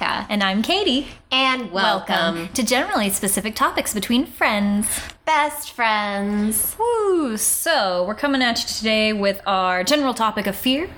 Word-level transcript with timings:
And 0.00 0.42
I'm 0.42 0.62
Katie. 0.62 1.08
And 1.30 1.70
welcome, 1.70 2.48
to 2.54 2.62
generally 2.62 3.10
specific 3.10 3.54
topics 3.54 3.94
between 3.94 4.26
friends. 4.26 4.88
best 5.24 5.70
friends. 5.72 6.76
Woo! 6.78 7.36
So, 7.36 8.04
we're 8.04 8.14
coming 8.14 8.42
at 8.42 8.60
you 8.60 8.66
today 8.68 9.12
with 9.12 9.40
our 9.46 9.82
general 9.84 10.12
topic 10.12 10.46
of 10.46 10.54
fear. 10.56 10.90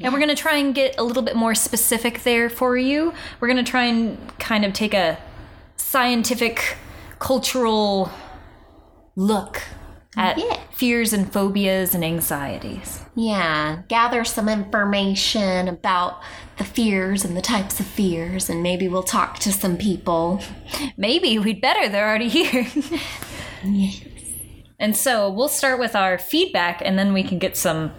And 0.00 0.12
we're 0.12 0.18
going 0.20 0.34
to 0.34 0.40
try 0.40 0.56
and 0.56 0.74
get 0.74 0.96
a 0.98 1.02
little 1.02 1.22
bit 1.22 1.36
more 1.36 1.54
specific 1.54 2.22
there 2.22 2.48
for 2.48 2.76
you. 2.76 3.12
We're 3.40 3.48
going 3.48 3.62
to 3.64 3.70
try 3.70 3.84
and 3.84 4.18
kind 4.38 4.64
of 4.64 4.72
take 4.72 4.94
a 4.94 5.18
scientific, 5.76 6.76
cultural 7.18 8.10
look 9.16 9.62
at 10.16 10.38
Yeah. 10.38 10.58
fears 10.72 11.12
and 11.12 11.30
phobias 11.32 11.94
and 11.94 12.04
anxieties. 12.04 13.00
Yeah, 13.16 13.82
gather 13.88 14.24
some 14.24 14.48
information 14.48 15.68
about 15.68 16.20
the 16.58 16.64
fears 16.64 17.24
and 17.24 17.36
the 17.36 17.42
types 17.42 17.80
of 17.80 17.86
fears, 17.86 18.48
and 18.48 18.62
maybe 18.62 18.88
we'll 18.88 19.02
talk 19.02 19.38
to 19.40 19.52
some 19.52 19.76
people. 19.76 20.40
Maybe 20.96 21.38
we'd 21.38 21.60
better, 21.60 21.88
they're 21.88 22.08
already 22.08 22.28
here. 22.28 22.66
Yes. 23.64 24.02
And 24.78 24.96
so 24.96 25.30
we'll 25.30 25.48
start 25.48 25.78
with 25.78 25.94
our 25.94 26.18
feedback 26.18 26.82
and 26.84 26.98
then 26.98 27.12
we 27.12 27.22
can 27.22 27.38
get 27.38 27.56
some 27.56 27.92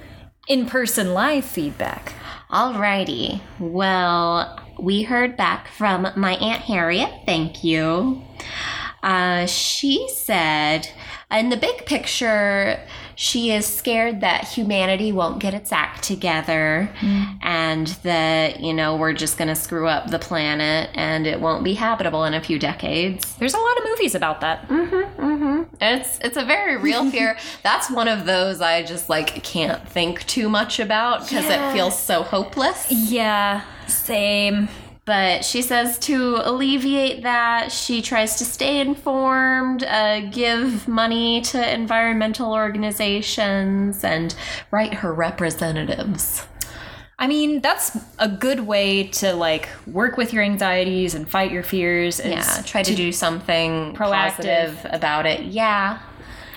in 0.47 0.65
person 0.65 1.13
live 1.13 1.45
feedback. 1.45 2.13
Alrighty. 2.51 3.41
Well, 3.59 4.59
we 4.79 5.03
heard 5.03 5.35
back 5.35 5.67
from 5.69 6.07
my 6.15 6.33
Aunt 6.35 6.61
Harriet. 6.61 7.09
Thank 7.25 7.63
you. 7.63 8.21
Uh, 9.01 9.45
she 9.45 10.07
said, 10.09 10.89
in 11.31 11.49
the 11.49 11.57
big 11.57 11.85
picture, 11.85 12.79
she 13.15 13.51
is 13.51 13.65
scared 13.65 14.21
that 14.21 14.45
humanity 14.48 15.12
won't 15.12 15.40
get 15.40 15.53
its 15.53 15.71
act 15.71 16.03
together 16.03 16.90
and 17.41 17.87
that, 18.03 18.59
you 18.59 18.73
know, 18.73 18.95
we're 18.98 19.13
just 19.13 19.37
going 19.37 19.48
to 19.48 19.55
screw 19.55 19.87
up 19.87 20.09
the 20.12 20.20
planet 20.20 20.90
and 20.93 21.25
it 21.25 21.40
won't 21.40 21.63
be 21.63 21.73
habitable 21.75 22.25
in 22.25 22.34
a 22.34 22.41
few 22.41 22.59
decades. 22.59 23.35
There's 23.35 23.53
a 23.53 23.57
lot 23.59 23.77
of 23.77 23.84
movies 23.85 24.15
about 24.15 24.41
that. 24.41 24.67
Mm-hmm. 24.67 25.63
It's 25.81 26.20
it's 26.20 26.37
a 26.37 26.43
very 26.45 26.77
real 26.77 27.09
fear. 27.12 27.37
That's 27.63 27.90
one 27.90 28.07
of 28.07 28.25
those 28.25 28.62
I 28.62 28.84
just 28.84 29.09
like 29.09 29.43
can't 29.43 29.87
think 29.87 30.25
too 30.27 30.49
much 30.49 30.79
about 30.79 31.21
because 31.21 31.45
Yeah. 31.45 31.70
it 31.70 31.73
feels 31.73 31.97
so 31.97 32.23
hopeless. 32.23 32.87
Yeah, 32.91 33.62
same. 33.87 34.68
But 35.05 35.45
she 35.45 35.61
says 35.61 35.99
to 35.99 36.41
alleviate 36.43 37.21
that, 37.21 37.71
she 37.71 38.01
tries 38.01 38.37
to 38.37 38.45
stay 38.45 38.79
informed, 38.79 39.84
uh, 39.84 40.21
give 40.31 40.87
money 40.87 41.41
to 41.41 41.73
environmental 41.73 42.53
organizations, 42.53 44.03
and 44.03 44.34
write 44.71 44.95
her 44.95 45.13
representatives. 45.13 46.47
I 47.17 47.27
mean, 47.27 47.62
that's 47.62 47.97
a 48.20 48.27
good 48.27 48.62
way 48.62 49.03
to 49.07 49.34
like 49.34 49.70
work 49.87 50.17
with 50.17 50.34
your 50.34 50.43
anxieties 50.43 51.13
and 51.13 51.29
fight 51.29 51.51
your 51.51 51.63
fears. 51.63 52.19
Yeah, 52.19 52.62
try 52.65 52.84
to, 52.84 52.95
do 52.95 53.12
something 53.12 53.93
proactive. 53.93 54.91
about 54.93 55.25
it. 55.25 55.43
Yeah, 55.43 55.99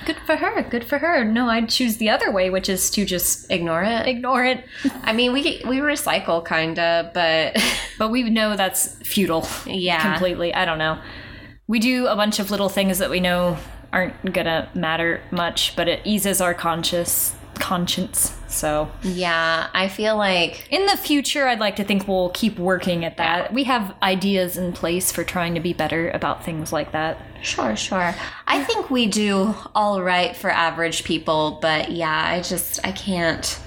Good 0.08 0.20
for 0.24 0.36
her. 0.36 0.62
Good 0.62 0.84
for 0.84 0.96
her. 0.96 1.22
No, 1.22 1.50
I'd 1.50 1.68
choose 1.68 1.98
the 1.98 2.08
other 2.08 2.30
way, 2.30 2.48
which 2.48 2.70
is 2.70 2.88
to 2.92 3.04
just 3.04 3.50
ignore 3.50 3.82
it. 3.82 4.06
ignore 4.08 4.42
it. 4.42 4.64
I 5.02 5.12
mean, 5.12 5.34
we 5.34 5.60
we 5.66 5.80
recycle 5.80 6.42
kinda, 6.42 7.10
but 7.12 7.62
But 7.98 8.08
we 8.08 8.22
know 8.30 8.56
that's 8.56 8.94
futile. 9.06 9.46
Yeah. 9.66 10.00
Completely. 10.00 10.54
I 10.54 10.64
don't 10.64 10.78
know. 10.78 10.98
We 11.66 11.78
do 11.78 12.06
a 12.06 12.16
bunch 12.16 12.38
of 12.38 12.50
little 12.50 12.70
things 12.70 12.96
that 13.00 13.10
we 13.10 13.20
know 13.20 13.58
aren't 13.92 14.32
gonna 14.32 14.70
matter 14.74 15.20
much, 15.30 15.76
but 15.76 15.88
it 15.88 16.00
eases 16.04 16.40
our 16.40 16.54
conscious 16.54 17.34
conscience. 17.58 18.36
So 18.48 18.90
yeah, 19.02 19.68
I 19.72 19.88
feel 19.88 20.16
like 20.16 20.66
in 20.70 20.86
the 20.86 20.96
future 20.96 21.46
I'd 21.46 21.60
like 21.60 21.76
to 21.76 21.84
think 21.84 22.08
we'll 22.08 22.30
keep 22.30 22.58
working 22.58 23.04
at 23.04 23.16
that. 23.18 23.52
We 23.52 23.64
have 23.64 23.94
ideas 24.02 24.56
in 24.56 24.72
place 24.72 25.12
for 25.12 25.24
trying 25.24 25.54
to 25.54 25.60
be 25.60 25.72
better 25.72 26.10
about 26.10 26.44
things 26.44 26.72
like 26.72 26.92
that. 26.92 27.18
Sure, 27.42 27.76
sure. 27.76 28.14
I 28.46 28.64
think 28.64 28.90
we 28.90 29.06
do 29.06 29.54
all 29.74 30.02
right 30.02 30.34
for 30.36 30.50
average 30.50 31.04
people, 31.04 31.58
but 31.62 31.90
yeah, 31.90 32.24
I 32.32 32.42
just 32.42 32.84
I 32.84 32.92
can't 32.92 33.60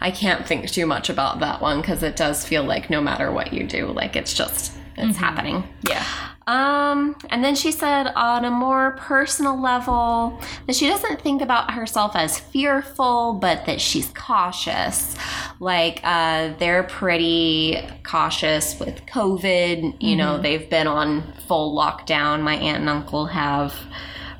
I 0.00 0.10
can't 0.10 0.46
think 0.46 0.70
too 0.70 0.86
much 0.86 1.08
about 1.08 1.40
that 1.40 1.62
one 1.62 1.80
because 1.80 2.02
it 2.02 2.16
does 2.16 2.44
feel 2.44 2.64
like 2.64 2.90
no 2.90 3.00
matter 3.00 3.32
what 3.32 3.52
you 3.52 3.66
do, 3.66 3.86
like 3.86 4.16
it's 4.16 4.34
just 4.34 4.72
it's 4.96 5.16
happening. 5.16 5.64
Yeah. 5.88 6.04
Um, 6.46 7.16
and 7.30 7.42
then 7.42 7.54
she 7.54 7.72
said 7.72 8.08
on 8.08 8.44
a 8.44 8.50
more 8.50 8.92
personal 8.92 9.60
level 9.60 10.38
that 10.66 10.76
she 10.76 10.86
doesn't 10.86 11.22
think 11.22 11.40
about 11.40 11.70
herself 11.70 12.14
as 12.14 12.38
fearful, 12.38 13.34
but 13.34 13.64
that 13.64 13.80
she's 13.80 14.08
cautious. 14.08 15.16
Like, 15.58 16.00
uh, 16.04 16.52
they're 16.58 16.82
pretty 16.82 17.78
cautious 18.02 18.78
with 18.78 19.06
COVID. 19.06 20.02
You 20.02 20.16
know, 20.16 20.38
they've 20.38 20.68
been 20.68 20.86
on 20.86 21.32
full 21.48 21.74
lockdown. 21.74 22.42
My 22.42 22.56
aunt 22.56 22.80
and 22.80 22.88
uncle 22.90 23.26
have 23.26 23.74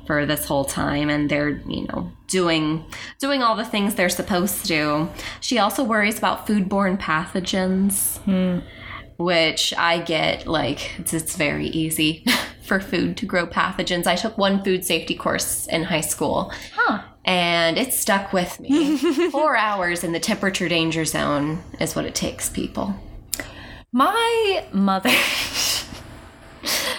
for 0.05 0.25
this 0.27 0.45
whole 0.45 0.65
time 0.65 1.09
and 1.09 1.31
they're 1.31 1.61
you 1.67 1.87
know 1.87 2.11
doing 2.27 2.85
doing 3.19 3.41
all 3.41 3.55
the 3.55 3.65
things 3.65 3.95
they're 3.95 4.07
supposed 4.07 4.65
to 4.65 5.09
she 5.39 5.57
also 5.57 5.83
worries 5.83 6.17
about 6.17 6.45
foodborne 6.45 6.95
pathogens 6.99 8.19
which 9.17 9.73
I 9.77 9.99
get 9.99 10.47
like 10.47 10.97
it's, 10.99 11.13
it's 11.13 11.35
very 11.35 11.67
easy 11.67 12.25
for 12.63 12.79
food 12.79 13.17
to 13.17 13.25
grow 13.25 13.45
pathogens. 13.47 14.07
I 14.07 14.15
took 14.15 14.37
one 14.37 14.63
food 14.63 14.83
safety 14.85 15.15
course 15.15 15.67
in 15.67 15.83
high 15.83 16.01
school 16.01 16.51
Huh. 16.75 17.01
and 17.23 17.77
it 17.77 17.93
stuck 17.93 18.33
with 18.33 18.59
me. 18.59 18.97
Four 19.31 19.55
hours 19.55 20.03
in 20.03 20.11
the 20.11 20.19
temperature 20.19 20.67
danger 20.67 21.05
zone 21.05 21.63
is 21.79 21.95
what 21.95 22.05
it 22.05 22.15
takes, 22.15 22.49
people. 22.49 22.95
My 23.91 24.65
mother 24.73 25.09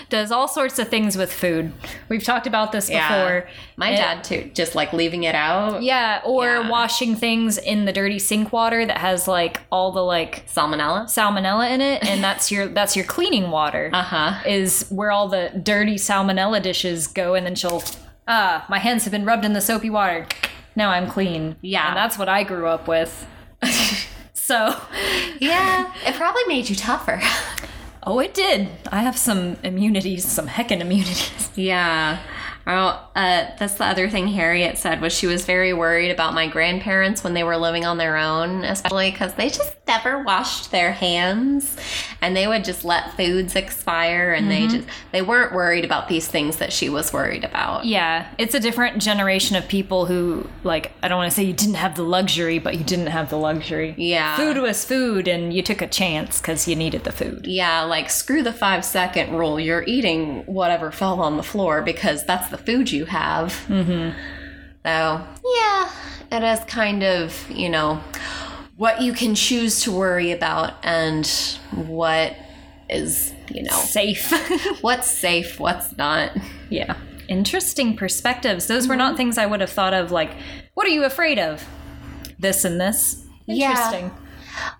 does 0.08 0.30
all 0.30 0.46
sorts 0.48 0.78
of 0.78 0.88
things 0.88 1.16
with 1.16 1.32
food. 1.32 1.72
We've 2.08 2.22
talked 2.22 2.46
about 2.46 2.72
this 2.72 2.88
before. 2.88 3.48
My 3.76 3.88
And- 3.88 3.96
dad 3.96 4.24
too, 4.24 4.50
just 4.54 4.74
like 4.74 4.92
leaving 4.92 5.24
it 5.24 5.34
out. 5.34 5.82
Yeah, 5.82 6.20
or 6.24 6.44
Yeah. 6.46 6.68
washing 6.68 7.16
things 7.16 7.58
in 7.58 7.84
the 7.86 7.92
dirty 7.92 8.18
sink 8.18 8.52
water 8.52 8.86
that 8.86 8.98
has 8.98 9.26
like 9.26 9.60
all 9.70 9.90
the 9.92 10.02
like 10.04 10.46
Salmonella. 10.48 11.04
salmonella 11.06 11.70
in 11.70 11.80
it 11.80 12.04
and 12.08 12.22
that's 12.22 12.50
your 12.52 12.66
that's 12.78 12.94
your 12.96 13.04
cleaning 13.04 13.50
water. 13.50 13.90
Uh 13.92 14.02
huh. 14.02 14.34
Is 14.46 14.86
where 14.90 15.10
all 15.10 15.28
the 15.28 15.50
dirty 15.62 15.96
salmonella 15.96 16.62
dishes 16.62 17.06
go 17.08 17.34
and 17.34 17.44
then 17.44 17.54
she'll 17.54 17.82
ah, 18.28 18.64
my 18.68 18.78
hands 18.78 19.04
have 19.04 19.12
been 19.12 19.24
rubbed 19.24 19.44
in 19.44 19.52
the 19.52 19.60
soapy 19.60 19.90
water. 19.90 20.26
Now 20.74 20.90
I'm 20.90 21.08
clean. 21.08 21.56
Yeah. 21.62 21.88
And 21.88 21.96
that's 21.96 22.18
what 22.18 22.28
I 22.28 22.42
grew 22.42 22.66
up 22.68 22.86
with. 22.86 23.26
so, 24.34 24.76
Yeah, 25.40 25.92
it 26.06 26.14
probably 26.14 26.42
made 26.46 26.68
you 26.68 26.76
tougher. 26.76 27.20
Oh 28.06 28.18
it 28.20 28.32
did. 28.34 28.68
I 28.90 29.00
have 29.00 29.18
some 29.18 29.56
immunities, 29.62 30.24
some 30.24 30.46
heckin' 30.48 30.80
immunities. 30.80 31.50
Yeah. 31.56 32.18
Uh, 32.66 33.50
that's 33.58 33.74
the 33.74 33.84
other 33.84 34.10
thing 34.10 34.28
Harriet 34.28 34.76
said 34.76 35.00
was 35.00 35.12
she 35.12 35.26
was 35.26 35.44
very 35.44 35.72
worried 35.72 36.10
about 36.10 36.34
my 36.34 36.46
grandparents 36.46 37.24
when 37.24 37.34
they 37.34 37.42
were 37.42 37.56
living 37.56 37.84
on 37.84 37.96
their 37.96 38.16
own, 38.16 38.64
especially 38.64 39.10
because 39.10 39.32
they 39.34 39.48
just 39.48 39.74
never 39.86 40.22
washed 40.22 40.70
their 40.70 40.92
hands, 40.92 41.76
and 42.20 42.36
they 42.36 42.46
would 42.46 42.64
just 42.64 42.84
let 42.84 43.16
foods 43.16 43.56
expire, 43.56 44.32
and 44.32 44.50
they 44.50 44.66
just 44.66 44.86
they 45.12 45.22
weren't 45.22 45.54
worried 45.54 45.84
about 45.84 46.08
these 46.08 46.28
things 46.28 46.56
that 46.56 46.72
she 46.72 46.88
was 46.88 47.12
worried 47.12 47.44
about. 47.44 47.84
Yeah, 47.84 48.28
it's 48.36 48.54
a 48.54 48.60
different 48.60 49.00
generation 49.00 49.56
of 49.56 49.66
people 49.68 50.06
who 50.06 50.48
like 50.62 50.92
I 51.02 51.08
don't 51.08 51.18
want 51.18 51.30
to 51.30 51.34
say 51.34 51.44
you 51.44 51.52
didn't 51.52 51.76
have 51.76 51.94
the 51.96 52.02
luxury, 52.02 52.58
but 52.58 52.76
you 52.76 52.84
didn't 52.84 53.06
have 53.06 53.30
the 53.30 53.38
luxury. 53.38 53.94
Yeah. 53.96 54.36
Food 54.36 54.58
was 54.58 54.84
food 54.84 55.28
and 55.28 55.54
you 55.54 55.62
took 55.62 55.80
a 55.80 55.86
chance 55.86 56.40
cuz 56.40 56.68
you 56.68 56.76
needed 56.76 57.04
the 57.04 57.12
food. 57.12 57.46
Yeah, 57.46 57.82
like 57.82 58.10
screw 58.10 58.42
the 58.42 58.52
five 58.52 58.84
second 58.84 59.36
rule. 59.36 59.58
You're 59.58 59.84
eating 59.84 60.42
whatever 60.46 60.90
fell 60.90 61.20
on 61.20 61.36
the 61.36 61.42
floor 61.42 61.80
because 61.80 62.24
that's 62.26 62.48
the 62.48 62.55
food 62.58 62.90
you 62.90 63.04
have. 63.06 63.52
Mm-hmm. 63.68 64.16
So, 64.84 65.26
yeah, 65.54 65.90
it 66.32 66.42
is 66.42 66.64
kind 66.66 67.02
of, 67.02 67.50
you 67.50 67.68
know, 67.68 68.00
what 68.76 69.00
you 69.02 69.12
can 69.12 69.34
choose 69.34 69.80
to 69.82 69.92
worry 69.92 70.30
about 70.32 70.74
and 70.84 71.26
what 71.72 72.36
is, 72.88 73.32
you 73.50 73.62
know, 73.64 73.72
Safe. 73.76 74.30
what's 74.82 75.10
safe, 75.10 75.58
what's 75.58 75.96
not. 75.96 76.32
yeah. 76.70 76.96
Interesting 77.28 77.96
perspectives. 77.96 78.68
Those 78.68 78.86
were 78.86 78.94
not 78.94 79.16
things 79.16 79.36
I 79.38 79.46
would 79.46 79.60
have 79.60 79.70
thought 79.70 79.92
of 79.94 80.12
like 80.12 80.30
what 80.74 80.86
are 80.86 80.90
you 80.90 81.04
afraid 81.04 81.38
of? 81.40 81.66
This 82.38 82.64
and 82.64 82.80
this. 82.80 83.24
Yeah. 83.46 83.70
Interesting. 83.70 84.12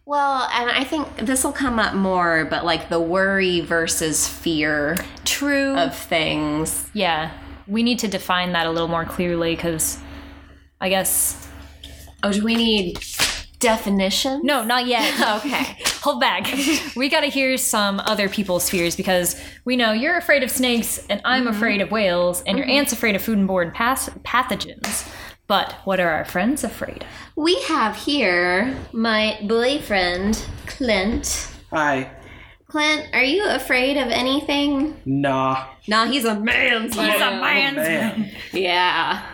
Well, 0.05 0.49
and 0.53 0.71
I 0.71 0.85
think 0.85 1.17
this 1.17 1.43
will 1.43 1.53
come 1.53 1.79
up 1.81 1.95
more, 1.95 2.45
but 2.45 2.65
like 2.65 2.89
the 2.89 3.01
worry 3.01 3.61
versus 3.61 4.29
fear 4.29 4.97
True. 5.25 5.77
of 5.77 5.97
things. 5.97 6.89
yeah. 6.93 7.33
We 7.67 7.83
need 7.83 7.99
to 8.01 8.09
define 8.09 8.53
that 8.53 8.67
a 8.67 8.71
little 8.71 8.89
more 8.89 9.05
clearly 9.05 9.57
cuz 9.57 9.99
I 10.81 10.89
guess 10.89 11.47
Oh, 12.23 12.33
do 12.33 12.43
we 12.43 12.57
need 12.57 12.99
definition? 13.59 14.41
no, 14.43 14.65
not 14.65 14.87
yet. 14.87 15.13
Okay. 15.45 15.77
hold 16.03 16.21
back. 16.21 16.47
we 16.97 17.09
got 17.09 17.21
to 17.21 17.27
hear 17.27 17.57
some 17.57 18.01
other 18.01 18.29
people's 18.29 18.71
fears 18.71 18.97
because 18.97 19.41
we 19.65 19.77
know 19.77 19.93
you're 19.93 20.17
afraid 20.17 20.43
of 20.43 20.51
snakes 20.51 21.05
and 21.09 21.21
I'm 21.25 21.45
mm-hmm. 21.45 21.55
afraid 21.55 21.81
of 21.81 21.91
whales 21.91 22.43
and 22.47 22.57
your 22.57 22.67
mm-hmm. 22.67 22.77
aunt's 22.79 22.93
afraid 22.93 23.17
of 23.17 23.23
foodborne 23.23 23.75
pas- 23.75 24.09
pathogens. 24.25 25.11
But 25.47 25.75
what 25.85 26.01
are 26.01 26.11
our 26.11 26.25
friends 26.25 26.65
afraid 26.65 27.03
of? 27.03 27.09
We 27.37 27.61
have 27.63 27.97
here 27.97 28.77
my 28.93 29.39
boyfriend, 29.43 30.45
Clint. 30.67 31.53
Hi. 31.71 32.11
Clint, 32.69 33.09
are 33.13 33.23
you 33.23 33.49
afraid 33.49 33.97
of 33.97 34.09
anything? 34.09 34.97
Nah. 35.05 35.67
Nah, 35.87 36.07
he's 36.07 36.25
a 36.25 36.39
man's 36.39 36.95
He's 36.95 37.15
a 37.15 37.31
man's 37.31 37.77
Man. 37.77 38.33
Yeah. 38.53 39.25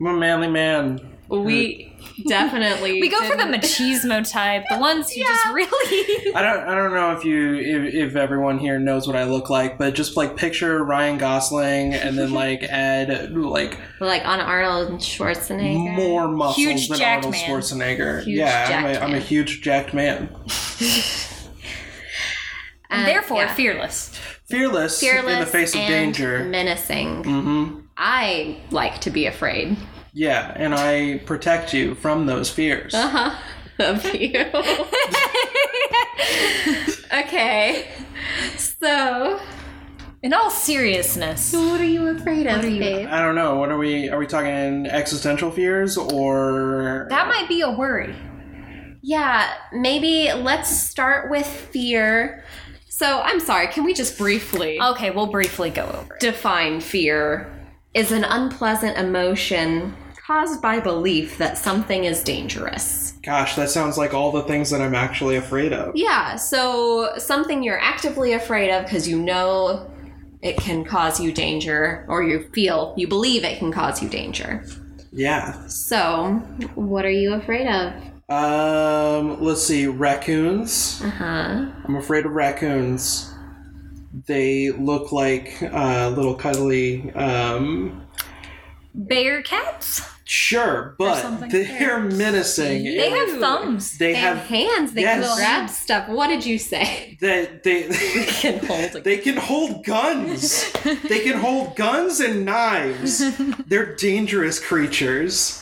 I'm 0.00 0.06
a 0.06 0.16
manly 0.16 0.48
man. 0.48 1.00
We 1.28 1.92
definitely 2.26 3.00
We 3.00 3.08
go 3.08 3.22
for 3.24 3.36
the 3.36 3.44
machismo 3.44 4.28
type, 4.30 4.64
the 4.70 4.78
ones 4.78 5.10
who 5.10 5.20
just 5.22 5.46
really. 5.46 6.32
I 6.34 6.42
don't 6.42 6.68
I 6.68 6.74
don't 6.74 6.92
know 6.92 7.12
if 7.12 7.24
you 7.24 7.54
if, 7.54 7.94
if 7.94 8.16
everyone 8.16 8.58
here 8.58 8.78
knows 8.78 9.06
what 9.06 9.16
I 9.16 9.24
look 9.24 9.48
like, 9.48 9.78
but 9.78 9.94
just 9.94 10.16
like 10.16 10.36
picture 10.36 10.84
Ryan 10.84 11.18
Gosling 11.18 11.94
and 11.94 12.18
then 12.18 12.32
like 12.32 12.62
add 12.64 13.34
like 13.34 13.78
like 14.00 14.26
on 14.26 14.40
Arnold 14.40 15.00
Schwarzenegger. 15.00 15.94
more 15.94 16.28
muscles 16.28 16.56
Huge 16.56 16.88
than 16.88 17.02
Arnold 17.02 17.32
man. 17.32 17.48
Schwarzenegger. 17.48 18.24
Huge 18.24 18.38
yeah, 18.38 18.66
I'm 18.70 18.84
a, 18.84 18.92
jacked 18.92 19.04
I'm 19.04 19.14
a 19.14 19.20
huge 19.20 19.62
jacked 19.62 19.94
man. 19.94 20.28
Uh, 22.92 23.06
Therefore, 23.06 23.42
yeah. 23.42 23.54
fearless. 23.54 24.10
Fearless, 24.46 25.00
fearless 25.00 25.32
in 25.34 25.40
the 25.40 25.46
face 25.46 25.74
of 25.74 25.80
and 25.80 25.88
danger. 26.14 26.44
menacing. 26.44 27.24
hmm 27.24 27.80
I 27.96 28.58
like 28.70 29.00
to 29.02 29.10
be 29.10 29.26
afraid. 29.26 29.76
Yeah, 30.12 30.52
and 30.56 30.74
I 30.74 31.18
protect 31.24 31.72
you 31.72 31.94
from 31.94 32.26
those 32.26 32.50
fears. 32.50 32.92
Uh 32.94 33.08
huh. 33.08 33.38
Of 33.78 34.04
you. 34.14 34.38
okay. 37.12 37.88
So, 38.56 39.40
In 40.22 40.32
all 40.32 40.50
seriousness, 40.50 41.52
what 41.52 41.80
are 41.80 41.84
you 41.84 42.06
afraid 42.08 42.46
of, 42.46 42.64
you- 42.64 42.78
babe? 42.78 43.08
I 43.10 43.20
don't 43.22 43.34
know. 43.34 43.56
What 43.56 43.70
are 43.70 43.78
we? 43.78 44.08
Are 44.10 44.18
we 44.18 44.26
talking 44.26 44.86
existential 44.86 45.50
fears 45.50 45.96
or? 45.96 47.06
that 47.10 47.26
might 47.28 47.48
be 47.48 47.60
a 47.62 47.70
worry. 47.70 48.14
Yeah, 49.02 49.52
maybe 49.72 50.32
let's 50.32 50.70
start 50.70 51.30
with 51.30 51.46
fear. 51.46 52.44
So, 53.02 53.20
I'm 53.20 53.40
sorry, 53.40 53.66
can 53.66 53.82
we 53.82 53.94
just 53.94 54.16
briefly 54.16 54.80
Okay, 54.80 55.10
we'll 55.10 55.26
briefly 55.26 55.70
go 55.70 55.82
over 55.86 56.14
it. 56.14 56.20
define 56.20 56.80
fear? 56.80 57.52
Is 57.94 58.12
an 58.12 58.22
unpleasant 58.22 58.96
emotion 58.96 59.96
caused 60.24 60.62
by 60.62 60.78
belief 60.78 61.36
that 61.38 61.58
something 61.58 62.04
is 62.04 62.22
dangerous. 62.22 63.14
Gosh, 63.24 63.56
that 63.56 63.70
sounds 63.70 63.98
like 63.98 64.14
all 64.14 64.30
the 64.30 64.44
things 64.44 64.70
that 64.70 64.80
I'm 64.80 64.94
actually 64.94 65.34
afraid 65.34 65.72
of. 65.72 65.96
Yeah, 65.96 66.36
so 66.36 67.14
something 67.18 67.64
you're 67.64 67.80
actively 67.80 68.34
afraid 68.34 68.70
of 68.70 68.84
because 68.84 69.08
you 69.08 69.20
know 69.20 69.90
it 70.40 70.56
can 70.58 70.84
cause 70.84 71.18
you 71.18 71.32
danger, 71.32 72.06
or 72.08 72.22
you 72.22 72.48
feel, 72.54 72.94
you 72.96 73.08
believe 73.08 73.42
it 73.42 73.58
can 73.58 73.72
cause 73.72 74.00
you 74.00 74.08
danger. 74.08 74.64
Yeah. 75.10 75.66
So, 75.66 76.34
what 76.76 77.04
are 77.04 77.10
you 77.10 77.34
afraid 77.34 77.66
of? 77.66 78.11
Um. 78.28 79.42
Let's 79.42 79.62
see. 79.62 79.86
Raccoons. 79.86 81.00
Uh 81.04 81.10
huh. 81.10 81.66
I'm 81.84 81.96
afraid 81.96 82.24
of 82.26 82.32
raccoons. 82.32 83.32
They 84.26 84.70
look 84.70 85.12
like 85.12 85.56
uh, 85.62 86.10
little 86.10 86.34
cuddly. 86.34 87.10
Um. 87.12 88.06
Bear 88.94 89.42
cats? 89.42 90.02
Sure, 90.24 90.94
but 90.98 91.50
they're 91.50 91.98
menacing. 92.00 92.84
They 92.84 93.10
have 93.10 93.38
thumbs. 93.40 93.98
They 93.98 94.12
They 94.12 94.18
have 94.18 94.38
have 94.38 94.46
hands, 94.46 94.92
they 94.92 95.02
yes. 95.02 95.26
can 95.26 95.36
grab 95.36 95.68
stuff. 95.68 96.08
What 96.08 96.28
did 96.28 96.46
you 96.46 96.58
say? 96.58 97.18
that 97.20 97.62
they. 97.64 97.82
can 97.88 98.64
hold 98.64 98.96
a 98.96 99.00
They 99.00 99.18
can 99.18 99.36
hold 99.36 99.84
guns. 99.84 100.72
they 100.82 101.20
can 101.20 101.38
hold 101.38 101.74
guns 101.76 102.20
and 102.20 102.44
knives. 102.46 103.36
They're 103.66 103.94
dangerous 103.96 104.58
creatures. 104.60 105.61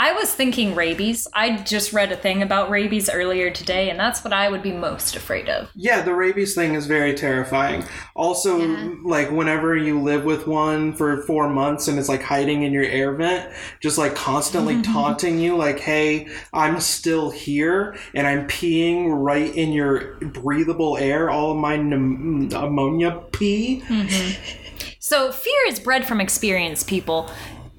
I 0.00 0.12
was 0.12 0.32
thinking 0.32 0.76
rabies. 0.76 1.26
I 1.34 1.56
just 1.56 1.92
read 1.92 2.12
a 2.12 2.16
thing 2.16 2.40
about 2.40 2.70
rabies 2.70 3.10
earlier 3.10 3.50
today, 3.50 3.90
and 3.90 3.98
that's 3.98 4.22
what 4.22 4.32
I 4.32 4.48
would 4.48 4.62
be 4.62 4.70
most 4.70 5.16
afraid 5.16 5.48
of. 5.48 5.70
Yeah, 5.74 6.02
the 6.02 6.14
rabies 6.14 6.54
thing 6.54 6.74
is 6.74 6.86
very 6.86 7.14
terrifying. 7.14 7.84
Also, 8.14 8.58
Yeah. 8.58 8.94
like 9.02 9.32
whenever 9.32 9.76
you 9.76 10.00
live 10.00 10.24
with 10.24 10.46
one 10.46 10.92
for 10.92 11.22
four 11.22 11.48
months 11.48 11.88
and 11.88 11.98
it's 11.98 12.08
like 12.08 12.22
hiding 12.22 12.62
in 12.62 12.72
your 12.72 12.84
air 12.84 13.12
vent, 13.12 13.52
just 13.80 13.98
like 13.98 14.14
constantly 14.14 14.80
taunting 14.82 15.40
you, 15.40 15.56
like, 15.56 15.80
hey, 15.80 16.28
I'm 16.52 16.78
still 16.78 17.30
here 17.30 17.96
and 18.14 18.24
I'm 18.24 18.46
peeing 18.46 19.08
right 19.10 19.52
in 19.52 19.72
your 19.72 20.14
breathable 20.20 20.96
air, 20.96 21.28
all 21.28 21.50
of 21.50 21.56
my 21.56 21.74
ammonia 21.74 23.20
pee. 23.32 23.82
Mm-hmm. 23.88 24.94
So 25.00 25.32
fear 25.32 25.66
is 25.66 25.80
bred 25.80 26.06
from 26.06 26.20
experience, 26.20 26.84
people. 26.84 27.30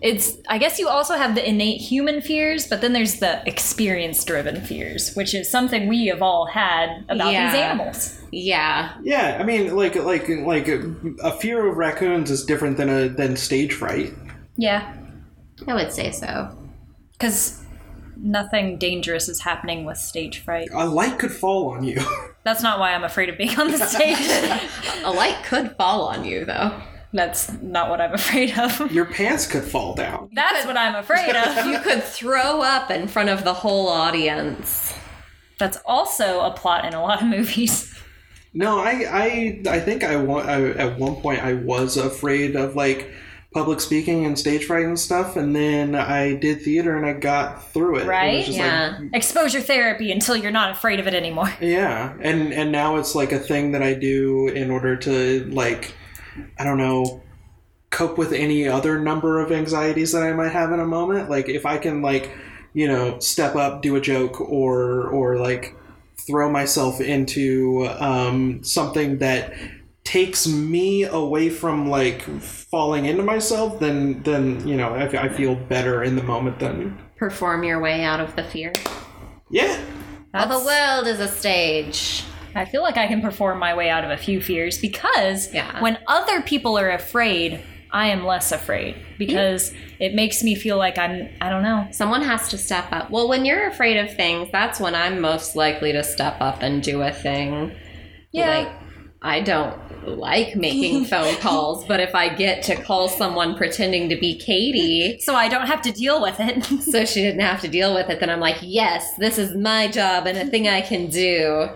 It's 0.02 0.38
I 0.48 0.58
guess 0.58 0.80
you 0.80 0.88
also 0.88 1.16
have 1.16 1.36
the 1.36 1.48
innate 1.48 1.82
human 1.82 2.22
fears, 2.22 2.68
but 2.68 2.80
then 2.82 2.94
there's 2.94 3.20
the 3.20 3.42
experience 3.46 4.24
driven 4.24 4.62
fears, 4.62 5.14
which 5.16 5.34
is 5.34 5.50
something 5.52 5.88
we 5.90 6.08
have 6.08 6.22
all 6.22 6.46
had 6.46 7.04
about 7.10 7.34
Yeah. 7.34 7.52
these 7.52 7.60
animals. 7.60 8.20
Yeah. 8.32 8.94
Yeah, 9.04 9.38
I 9.40 9.44
mean, 9.44 9.76
like, 9.76 9.96
like, 9.96 10.30
like 10.30 10.68
a 10.70 11.32
fear 11.34 11.68
of 11.68 11.76
raccoons 11.78 12.32
is 12.32 12.46
different 12.46 12.78
than 12.78 12.88
a 12.90 13.10
than 13.10 13.36
stage 13.36 13.74
fright. 13.74 14.14
Yeah. 14.56 14.94
I 15.68 15.74
would 15.74 15.92
say 15.92 16.12
so. 16.12 16.56
Because 17.12 17.62
nothing 18.16 18.78
dangerous 18.78 19.28
is 19.28 19.42
happening 19.42 19.84
with 19.86 19.98
stage 19.98 20.40
fright. 20.40 20.70
A 20.74 20.86
light 20.86 21.20
could 21.20 21.32
fall 21.32 21.72
on 21.72 21.84
you. 21.84 22.00
That's 22.46 22.64
not 22.64 22.80
why 22.80 22.94
I'm 22.94 23.04
afraid 23.04 23.28
of 23.30 23.38
being 23.38 23.60
on 23.60 23.70
the 23.72 23.78
stage. 23.78 24.18
A 25.04 25.12
light 25.12 25.44
could 25.44 25.76
fall 25.76 26.04
on 26.04 26.24
you, 26.24 26.46
though. 26.46 26.72
That's 27.12 27.52
not 27.62 27.90
what 27.90 28.00
I'm 28.02 28.14
afraid 28.22 28.58
of. 28.58 28.92
your 28.92 29.06
pants 29.06 29.48
could 29.48 29.64
fall 29.64 29.96
down. 29.96 30.30
That's 30.34 30.66
what 30.66 30.78
I'm 30.78 30.96
afraid 30.96 31.36
of. 31.36 31.66
You 31.70 31.80
could 31.80 32.04
throw 32.04 32.62
up 32.62 32.92
in 32.92 33.08
front 33.08 33.30
of 33.30 33.44
the 33.44 33.54
whole 33.54 33.88
audience. 33.90 34.94
That's 35.58 35.78
also 35.86 36.42
a 36.42 36.52
plot 36.52 36.86
in 36.86 36.94
a 36.94 37.02
lot 37.02 37.22
of 37.22 37.28
movies. 37.28 37.94
No, 38.54 38.80
I, 38.80 39.06
I, 39.10 39.62
I 39.70 39.80
think 39.80 40.04
I, 40.04 40.16
wa- 40.16 40.40
I 40.42 40.70
at 40.72 40.98
one 40.98 41.16
point 41.18 41.44
I 41.44 41.54
was 41.54 41.98
afraid 41.98 42.56
of 42.56 42.76
like 42.76 43.12
public 43.54 43.80
speaking 43.80 44.26
and 44.26 44.38
stage 44.38 44.66
fright 44.66 44.86
and 44.86 45.00
stuff, 45.00 45.36
and 45.36 45.56
then 45.56 45.96
I 45.96 46.36
did 46.36 46.62
theater 46.62 46.96
and 46.96 47.06
I 47.06 47.14
got 47.14 47.72
through 47.72 47.96
it. 47.98 48.02
It 48.02 48.04
was 48.04 48.08
Right? 48.08 48.46
just 48.46 48.58
Yeah. 48.58 48.98
Like, 49.02 49.10
Exposure 49.14 49.62
therapy 49.62 50.12
until 50.12 50.36
you're 50.36 50.52
not 50.52 50.72
afraid 50.72 51.00
of 51.00 51.08
it 51.08 51.14
anymore. 51.14 51.52
yeah, 51.60 52.14
and 52.22 52.54
and 52.54 52.72
now 52.72 52.98
it's 52.98 53.16
like 53.16 53.32
a 53.32 53.40
thing 53.40 53.72
that 53.74 53.82
I 53.84 53.94
do 53.96 54.48
in 54.48 54.70
order 54.72 54.96
to 54.98 55.46
like, 55.52 55.94
I 56.58 56.64
don't 56.64 56.78
know, 56.78 57.22
cope 57.90 58.18
with 58.18 58.32
any 58.34 58.68
other 58.68 59.00
number 59.00 59.40
of 59.40 59.52
anxieties 59.52 60.12
that 60.12 60.24
I 60.24 60.34
might 60.34 60.52
have 60.52 60.72
in 60.72 60.80
a 60.80 60.86
moment. 60.86 61.30
Like 61.30 61.50
if 61.50 61.66
I 61.66 61.78
can 61.78 62.02
like, 62.02 62.32
you 62.74 62.88
know, 62.88 63.20
step 63.20 63.56
up, 63.56 63.82
do 63.82 63.96
a 63.96 64.02
joke, 64.02 64.40
or 64.42 65.08
or 65.10 65.38
like 65.38 65.76
throw 66.28 66.52
myself 66.52 67.02
into 67.02 67.88
um, 68.00 68.64
something 68.64 69.18
that 69.20 69.54
takes 70.04 70.48
me 70.48 71.04
away 71.04 71.50
from 71.50 71.88
like 71.90 72.22
falling 72.42 73.06
into 73.06 73.24
myself, 73.24 73.80
then 73.80 74.22
then 74.24 74.68
you 74.68 74.76
know 74.78 74.90
I, 74.94 75.06
I 75.26 75.30
feel 75.30 75.56
better 75.56 76.04
in 76.04 76.16
the 76.16 76.24
moment. 76.24 76.60
than 76.60 76.98
Perform 77.18 77.64
your 77.64 77.80
way 77.80 78.04
out 78.04 78.20
of 78.22 78.36
the 78.36 78.44
fear. 78.44 78.72
yeah, 79.50 79.68
Well, 80.34 80.48
That's- 80.48 80.60
the 80.60 80.66
world 80.66 81.08
is 81.08 81.20
a 81.20 81.28
stage. 81.28 82.24
I 82.56 82.66
feel 82.66 82.82
like 82.82 82.98
I 82.98 83.08
can 83.08 83.22
perform 83.22 83.60
my 83.60 83.74
way 83.76 83.90
out 83.90 84.04
of 84.04 84.12
a 84.12 84.18
few 84.18 84.42
fears 84.42 84.78
because 84.78 85.54
Yeah. 85.54 85.82
when 85.82 85.98
other 86.08 86.42
people 86.42 86.78
are 86.78 86.90
afraid, 86.90 87.60
I 87.92 88.08
am 88.10 88.26
less 88.26 88.52
afraid 88.52 88.96
because 89.18 89.74
it 90.00 90.14
makes 90.14 90.44
me 90.44 90.54
feel 90.56 90.78
like 90.78 90.98
I'm, 90.98 91.30
I 91.42 91.50
don't 91.50 91.64
know. 91.64 91.88
Someone 91.92 92.22
has 92.22 92.48
to 92.50 92.58
step 92.58 92.86
up. 92.92 93.10
Well, 93.10 93.28
when 93.28 93.46
you're 93.46 93.68
afraid 93.68 93.98
of 93.98 94.14
things, 94.16 94.50
that's 94.52 94.80
when 94.80 94.94
I'm 94.94 95.20
most 95.20 95.56
likely 95.56 95.92
to 95.94 96.04
step 96.04 96.38
up 96.40 96.62
and 96.62 96.84
do 96.84 97.02
a 97.02 97.12
thing. 97.12 97.72
Yeah. 98.32 98.60
Like, 98.60 98.70
I 99.22 99.42
don't 99.42 99.76
like 100.08 100.56
making 100.56 101.06
phone 101.14 101.36
calls, 101.38 101.84
but 101.86 102.00
if 102.00 102.14
I 102.16 102.30
get 102.30 102.62
to 102.64 102.76
call 102.82 103.10
someone 103.10 103.56
pretending 103.58 104.08
to 104.10 104.16
be 104.16 104.38
Katie 104.38 105.20
so 105.20 105.36
I 105.36 105.50
don't 105.50 105.68
have 105.68 105.82
to 105.82 105.92
deal 105.92 106.22
with 106.22 106.40
it. 106.40 106.64
so 106.84 107.06
she 107.06 107.22
didn't 107.22 107.42
have 107.42 107.60
to 107.62 107.68
deal 107.68 107.94
with 107.96 108.10
it, 108.10 108.20
then 108.20 108.30
I'm 108.30 108.40
like, 108.40 108.58
yes, 108.62 109.16
this 109.18 109.38
is 109.40 109.56
my 109.56 109.88
job 109.88 110.26
and 110.28 110.38
a 110.38 110.46
thing 110.46 110.68
I 110.68 110.82
can 110.82 111.08
do. 111.10 111.70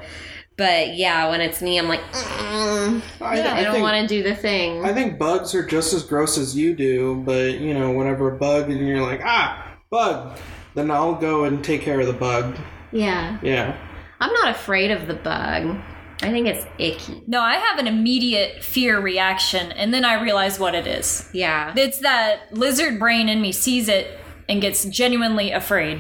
But 0.56 0.96
yeah, 0.96 1.30
when 1.30 1.42
it's 1.42 1.62
me, 1.62 1.80
I'm 1.80 1.88
like, 1.88 2.02
mm, 2.02 3.02
I, 3.22 3.42
I, 3.42 3.58
I 3.58 3.64
don't 3.64 3.82
want 3.82 4.00
to 4.02 4.08
do 4.08 4.22
the 4.22 4.36
thing. 4.36 4.86
I 4.86 4.94
think 4.94 5.18
bugs 5.18 5.56
are 5.56 5.66
just 5.66 5.94
as 5.94 6.04
gross 6.04 6.38
as 6.38 6.56
you 6.56 6.76
do, 6.76 7.24
but 7.26 7.60
you 7.60 7.74
know, 7.74 7.92
whenever 7.92 8.34
a 8.36 8.38
bug 8.38 8.70
and 8.70 8.88
you're 8.88 9.02
like, 9.02 9.22
ah, 9.24 9.76
bug, 9.90 10.38
then 10.76 10.92
I'll 10.92 11.16
go 11.16 11.46
and 11.46 11.64
take 11.64 11.82
care 11.82 12.00
of 12.00 12.08
the 12.08 12.14
bug. 12.14 12.56
yeah. 12.92 13.40
Yeah. 13.42 13.76
I'm 14.20 14.32
not 14.32 14.52
afraid 14.56 14.92
of 14.92 15.08
the 15.08 15.16
bug. 15.16 15.76
I 16.22 16.30
think 16.32 16.48
it's 16.48 16.66
icky. 16.78 17.22
no, 17.28 17.42
I 17.42 17.56
have 17.56 17.80
an 17.80 17.88
immediate 17.88 18.64
fear 18.64 18.98
reaction 19.02 19.74
and 19.74 19.94
then 19.94 20.06
I 20.06 20.22
realize 20.22 20.58
what 20.60 20.74
it 20.76 20.88
is. 20.88 21.30
Yeah. 21.34 21.74
It's 21.76 22.00
that 22.00 22.54
lizard 22.56 23.00
brain 23.00 23.28
in 23.28 23.42
me 23.42 23.52
sees 23.52 23.90
it 23.90 24.18
and 24.48 24.62
gets 24.62 24.86
genuinely 24.86 25.52
afraid. 25.52 26.00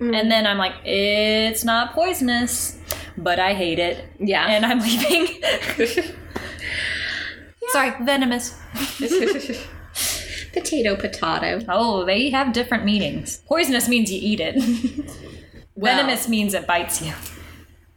And 0.00 0.30
then 0.30 0.46
I'm 0.46 0.56
like, 0.56 0.72
it's 0.84 1.62
not 1.62 1.92
poisonous, 1.92 2.78
but 3.22 3.38
I 3.38 3.54
hate 3.54 3.78
it. 3.78 4.04
Yeah. 4.18 4.46
And 4.46 4.64
I'm 4.66 4.80
leaving. 4.80 5.42
Sorry, 7.68 7.92
venomous. 8.04 8.58
Potato, 10.52 10.96
potato. 10.96 11.64
Oh, 11.68 12.04
they 12.04 12.30
have 12.30 12.52
different 12.52 12.84
meanings. 12.84 13.38
Poisonous 13.46 13.88
means 13.88 14.10
you 14.12 14.18
eat 14.20 14.40
it. 14.40 14.56
Well- 15.76 15.96
Venomous 15.96 16.28
means 16.28 16.52
it 16.52 16.66
bites 16.66 17.00
you. 17.00 17.12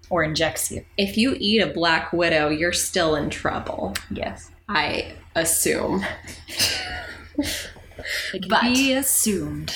or 0.10 0.24
injects 0.24 0.72
you. 0.72 0.86
If 0.98 1.18
you 1.18 1.36
eat 1.38 1.60
a 1.62 1.68
black 1.68 2.14
widow, 2.14 2.48
you're 2.48 2.72
still 2.72 3.16
in 3.16 3.30
trouble. 3.30 3.94
Yes. 4.10 4.52
I 4.70 5.16
assume. 5.36 6.06
It 7.38 7.68
can 8.44 8.48
But- 8.50 8.62
be 8.62 8.94
assumed. 8.94 9.76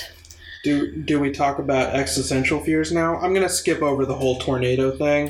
Do 0.64 0.92
do 0.92 1.20
we 1.20 1.30
talk 1.30 1.58
about 1.58 1.94
existential 1.94 2.60
fears 2.60 2.90
now? 2.92 3.16
I'm 3.18 3.32
gonna 3.32 3.48
skip 3.48 3.80
over 3.82 4.04
the 4.04 4.14
whole 4.14 4.38
tornado 4.38 4.90
thing. 4.96 5.28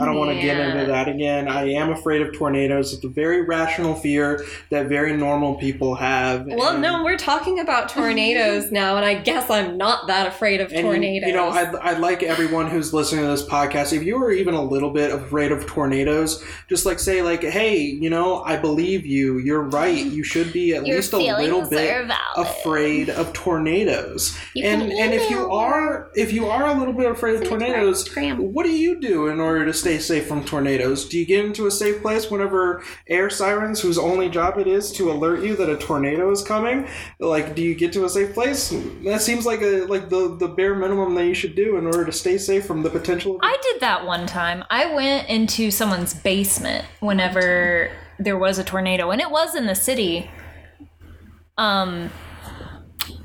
I 0.00 0.04
don't 0.06 0.16
want 0.16 0.30
to 0.34 0.40
get 0.40 0.58
into 0.58 0.86
that 0.90 1.08
again. 1.08 1.48
I 1.48 1.70
am 1.72 1.90
afraid 1.90 2.22
of 2.22 2.32
tornadoes. 2.34 2.94
It's 2.94 3.04
a 3.04 3.08
very 3.08 3.42
rational 3.42 3.94
fear 3.94 4.44
that 4.70 4.86
very 4.88 5.16
normal 5.16 5.56
people 5.56 5.94
have. 5.96 6.46
Well, 6.46 6.70
and- 6.72 6.82
no, 6.82 7.04
we're 7.04 7.18
talking 7.18 7.60
about 7.60 7.88
tornadoes 7.90 8.72
now, 8.72 8.96
and 8.96 9.04
I 9.04 9.14
guess 9.14 9.50
I'm 9.50 9.76
not 9.76 10.06
that 10.06 10.26
afraid 10.26 10.60
of 10.60 10.70
tornadoes. 10.72 11.28
You 11.28 11.34
know, 11.34 11.50
I'd, 11.50 11.74
I'd 11.76 11.98
like 11.98 12.22
everyone 12.22 12.68
who's 12.70 12.94
listening 12.94 13.24
to 13.24 13.30
this 13.30 13.44
podcast, 13.44 13.92
if 13.92 14.02
you 14.02 14.16
are 14.22 14.30
even 14.32 14.54
a 14.54 14.62
little 14.62 14.90
bit 14.90 15.12
afraid 15.12 15.52
of 15.52 15.66
tornadoes, 15.66 16.42
just 16.68 16.86
like 16.86 16.98
say, 16.98 17.22
like, 17.22 17.42
hey, 17.42 17.78
you 17.78 18.08
know, 18.08 18.42
I 18.44 18.56
believe 18.56 19.04
you. 19.04 19.38
You're 19.38 19.62
right. 19.62 20.04
You 20.04 20.24
should 20.24 20.52
be 20.52 20.74
at 20.74 20.86
Your 20.86 20.96
least 20.96 21.12
a 21.12 21.18
little 21.18 21.68
bit 21.68 22.10
afraid 22.36 23.10
of 23.10 23.32
tornadoes. 23.32 24.38
You 24.54 24.69
and 24.70 24.82
can 24.82 24.92
and 24.92 25.14
if 25.14 25.30
you 25.30 25.50
are 25.50 26.10
if 26.14 26.32
you 26.32 26.46
are 26.46 26.66
a 26.66 26.78
little 26.78 26.94
bit 26.94 27.10
afraid 27.10 27.34
of 27.36 27.40
Send 27.40 27.62
it 27.62 27.66
to 27.66 27.70
our 27.70 27.70
tornadoes, 27.70 28.08
what 28.38 28.64
do 28.64 28.72
you 28.72 29.00
do 29.00 29.28
in 29.28 29.40
order 29.40 29.64
to 29.64 29.72
stay 29.72 29.98
safe 29.98 30.26
from 30.26 30.44
tornadoes? 30.44 31.08
Do 31.08 31.18
you 31.18 31.26
get 31.26 31.44
into 31.44 31.66
a 31.66 31.70
safe 31.70 32.02
place 32.02 32.30
whenever 32.30 32.82
air 33.08 33.30
sirens, 33.30 33.80
whose 33.80 33.98
only 33.98 34.28
job 34.28 34.58
it 34.58 34.66
is 34.66 34.92
to 34.92 35.10
alert 35.10 35.42
you 35.42 35.56
that 35.56 35.68
a 35.68 35.76
tornado 35.76 36.30
is 36.30 36.42
coming, 36.42 36.88
like 37.18 37.54
do 37.54 37.62
you 37.62 37.74
get 37.74 37.92
to 37.94 38.04
a 38.04 38.08
safe 38.08 38.34
place? 38.34 38.70
That 39.04 39.22
seems 39.22 39.46
like 39.46 39.62
a 39.62 39.84
like 39.84 40.08
the 40.08 40.36
the 40.36 40.48
bare 40.48 40.74
minimum 40.74 41.14
that 41.14 41.26
you 41.26 41.34
should 41.34 41.54
do 41.54 41.76
in 41.76 41.86
order 41.86 42.04
to 42.04 42.12
stay 42.12 42.38
safe 42.38 42.66
from 42.66 42.82
the 42.82 42.90
potential. 42.90 43.36
Of 43.36 43.40
I 43.42 43.56
did 43.62 43.80
that 43.80 44.06
one 44.06 44.26
time. 44.26 44.64
I 44.70 44.94
went 44.94 45.28
into 45.28 45.70
someone's 45.70 46.14
basement 46.14 46.84
whenever 47.00 47.90
there 48.18 48.38
was 48.38 48.58
a 48.58 48.64
tornado, 48.64 49.10
and 49.10 49.20
it 49.20 49.30
was 49.30 49.54
in 49.54 49.66
the 49.66 49.74
city. 49.74 50.30
Um, 51.56 52.10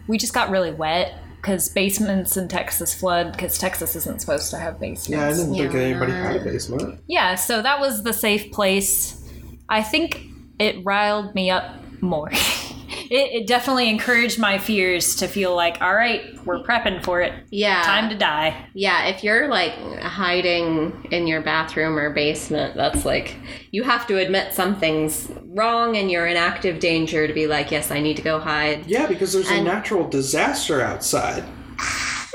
we 0.07 0.17
just 0.17 0.33
got 0.33 0.49
really 0.49 0.71
wet 0.71 1.21
because 1.45 1.69
basements 1.69 2.37
in 2.37 2.47
Texas 2.47 2.91
flood 2.95 3.31
because 3.31 3.59
Texas 3.59 3.95
isn't 3.95 4.19
supposed 4.19 4.49
to 4.49 4.57
have 4.57 4.79
basements. 4.79 5.09
yeah, 5.09 5.27
I 5.27 5.29
didn't 5.29 5.53
think 5.53 5.73
Yeah. 5.73 5.79
anybody 5.79 6.11
had 6.11 6.35
a 6.37 6.39
basement. 6.43 6.99
Yeah, 7.05 7.35
so 7.35 7.61
that 7.61 7.79
was 7.79 8.01
the 8.01 8.13
safe 8.13 8.51
place. 8.51 9.21
I 9.69 9.83
think 9.83 10.21
it 10.57 10.83
riled 10.83 11.35
me 11.35 11.51
up 11.51 11.75
more. 12.01 12.31
it, 13.09 13.41
it 13.43 13.47
definitely 13.47 13.89
encouraged 13.89 14.39
my 14.39 14.57
fears 14.57 15.15
to 15.17 15.27
feel 15.27 15.55
like, 15.55 15.81
all 15.81 15.95
right, 15.95 16.37
we're 16.45 16.63
prepping 16.63 17.03
for 17.03 17.21
it. 17.21 17.33
yeah, 17.51 17.81
Time 17.83 18.09
to 18.09 18.15
die. 18.17 18.67
yeah. 18.73 19.05
If 19.07 19.23
you're 19.23 19.47
like 19.47 19.73
hiding 20.01 21.07
in 21.11 21.27
your 21.27 21.41
bathroom 21.41 21.97
or 21.97 22.09
basement, 22.11 22.75
that's 22.75 23.05
like 23.05 23.35
you 23.71 23.83
have 23.83 24.07
to 24.07 24.17
admit 24.17 24.53
something's 24.53 25.31
wrong, 25.45 25.97
and 25.97 26.09
you're 26.11 26.27
in 26.27 26.37
active 26.37 26.79
danger 26.79 27.27
to 27.27 27.33
be 27.33 27.47
like, 27.47 27.71
yes, 27.71 27.91
I 27.91 27.99
need 28.01 28.17
to 28.17 28.23
go 28.23 28.39
hide. 28.39 28.85
Yeah, 28.87 29.07
because 29.07 29.33
there's 29.33 29.49
And- 29.49 29.61
a 29.61 29.63
natural 29.63 30.07
disaster 30.07 30.81
outside. 30.81 31.43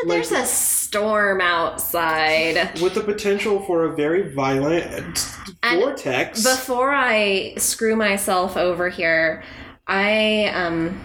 There's 0.07 0.33
a 0.33 0.47
storm 0.47 1.43
outside. 1.43 2.81
with 2.81 2.95
the 2.95 3.03
potential 3.03 3.61
for 3.67 3.85
a 3.85 3.95
very 3.95 4.33
violent 4.35 5.29
And 5.63 5.81
vortex. 5.81 6.43
Before 6.43 6.91
I 6.95 7.55
screw 7.59 7.97
myself 7.97 8.57
over 8.57 8.89
here, 8.89 9.43
I 9.91 10.53
um 10.55 11.01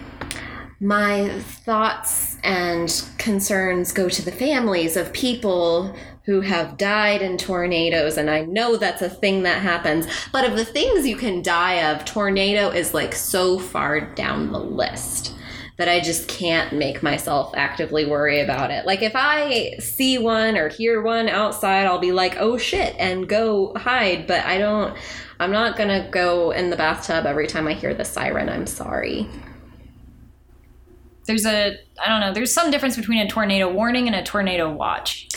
my 0.78 1.40
thoughts 1.40 2.36
and 2.44 3.04
concerns 3.18 3.92
go 3.92 4.08
to 4.08 4.22
the 4.22 4.30
families 4.30 4.96
of 4.96 5.12
people 5.12 5.96
who 6.24 6.40
have 6.42 6.76
died 6.76 7.20
in 7.20 7.36
tornadoes 7.36 8.16
and 8.16 8.30
I 8.30 8.42
know 8.44 8.76
that's 8.76 9.02
a 9.02 9.08
thing 9.08 9.42
that 9.42 9.62
happens, 9.62 10.06
but 10.32 10.44
of 10.48 10.56
the 10.56 10.64
things 10.64 11.06
you 11.06 11.16
can 11.16 11.42
die 11.42 11.90
of, 11.90 12.04
tornado 12.04 12.70
is 12.70 12.94
like 12.94 13.14
so 13.14 13.58
far 13.58 14.00
down 14.00 14.52
the 14.52 14.60
list 14.60 15.34
that 15.76 15.88
I 15.88 16.00
just 16.00 16.28
can't 16.28 16.72
make 16.72 17.02
myself 17.02 17.52
actively 17.54 18.06
worry 18.06 18.40
about 18.40 18.70
it. 18.70 18.86
Like 18.86 19.02
if 19.02 19.12
I 19.14 19.76
see 19.78 20.16
one 20.18 20.56
or 20.56 20.68
hear 20.68 21.02
one 21.02 21.28
outside, 21.28 21.86
I'll 21.86 21.98
be 21.98 22.12
like, 22.12 22.36
"Oh 22.38 22.56
shit," 22.56 22.94
and 22.98 23.28
go 23.28 23.74
hide, 23.76 24.26
but 24.26 24.44
I 24.44 24.58
don't 24.58 24.96
I'm 25.38 25.52
not 25.52 25.76
going 25.76 25.88
to 25.88 26.08
go 26.10 26.50
in 26.50 26.70
the 26.70 26.76
bathtub 26.76 27.26
every 27.26 27.46
time 27.46 27.66
I 27.66 27.74
hear 27.74 27.92
the 27.92 28.04
siren. 28.04 28.48
I'm 28.48 28.66
sorry. 28.66 29.28
There's 31.26 31.44
a, 31.44 31.76
I 32.02 32.08
don't 32.08 32.20
know, 32.20 32.32
there's 32.32 32.52
some 32.52 32.70
difference 32.70 32.96
between 32.96 33.18
a 33.18 33.28
tornado 33.28 33.70
warning 33.70 34.06
and 34.06 34.14
a 34.14 34.22
tornado 34.22 34.72
watch. 34.72 35.28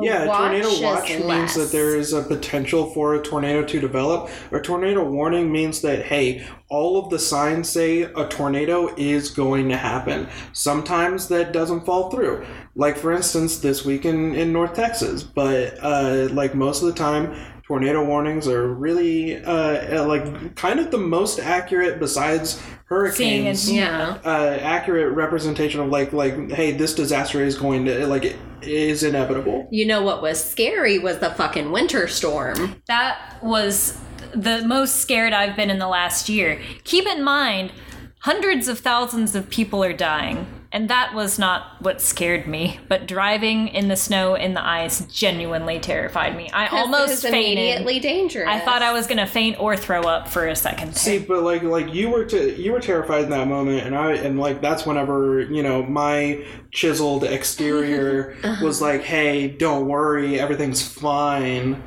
Yeah, 0.00 0.22
a 0.22 0.26
tornado 0.26 0.82
watch 0.82 1.08
means 1.08 1.24
less. 1.24 1.54
that 1.56 1.72
there 1.72 1.96
is 1.96 2.12
a 2.12 2.22
potential 2.22 2.90
for 2.90 3.14
a 3.14 3.22
tornado 3.22 3.64
to 3.64 3.80
develop. 3.80 4.30
A 4.52 4.60
tornado 4.60 5.08
warning 5.08 5.50
means 5.50 5.80
that, 5.82 6.04
hey, 6.04 6.46
all 6.68 6.98
of 7.02 7.10
the 7.10 7.18
signs 7.18 7.68
say 7.68 8.02
a 8.02 8.28
tornado 8.28 8.94
is 8.96 9.30
going 9.30 9.68
to 9.70 9.76
happen. 9.76 10.28
Sometimes 10.52 11.28
that 11.28 11.52
doesn't 11.52 11.84
fall 11.84 12.10
through. 12.10 12.46
Like, 12.74 12.96
for 12.96 13.12
instance, 13.12 13.58
this 13.58 13.84
week 13.84 14.04
in, 14.04 14.34
in 14.34 14.52
North 14.52 14.74
Texas. 14.74 15.22
But, 15.22 15.78
uh, 15.82 16.28
like, 16.32 16.54
most 16.54 16.82
of 16.82 16.88
the 16.88 16.94
time, 16.94 17.34
tornado 17.68 18.02
warnings 18.04 18.48
are 18.48 18.66
really, 18.66 19.36
uh, 19.44 20.04
like, 20.06 20.56
kind 20.56 20.80
of 20.80 20.90
the 20.90 20.98
most 20.98 21.38
accurate 21.38 22.00
besides 22.00 22.60
hurricanes. 22.86 23.68
it- 23.68 23.74
Yeah. 23.74 24.16
uh, 24.24 24.58
accurate 24.62 25.12
representation 25.14 25.80
of 25.80 25.88
like 25.90 26.12
like 26.14 26.50
hey 26.50 26.72
this 26.72 26.94
disaster 26.94 27.42
is 27.44 27.54
going 27.54 27.84
to 27.84 28.06
like 28.06 28.24
it 28.24 28.36
is 28.62 29.02
inevitable 29.02 29.68
You 29.70 29.84
know 29.86 30.02
what 30.02 30.22
was 30.22 30.42
scary 30.42 30.98
was 30.98 31.18
the 31.18 31.28
fucking 31.30 31.70
winter 31.70 32.08
storm. 32.08 32.76
That 32.86 33.36
was 33.42 33.98
the 34.34 34.66
most 34.66 34.96
scared 34.96 35.34
I've 35.34 35.54
been 35.54 35.68
in 35.70 35.78
the 35.78 35.86
last 35.88 36.28
year. 36.30 36.58
Keep 36.84 37.06
in 37.06 37.22
mind, 37.22 37.72
hundreds 38.20 38.66
of 38.68 38.78
thousands 38.80 39.34
of 39.34 39.48
people 39.50 39.84
are 39.84 39.92
dying. 39.92 40.46
And 40.70 40.90
that 40.90 41.14
was 41.14 41.38
not 41.38 41.80
what 41.80 42.02
scared 42.02 42.46
me, 42.46 42.78
but 42.88 43.06
driving 43.06 43.68
in 43.68 43.88
the 43.88 43.96
snow 43.96 44.34
in 44.34 44.52
the 44.52 44.62
ice 44.62 45.00
genuinely 45.06 45.78
terrified 45.80 46.36
me. 46.36 46.50
I 46.50 46.66
almost 46.66 47.12
It's 47.12 47.22
fainted. 47.22 47.58
immediately 47.58 48.00
dangerous. 48.00 48.48
I 48.48 48.58
thought 48.60 48.82
I 48.82 48.92
was 48.92 49.06
gonna 49.06 49.26
faint 49.26 49.58
or 49.58 49.78
throw 49.78 50.02
up 50.02 50.28
for 50.28 50.46
a 50.46 50.54
second. 50.54 50.94
see 50.94 51.18
but 51.20 51.42
like 51.42 51.62
like 51.62 51.94
you 51.94 52.10
were 52.10 52.24
to 52.26 52.54
you 52.60 52.72
were 52.72 52.80
terrified 52.80 53.24
in 53.24 53.30
that 53.30 53.48
moment 53.48 53.86
and 53.86 53.96
i 53.96 54.12
and 54.12 54.38
like 54.38 54.60
that's 54.60 54.84
whenever 54.84 55.40
you 55.40 55.62
know 55.62 55.82
my 55.84 56.44
chiseled 56.70 57.24
exterior 57.24 58.36
was 58.62 58.82
uh-huh. 58.82 58.92
like 58.92 59.02
hey 59.02 59.48
don't 59.48 59.86
worry 59.88 60.38
everything's 60.38 60.86
fine 60.86 61.82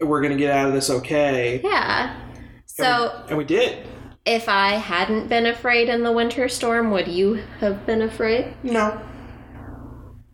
we're 0.00 0.22
gonna 0.22 0.36
get 0.36 0.50
out 0.52 0.68
of 0.68 0.74
this 0.74 0.90
okay 0.90 1.60
Yeah. 1.62 2.18
So 2.66 3.24
and 3.28 3.36
we 3.36 3.44
did 3.44 3.86
if 4.24 4.48
I 4.48 4.72
hadn't 4.72 5.28
been 5.28 5.46
afraid 5.46 5.88
in 5.88 6.02
the 6.02 6.12
winter 6.12 6.48
storm, 6.48 6.90
would 6.92 7.08
you 7.08 7.42
have 7.60 7.84
been 7.86 8.02
afraid? 8.02 8.54
no 8.62 9.00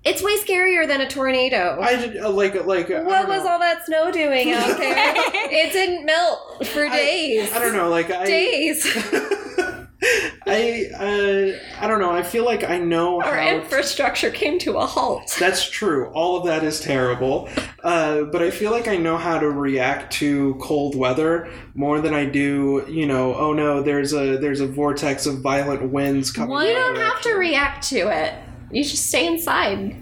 It's 0.04 0.22
way 0.22 0.36
scarier 0.38 0.86
than 0.86 1.00
a 1.00 1.08
tornado. 1.08 1.78
i 1.80 1.96
did 1.96 2.16
uh, 2.18 2.30
like 2.30 2.54
like 2.66 2.90
I 2.90 3.02
what 3.02 3.28
was 3.28 3.44
know. 3.44 3.50
all 3.50 3.58
that 3.58 3.84
snow 3.86 4.10
doing 4.10 4.52
out 4.52 4.76
there? 4.78 5.14
it 5.50 5.72
didn't 5.72 6.04
melt 6.06 6.66
for 6.66 6.88
days. 6.88 7.52
I 7.52 7.58
don't 7.58 7.74
know 7.74 7.88
like 7.88 8.10
i 8.10 8.24
Days. 8.24 8.84
I 10.46 10.90
uh, 10.94 11.82
I 11.84 11.88
don't 11.88 12.00
know. 12.00 12.10
I 12.10 12.22
feel 12.22 12.44
like 12.44 12.64
I 12.64 12.78
know 12.78 13.20
Our 13.22 13.36
how. 13.36 13.48
infrastructure 13.56 14.30
came 14.30 14.58
to 14.60 14.78
a 14.78 14.86
halt. 14.86 15.34
That's 15.40 15.68
true. 15.68 16.08
All 16.14 16.36
of 16.38 16.46
that 16.46 16.64
is 16.64 16.80
terrible. 16.80 17.48
Uh, 17.82 18.22
but 18.24 18.42
I 18.42 18.50
feel 18.50 18.70
like 18.70 18.88
I 18.88 18.96
know 18.96 19.16
how 19.16 19.38
to 19.38 19.50
react 19.50 20.12
to 20.14 20.54
cold 20.60 20.94
weather 20.94 21.50
more 21.74 22.00
than 22.00 22.14
I 22.14 22.24
do. 22.24 22.84
You 22.88 23.06
know, 23.06 23.34
oh 23.34 23.52
no, 23.52 23.82
there's 23.82 24.12
a 24.12 24.36
there's 24.38 24.60
a 24.60 24.66
vortex 24.66 25.26
of 25.26 25.40
violent 25.40 25.90
winds 25.90 26.30
coming. 26.30 26.50
What? 26.50 26.66
You 26.68 26.74
don't 26.74 26.96
have 26.96 27.20
to 27.22 27.34
react 27.34 27.88
to 27.88 28.08
it. 28.08 28.34
You 28.70 28.84
just 28.84 29.06
stay 29.06 29.26
inside. 29.26 29.96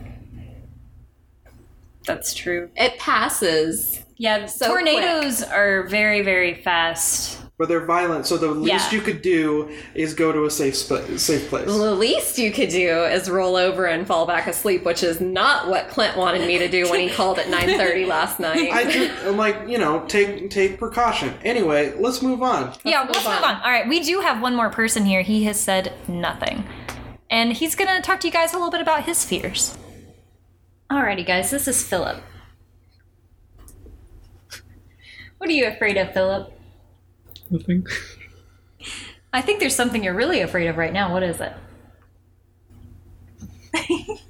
That's 2.06 2.34
true. 2.34 2.70
It 2.76 2.98
passes. 2.98 4.02
Yeah, 4.18 4.46
So 4.46 4.68
tornadoes 4.68 5.42
are 5.42 5.86
very, 5.88 6.22
very 6.22 6.54
fast. 6.54 7.38
But 7.58 7.68
they're 7.68 7.86
violent, 7.86 8.26
so 8.26 8.36
the 8.36 8.48
least 8.48 8.92
Yeah. 8.92 8.98
you 8.98 9.02
could 9.02 9.22
do 9.22 9.70
is 9.94 10.12
go 10.12 10.30
to 10.30 10.44
a 10.44 10.50
safe 10.50 10.76
sp- 10.76 11.16
safe 11.16 11.48
place. 11.48 11.66
Well, 11.66 11.78
the 11.78 11.94
least 11.94 12.36
you 12.38 12.52
could 12.52 12.68
do 12.68 13.04
is 13.04 13.30
roll 13.30 13.56
over 13.56 13.86
and 13.86 14.06
fall 14.06 14.26
back 14.26 14.46
asleep, 14.46 14.84
which 14.84 15.02
is 15.02 15.22
not 15.22 15.66
what 15.66 15.88
Clint 15.88 16.18
wanted 16.18 16.46
me 16.46 16.58
to 16.58 16.68
do 16.68 16.90
when 16.90 17.00
he 17.00 17.08
called 17.08 17.38
at 17.38 17.46
9:30 17.46 18.06
last 18.16 18.38
night. 18.40 18.70
I 18.70 18.90
ju- 18.90 19.10
I'm 19.24 19.38
like, 19.38 19.56
you 19.66 19.78
know, 19.78 20.04
take 20.06 20.50
take 20.50 20.78
precaution. 20.78 21.32
Anyway, 21.44 21.94
let's 21.98 22.20
move 22.20 22.42
on. 22.42 22.74
yeah, 22.84 23.04
move 23.04 23.12
let's 23.14 23.24
move 23.24 23.36
on. 23.36 23.54
on. 23.56 23.62
All 23.62 23.70
right, 23.70 23.88
we 23.88 24.00
do 24.00 24.20
have 24.20 24.42
one 24.42 24.54
more 24.54 24.68
person 24.68 25.06
here. 25.06 25.22
He 25.22 25.44
has 25.44 25.58
said 25.58 25.94
nothing. 26.06 26.62
And 27.30 27.54
he's 27.54 27.74
going 27.74 27.88
to 27.88 28.02
talk 28.02 28.20
to 28.20 28.26
you 28.28 28.32
guys 28.32 28.52
a 28.52 28.56
little 28.56 28.70
bit 28.70 28.82
about 28.82 29.04
his 29.04 29.24
fears. 29.24 29.76
Alrighty, 30.92 31.26
guys, 31.26 31.50
this 31.50 31.66
is 31.66 31.82
Philip. 31.82 32.18
What 35.38 35.48
are 35.50 35.52
you 35.52 35.66
afraid 35.66 35.96
of, 35.96 36.12
Philip? 36.12 36.52
Nothing. 37.50 37.86
I 39.32 39.42
think 39.42 39.60
there's 39.60 39.74
something 39.74 40.02
you're 40.02 40.14
really 40.14 40.40
afraid 40.40 40.66
of 40.66 40.76
right 40.76 40.92
now. 40.92 41.12
What 41.12 41.22
is 41.22 41.40
it? 41.40 41.52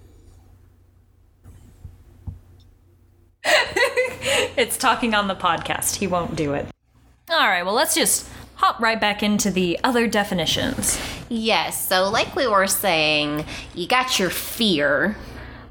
it's 4.57 4.77
talking 4.77 5.15
on 5.15 5.29
the 5.29 5.35
podcast. 5.35 5.97
He 5.97 6.07
won't 6.07 6.37
do 6.37 6.55
it. 6.55 6.67
All 7.31 7.49
right, 7.49 7.65
well, 7.65 7.75
let's 7.75 7.95
just 7.95 8.29
hop 8.57 8.81
right 8.81 9.01
back 9.01 9.23
into 9.23 9.51
the 9.51 9.79
other 9.85 10.07
definitions. 10.09 11.01
Yes, 11.29 11.87
so 11.87 12.09
like 12.09 12.35
we 12.35 12.47
were 12.47 12.67
saying, 12.67 13.45
you 13.75 13.87
got 13.87 14.19
your 14.19 14.31
fear, 14.31 15.17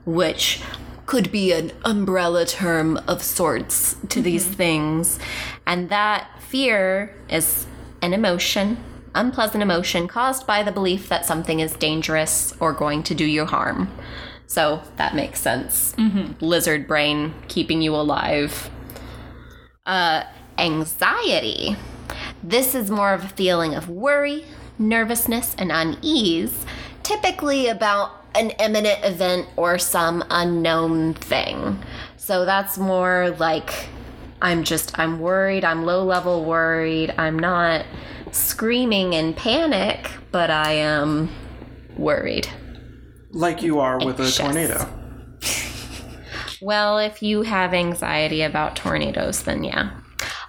which 0.06 0.62
could 1.06 1.32
be 1.32 1.52
an 1.52 1.72
umbrella 1.84 2.46
term 2.46 2.98
of 3.08 3.22
sorts 3.22 3.96
to 4.10 4.22
these 4.22 4.46
mm-hmm. 4.46 4.54
things. 4.54 5.20
And 5.66 5.90
that 5.90 6.30
fear 6.56 7.14
is 7.28 7.68
an 8.02 8.14
emotion, 8.14 8.78
unpleasant 9.14 9.62
emotion 9.62 10.08
caused 10.08 10.48
by 10.48 10.64
the 10.64 10.72
belief 10.72 11.10
that 11.10 11.26
something 11.26 11.60
is 11.60 11.74
dangerous 11.74 12.54
or 12.62 12.72
going 12.72 13.04
to 13.04 13.14
do 13.14 13.26
you 13.26 13.44
harm. 13.44 13.92
So 14.48 14.82
that 14.96 15.14
makes 15.14 15.42
sense. 15.42 15.94
Lizard 16.40 16.88
brain 16.88 17.34
keeping 17.50 17.82
you 17.82 17.94
alive. 17.94 18.70
Uh, 19.86 20.24
anxiety. 20.58 21.76
This 22.42 22.74
is 22.74 22.90
more 22.90 23.14
of 23.14 23.26
a 23.26 23.28
feeling 23.28 23.76
of 23.76 23.90
worry, 23.90 24.46
nervousness, 24.80 25.56
and 25.58 25.74
unease, 25.74 26.66
typically 27.04 27.68
about 27.68 28.12
an 28.34 28.52
imminent 28.52 29.04
event 29.04 29.50
or 29.58 29.78
some 29.78 30.24
unknown 30.30 31.16
thing. 31.16 31.84
So 32.16 32.46
that's 32.46 32.78
more 32.78 33.36
like 33.40 33.90
I'm 34.46 34.64
just, 34.64 35.00
I'm 35.00 35.20
worried, 35.20 35.66
I'm 35.66 35.86
low 35.86 36.04
level 36.04 36.46
worried, 36.46 37.16
I'm 37.18 37.40
not 37.40 37.84
screaming 38.32 39.14
in 39.14 39.34
panic, 39.34 40.08
but 40.32 40.52
I 40.52 40.74
am 40.74 41.32
worried. 41.98 42.48
Like 43.32 43.64
you 43.64 43.80
are 43.80 43.98
with 43.98 44.20
a 44.20 44.32
tornado. 44.32 44.88
Well, 46.62 46.98
if 47.00 47.22
you 47.22 47.42
have 47.42 47.74
anxiety 47.74 48.42
about 48.42 48.76
tornadoes, 48.76 49.44
then 49.44 49.64
yeah. 49.64 49.92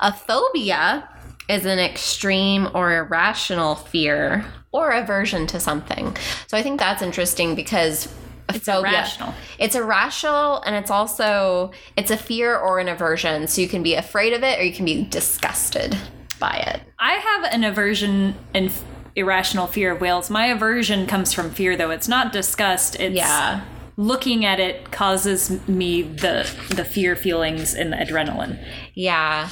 A 0.01 0.13
phobia 0.13 1.07
is 1.49 1.67
an 1.67 1.79
extreme 1.79 2.69
or 2.73 2.97
irrational 2.97 3.75
fear 3.75 4.47
or 4.73 4.93
aversion 4.93 5.47
to 5.49 5.61
something. 5.61 6.17
So 6.47 6.57
I 6.57 6.63
think 6.63 6.79
that's 6.79 7.03
interesting 7.03 7.55
because 7.55 8.09
It's 8.49 8.67
phobia, 8.67 8.93
irrational. 8.93 9.35
It's 9.59 9.75
irrational 9.75 10.61
and 10.63 10.77
it's 10.77 10.91
also 10.91 11.73
it's 11.97 12.11
a 12.11 12.17
fear 12.17 12.57
or 12.57 12.79
an 12.79 12.89
aversion. 12.89 13.47
So 13.49 13.61
you 13.61 13.69
can 13.69 13.83
be 13.83 13.95
afraid 13.95 14.33
of 14.33 14.43
it 14.43 14.59
or 14.59 14.63
you 14.63 14.73
can 14.73 14.85
be 14.85 15.05
disgusted 15.05 15.97
by 16.39 16.57
it. 16.67 16.81
I 16.99 17.15
have 17.15 17.45
an 17.53 17.65
aversion 17.65 18.35
and 18.55 18.71
irrational 19.17 19.67
fear 19.67 19.93
of 19.93 20.01
whales. 20.01 20.29
My 20.31 20.47
aversion 20.47 21.07
comes 21.07 21.33
from 21.33 21.51
fear, 21.51 21.75
though. 21.77 21.91
It's 21.91 22.07
not 22.09 22.33
disgust. 22.33 22.97
It's 23.01 23.17
Yeah. 23.17 23.63
looking 23.97 24.45
at 24.45 24.61
it 24.61 24.93
causes 24.93 25.67
me 25.67 26.03
the 26.03 26.47
the 26.69 26.85
fear 26.85 27.17
feelings 27.17 27.73
and 27.75 27.93
the 27.95 27.97
adrenaline. 27.97 28.63
Yeah. 28.93 29.49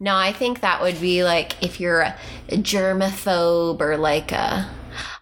No, 0.00 0.16
I 0.16 0.32
think 0.32 0.60
that 0.60 0.82
would 0.82 1.00
be 1.00 1.22
like 1.22 1.62
if 1.62 1.78
you're 1.78 2.00
a, 2.00 2.16
a 2.48 2.56
germaphobe 2.56 3.80
or 3.80 3.96
like 3.96 4.32
a 4.32 4.68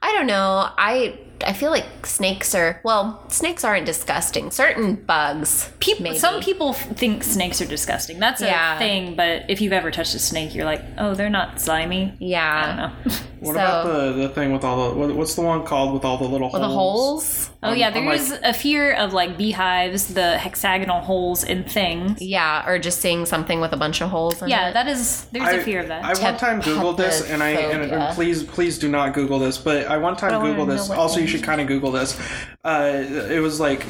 I 0.00 0.12
don't 0.12 0.26
know. 0.26 0.68
I 0.78 1.18
I 1.44 1.52
feel 1.52 1.70
like 1.70 2.06
snakes 2.06 2.54
are 2.54 2.80
well, 2.84 3.24
snakes 3.28 3.64
aren't 3.64 3.86
disgusting. 3.86 4.50
Certain 4.50 4.94
bugs. 4.96 5.70
People, 5.80 6.02
maybe. 6.04 6.18
some 6.18 6.40
people 6.40 6.72
think 6.72 7.22
snakes 7.24 7.60
are 7.60 7.66
disgusting. 7.66 8.18
That's 8.18 8.40
a 8.42 8.46
Yeah. 8.46 8.78
thing. 8.78 9.14
But 9.16 9.44
if 9.48 9.60
you've 9.60 9.72
ever 9.72 9.90
touched 9.90 10.14
a 10.14 10.18
snake, 10.18 10.54
you're 10.54 10.64
like, 10.64 10.82
oh, 10.98 11.14
they're 11.14 11.30
not 11.30 11.60
slimy. 11.60 12.14
Yeah. 12.18 12.62
I 12.62 12.66
don't 12.66 13.12
Yeah. 13.12 13.18
know. 13.42 13.48
What 13.48 13.54
So- 13.56 13.60
about 13.60 13.84
the, 13.84 14.12
the 14.22 14.28
thing 14.28 14.52
with 14.52 14.64
all 14.64 14.90
the 14.90 14.98
what, 14.98 15.14
what's 15.14 15.34
the 15.34 15.42
one 15.42 15.64
called 15.64 15.92
with 15.94 16.04
all 16.04 16.16
the 16.18 16.24
little 16.24 16.48
holes? 16.48 16.60
the 16.62 16.68
holes. 16.68 17.50
Oh 17.64 17.72
yeah, 17.72 17.88
I'm 17.88 17.94
there 17.94 18.04
like- 18.04 18.40
a 18.42 18.52
fear 18.54 18.92
of 18.94 19.12
like 19.12 19.36
beehives, 19.36 20.14
the 20.14 20.38
hexagonal 20.38 21.00
holes 21.00 21.44
in 21.44 21.64
things. 21.64 22.20
Yeah, 22.20 22.68
or 22.68 22.78
just 22.78 23.00
seeing 23.00 23.26
something 23.26 23.60
with 23.60 23.72
a 23.72 23.76
bunch 23.76 24.00
of 24.00 24.10
holes 24.10 24.42
in 24.42 24.48
Yeah, 24.48 24.68
it. 24.70 24.74
that 24.74 24.88
is. 24.88 25.26
There's 25.32 25.48
a 25.48 25.62
fear 25.62 25.80
of 25.80 25.88
that. 25.88 26.04
I 26.04 26.20
one 26.22 26.36
time 26.38 26.60
Googled 26.62 26.96
this, 26.96 27.28
and 27.28 27.42
I 27.42 27.50
and, 27.50 27.90
and 27.92 28.14
please 28.14 28.42
please 28.44 28.78
do 28.78 28.88
not 28.88 29.14
Google 29.14 29.38
this. 29.38 29.58
But 29.58 29.86
I 29.86 29.96
one 29.98 30.16
time 30.16 30.32
I 30.32 30.44
Googled 30.44 30.68
this. 30.68 30.90
Also, 30.90 31.20
you 31.20 31.26
should 31.26 31.42
kind 31.42 31.60
of 31.60 31.66
Google 31.66 31.90
this. 31.92 32.18
Uh, 32.64 33.04
it 33.30 33.40
was 33.40 33.58
like 33.60 33.84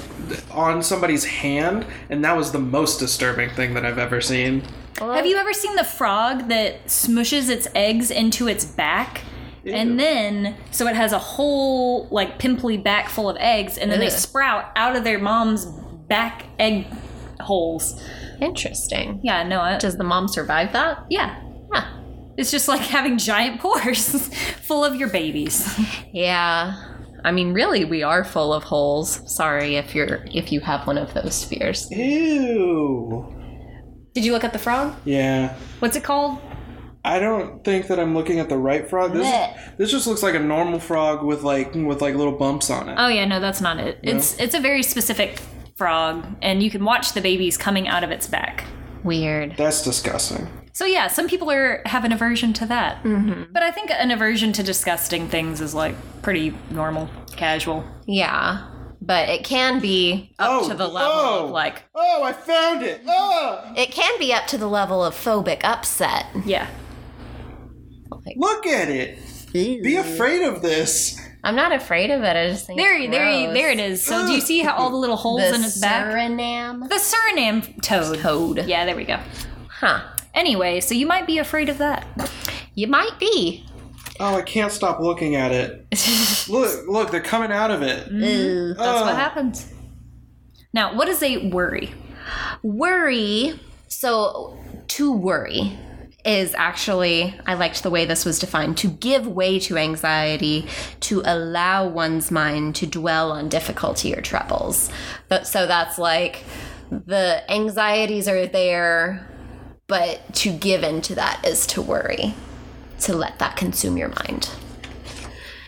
on 0.51 0.83
somebody's 0.83 1.25
hand, 1.25 1.85
and 2.11 2.25
that 2.25 2.37
was 2.37 2.53
the 2.53 2.59
most 2.59 2.99
disturbing 2.99 3.51
thing 3.51 3.75
that 3.75 3.85
I've 3.85 3.99
ever 3.99 4.21
seen. 4.21 4.63
Have 4.99 5.27
you 5.27 5.37
ever 5.37 5.53
seen 5.53 5.75
the 5.77 5.85
frog 5.85 6.49
that 6.49 6.85
smushes 6.87 7.49
its 7.49 7.67
eggs 7.75 8.11
into 8.11 8.47
its 8.47 8.65
back? 8.65 9.23
Ew. 9.65 9.73
And 9.73 9.99
then, 9.99 10.57
so 10.71 10.87
it 10.89 10.97
has 10.97 11.13
a 11.13 11.19
whole, 11.19 12.09
like, 12.11 12.39
pimply 12.39 12.77
back 12.79 13.09
full 13.09 13.29
of 13.31 13.37
eggs, 13.39 13.79
and 13.79 13.91
then 13.91 14.01
they 14.01 14.11
sprout 14.11 14.71
out 14.77 14.97
of 14.97 15.05
their 15.05 15.19
mom's 15.19 15.67
back 15.67 16.47
egg 16.59 16.87
holes. 17.41 18.03
Interesting. 18.41 19.21
Yeah, 19.23 19.45
no, 19.45 19.61
I, 19.61 19.79
Does 19.79 19.97
the 19.97 20.05
mom 20.05 20.27
survive 20.29 20.73
that? 20.73 21.05
yeah. 21.11 21.41
Huh. 21.73 21.87
It's 22.37 22.51
just 22.51 22.67
like 22.67 22.81
having 22.81 23.19
giant 23.19 23.61
pores 23.61 24.29
full 24.63 24.85
of 24.85 24.95
your 24.97 25.09
babies. 25.09 25.69
Yeah. 26.13 26.89
I 27.25 27.31
mean, 27.31 27.55
really, 27.55 27.85
we 27.85 28.03
are 28.03 28.25
full 28.25 28.53
of 28.53 28.65
holes. 28.65 29.23
Sorry 29.33 29.77
if 29.77 29.95
you're 29.95 30.25
if 30.27 30.51
you 30.51 30.59
have 30.61 30.87
one 30.89 30.99
of 30.99 31.15
those 31.15 31.45
fears. 31.45 31.89
Ew. 31.91 33.33
Did 34.13 34.25
you 34.25 34.33
look 34.33 34.43
at 34.45 34.53
the 34.53 34.59
frog? 34.59 34.95
Yeah. 35.05 35.55
What's 35.79 35.97
it 35.97 36.03
called? 36.05 36.39
I 37.05 37.19
don't 37.19 37.65
think 37.65 37.89
that 37.89 37.99
I'm 37.99 38.15
looking 38.15 38.39
at 38.39 38.49
the 38.49 38.57
right 38.59 38.89
frog. 38.89 39.13
This 39.13 39.27
Blech. 39.27 39.77
this 39.77 39.91
just 39.91 40.07
looks 40.07 40.23
like 40.23 40.35
a 40.35 40.39
normal 40.41 40.79
frog 40.79 41.25
with 41.25 41.43
like 41.43 41.75
with 41.75 42.01
like 42.01 42.15
little 42.15 42.37
bumps 42.37 42.71
on 42.71 42.89
it. 42.89 42.95
Oh 42.99 43.09
yeah, 43.09 43.25
no, 43.25 43.41
that's 43.41 43.61
not 43.61 43.79
it. 43.79 43.99
It's 44.03 44.39
it's 44.39 44.55
a 44.55 44.61
very 44.61 44.83
specific 44.83 45.41
frog, 45.77 46.25
and 46.43 46.63
you 46.63 46.71
can 46.71 46.85
watch 46.85 47.13
the 47.13 47.21
babies 47.21 47.57
coming 47.57 47.89
out 47.89 48.05
of 48.05 48.11
its 48.11 48.27
back. 48.29 48.65
Weird. 49.03 49.57
That's 49.57 49.83
disgusting. 49.83 50.47
So 50.75 50.85
yeah, 50.87 51.09
some 51.09 51.29
people 51.29 51.51
are 51.51 51.83
have 51.87 52.05
an 52.05 52.13
aversion 52.13 52.53
to 52.55 52.67
that. 52.67 53.03
Mm-hmm. 53.03 53.53
But 53.53 53.63
I 53.65 53.73
think 53.73 53.91
an 53.91 54.11
aversion 54.13 54.53
to 54.55 54.63
disgusting 54.63 55.29
things 55.29 55.61
is 55.61 55.75
like 55.75 55.97
pretty 56.23 56.55
normal, 56.71 57.11
casual. 57.37 57.85
Yeah. 58.07 58.69
But 59.05 59.29
it 59.29 59.43
can 59.43 59.81
be 59.81 60.33
up 60.39 60.63
Oh, 60.63 60.69
to 60.69 60.75
the 60.77 60.87
level 60.87 61.13
oh. 61.13 61.45
of 61.47 61.51
like 61.51 61.83
Oh, 61.97 62.23
I 62.23 62.33
found 62.33 62.85
it. 62.85 63.01
Oh, 63.09 63.73
it 63.77 63.91
can 63.91 64.17
be 64.21 64.33
up 64.33 64.47
to 64.47 64.57
the 64.57 64.69
level 64.69 65.05
of 65.05 65.15
phobic 65.15 65.63
upset. 65.65 66.27
Yeah. 66.47 66.69
Look 68.37 68.67
at 68.67 68.89
it. 68.89 69.19
Be 69.53 69.97
afraid 69.97 70.43
of 70.43 70.63
this. 70.63 71.21
I'm 71.45 71.57
not 71.57 71.73
afraid 71.73 72.11
of 72.11 72.23
it. 72.23 72.37
I 72.37 72.49
just 72.51 72.67
think 72.67 72.79
There, 72.79 72.97
it's 72.99 73.11
there, 73.11 73.25
gross. 73.47 73.55
there 73.55 73.71
it 73.71 73.81
is. 73.81 74.03
So 74.03 74.27
do 74.27 74.33
you 74.33 74.41
see 74.41 74.61
how 74.61 74.75
all 74.77 74.91
the 74.91 74.97
little 74.97 75.17
holes 75.17 75.41
The 75.43 75.55
in 75.55 75.65
its 75.65 75.79
back? 75.81 76.07
Suriname 76.07 76.89
The 76.89 76.95
Suriname 76.95 77.83
toad. 77.83 78.19
toad. 78.21 78.65
Yeah, 78.67 78.87
there 78.87 78.95
we 78.97 79.05
go. 79.05 79.19
Huh. 79.69 80.03
Anyway, 80.35 80.81
so 80.81 80.95
you 80.95 81.07
might 81.07 81.27
be 81.27 81.39
afraid 81.39 81.69
of 81.69 81.79
that. 81.79 82.07
You 82.75 82.87
might 82.87 83.19
be. 83.19 83.67
Oh, 84.21 84.37
I 84.37 84.43
can't 84.43 84.71
stop 84.73 85.01
looking 85.01 85.35
at 85.35 85.51
it. 85.53 85.85
look, 86.49 86.87
look, 86.89 87.11
they're 87.11 87.21
coming 87.21 87.51
out 87.51 87.71
of 87.73 87.83
it. 87.83 88.11
Ew. 88.11 88.75
That's 88.75 88.81
Oh. 88.81 89.05
what 89.07 89.17
happens. 89.17 89.67
Now, 90.73 90.95
what 90.95 91.09
is 91.09 91.23
a 91.23 91.49
worry? 91.51 91.93
Worry. 92.63 93.59
So 93.89 94.57
to 94.89 95.13
worry 95.13 95.77
is 96.25 96.55
actually 96.55 97.39
I 97.47 97.55
liked 97.55 97.83
the 97.83 97.91
way 97.91 98.05
this 98.05 98.25
was 98.25 98.39
defined 98.39 98.79
to 98.79 98.89
give 98.89 99.27
way 99.27 99.59
to 99.61 99.77
anxiety 99.77 100.67
to 101.01 101.23
allow 101.25 101.87
one's 101.89 102.31
mind 102.31 102.77
to 102.77 102.87
dwell 102.87 103.33
on 103.33 103.49
difficulty 103.49 104.15
or 104.15 104.21
troubles. 104.21 104.91
But 105.29 105.47
so 105.47 105.67
that's 105.67 105.99
like 105.99 106.45
the 106.91 107.43
anxieties 107.51 108.29
are 108.29 108.47
there 108.47 109.29
but 109.89 110.35
to 110.37 110.53
give 110.53 110.83
into 110.83 111.15
that 111.17 111.45
is 111.45 111.67
to 111.69 111.83
worry. 111.83 112.35
To 113.01 113.15
let 113.15 113.39
that 113.41 113.57
consume 113.57 113.97
your 113.97 114.09
mind. 114.09 114.49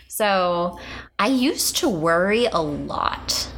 So 0.09 0.79
I 1.19 1.27
used 1.27 1.77
to 1.79 1.89
worry 1.89 2.47
a 2.47 2.61
lot 2.61 3.49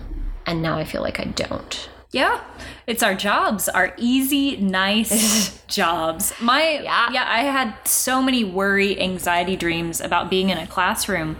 and 0.46 0.62
now 0.62 0.78
I 0.78 0.85
feel 0.85 1.02
like 1.02 1.20
I 1.20 1.24
don't. 1.24 1.88
Yeah, 2.16 2.40
it's 2.87 3.02
our 3.02 3.14
jobs, 3.14 3.68
our 3.68 3.92
easy, 3.98 4.57
nice 4.57 5.62
jobs. 5.68 6.33
My 6.40 6.81
Yeah. 6.83 7.11
yeah, 7.12 7.24
I 7.26 7.40
had 7.40 7.74
so 7.85 8.22
many 8.22 8.42
worry, 8.42 8.98
anxiety 8.98 9.55
dreams 9.55 10.00
about 10.00 10.31
being 10.31 10.48
in 10.48 10.57
a 10.57 10.66
classroom 10.66 11.37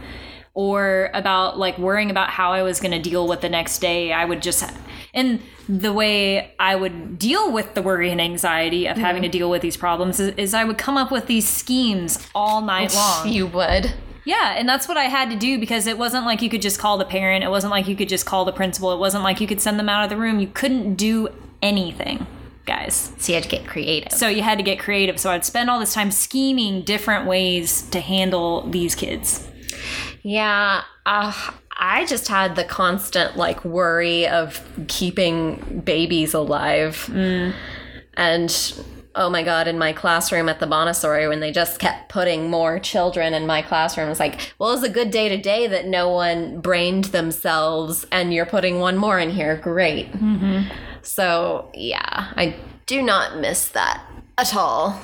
or 0.53 1.11
about 1.15 1.59
like 1.59 1.79
worrying 1.79 2.11
about 2.11 2.29
how 2.29 2.53
I 2.53 2.63
was 2.63 2.81
going 2.81 2.93
to 2.93 3.11
deal 3.11 3.27
with 3.27 3.41
the 3.41 3.49
next 3.49 3.79
day. 3.79 4.13
I 4.13 4.27
would 4.27 4.43
just 4.43 4.71
and 5.15 5.41
the 5.67 5.95
way 5.95 6.55
I 6.59 6.77
would 6.77 7.19
deal 7.19 7.51
with 7.51 7.73
the 7.73 7.81
worry 7.81 8.11
and 8.11 8.21
anxiety 8.21 8.87
of 8.87 8.99
having 8.99 9.23
mm-hmm. 9.23 9.33
to 9.33 9.39
deal 9.39 9.51
with 9.51 9.63
these 9.63 9.79
problems 9.79 10.21
is, 10.21 10.35
is 10.37 10.53
I 10.53 10.65
would 10.65 10.77
come 10.77 10.99
up 10.99 11.11
with 11.11 11.27
these 11.27 11.49
schemes 11.49 12.19
all 12.35 12.61
night 12.61 12.95
long. 12.95 13.29
You 13.29 13.47
would. 13.47 13.95
Yeah, 14.27 14.55
and 14.59 14.69
that's 14.69 14.89
what 14.89 14.97
I 14.97 15.05
had 15.05 15.31
to 15.31 15.37
do 15.37 15.57
because 15.59 15.87
it 15.87 15.97
wasn't 15.97 16.27
like 16.27 16.43
you 16.43 16.51
could 16.51 16.61
just 16.61 16.81
call 16.81 16.99
the 16.99 17.05
parent. 17.05 17.45
It 17.45 17.49
wasn't 17.49 17.71
like 17.71 17.87
you 17.87 17.95
could 17.95 18.09
just 18.09 18.27
call 18.27 18.45
the 18.45 18.53
principal. 18.53 18.93
It 18.93 18.99
wasn't 18.99 19.23
like 19.23 19.41
you 19.41 19.47
could 19.47 19.61
send 19.61 19.79
them 19.79 19.89
out 19.89 20.03
of 20.03 20.11
the 20.11 20.17
room. 20.17 20.41
You 20.41 20.49
couldn't 20.49 20.97
do 20.97 21.29
anything, 21.63 22.27
guys. 22.67 23.13
So 23.19 23.31
you 23.31 23.37
had 23.37 23.45
to 23.45 23.49
get 23.49 23.69
creative. 23.69 24.11
So 24.11 24.27
you 24.29 24.43
had 24.43 24.59
to 24.59 24.65
get 24.65 24.81
creative. 24.81 25.21
So 25.21 25.31
I'd 25.31 25.45
spend 25.45 25.71
all 25.71 25.79
this 25.79 25.95
time 25.95 26.11
scheming 26.11 26.83
different 26.83 27.27
ways 27.27 27.83
to 27.91 28.01
handle 28.01 28.69
these 28.69 28.97
kids. 28.97 29.49
Yeah, 30.23 30.83
uh, 31.07 31.33
I 31.79 32.05
just 32.07 32.27
had 32.27 32.57
the 32.57 32.65
constant 32.65 33.37
like 33.37 33.65
worry 33.65 34.27
of 34.27 34.61
keeping 34.89 35.83
babies 35.85 36.35
alive. 36.35 37.09
And 38.15 38.51
oh 39.17 39.31
my 39.31 39.43
god, 39.43 39.67
in 39.67 39.79
my 39.79 39.93
classroom 39.93 40.49
at 40.49 40.61
the 40.61 40.67
Montessori, 40.67 41.27
when 41.27 41.41
they 41.41 41.51
just 41.51 41.79
kept 41.79 42.09
putting 42.09 42.51
more 42.51 42.79
children 42.79 43.35
in 43.35 43.47
my 43.47 43.63
classroom, 43.63 44.11
it's 44.11 44.21
like, 44.21 44.55
well, 44.59 44.73
it's 44.75 44.83
a 44.83 44.89
good 44.89 45.11
day 45.11 45.29
today 45.29 45.67
that 45.67 45.87
no 45.87 46.09
one 46.11 46.61
brained 46.61 47.05
themselves, 47.07 48.05
and 48.13 48.33
you're 48.33 48.47
putting 48.47 48.79
one 48.79 48.97
more 48.97 49.19
in 49.19 49.31
here. 49.31 49.57
Great. 49.57 50.09
So 51.03 51.71
yeah, 51.75 52.33
I 52.37 52.57
do 52.87 53.03
not 53.03 53.39
miss 53.41 53.69
that 53.69 54.05
at 54.39 54.55
all. 54.55 55.01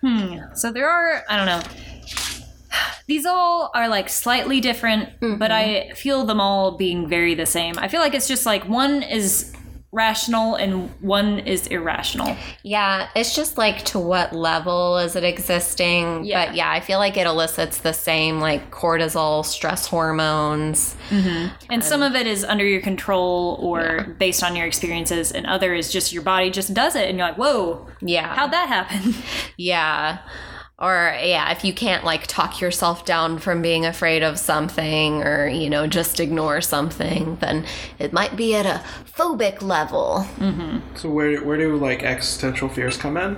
hmm 0.00 0.38
So 0.54 0.72
there 0.72 0.88
are, 0.88 1.22
I 1.28 1.36
don't 1.36 1.46
know. 1.46 1.62
These 3.06 3.24
all 3.24 3.70
are 3.74 3.88
like 3.88 4.10
slightly 4.10 4.60
different, 4.60 5.08
but 5.38 5.50
I 5.50 5.92
feel 5.94 6.26
them 6.26 6.40
all 6.42 6.76
being 6.76 7.08
very 7.08 7.34
the 7.34 7.46
same. 7.46 7.78
I 7.78 7.88
feel 7.88 8.00
like 8.00 8.12
it's 8.12 8.28
just 8.28 8.44
like 8.44 8.68
one 8.68 9.02
is 9.02 9.54
rational 9.90 10.54
and 10.54 10.90
one 11.00 11.38
is 11.40 11.66
irrational. 11.68 12.36
Yeah, 12.62 13.08
it's 13.16 13.34
just 13.34 13.56
like 13.56 13.84
to 13.86 13.98
what 13.98 14.34
level 14.34 14.98
is 14.98 15.16
it 15.16 15.24
existing? 15.24 16.24
Yeah. 16.24 16.46
But 16.46 16.54
yeah, 16.56 16.70
I 16.70 16.80
feel 16.80 16.98
like 16.98 17.16
it 17.16 17.26
elicits 17.26 17.78
the 17.78 17.92
same 17.94 18.38
like 18.40 18.70
cortisol, 18.70 19.44
stress 19.44 19.86
hormones. 19.86 20.94
Mm-hmm. 21.08 21.54
And 21.70 21.82
some 21.82 22.02
of 22.02 22.14
it 22.14 22.26
is 22.26 22.44
under 22.44 22.66
your 22.66 22.82
control 22.82 23.58
or 23.62 24.14
based 24.18 24.42
on 24.42 24.56
your 24.56 24.66
experiences, 24.66 25.32
and 25.32 25.46
other 25.46 25.72
is 25.74 25.90
just 25.90 26.12
your 26.12 26.22
body 26.22 26.50
just 26.50 26.74
does 26.74 26.94
it, 26.94 27.08
and 27.08 27.16
you're 27.16 27.28
like, 27.28 27.38
whoa, 27.38 27.86
Yeah. 28.00 28.34
how'd 28.34 28.52
that 28.52 28.68
happen? 28.68 29.14
Yeah. 29.56 30.18
Or, 30.80 31.12
yeah, 31.20 31.50
if 31.50 31.64
you 31.64 31.72
can't 31.72 32.04
like 32.04 32.28
talk 32.28 32.60
yourself 32.60 33.04
down 33.04 33.38
from 33.38 33.62
being 33.62 33.84
afraid 33.84 34.22
of 34.22 34.38
something 34.38 35.24
or, 35.24 35.48
you 35.48 35.68
know, 35.68 35.88
just 35.88 36.20
ignore 36.20 36.60
something, 36.60 37.34
then 37.40 37.64
it 37.98 38.12
might 38.12 38.36
be 38.36 38.54
at 38.54 38.64
a 38.64 38.84
phobic 39.04 39.60
level. 39.60 40.24
So 40.94 41.10
where 41.10 41.42
where 41.44 41.56
do 41.58 41.76
like 41.76 42.04
existential 42.04 42.68
fears 42.68 42.96
come 42.96 43.16
in? 43.16 43.36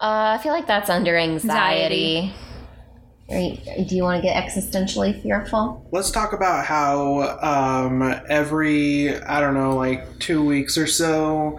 Uh, 0.00 0.36
I 0.36 0.40
feel 0.40 0.52
like 0.52 0.68
that's 0.68 0.88
under 0.88 1.16
anxiety. 1.16 2.32
Are 3.30 3.38
you- 3.38 3.56
do 3.88 3.96
you 3.96 4.02
want 4.02 4.22
to 4.22 4.28
get 4.28 4.36
existentially 4.36 5.20
fearful? 5.22 5.84
Let's 5.90 6.10
talk 6.10 6.32
about 6.34 6.66
how 6.66 7.22
um, 7.40 8.02
every 8.28 9.18
I 9.18 9.40
don't 9.40 9.54
know 9.54 9.74
like 9.74 10.18
two 10.20 10.44
weeks 10.44 10.76
or 10.78 10.86
so. 10.86 11.58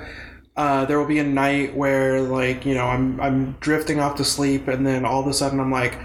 Uh, 0.58 0.86
there 0.86 0.98
will 0.98 1.08
be 1.08 1.20
a 1.20 1.24
night 1.24 1.76
where 1.76 2.22
like 2.22 2.65
you 2.65 2.74
know 2.74 2.86
I'm 2.86 3.20
I'm 3.20 3.52
drifting 3.60 4.00
off 4.00 4.15
to 4.15 4.24
sleep 4.26 4.68
and 4.68 4.88
then 4.88 5.04
all 5.06 5.20
of 5.22 5.28
a 5.28 5.34
sudden 5.34 5.60
I'm 5.60 5.72
like 5.72 5.98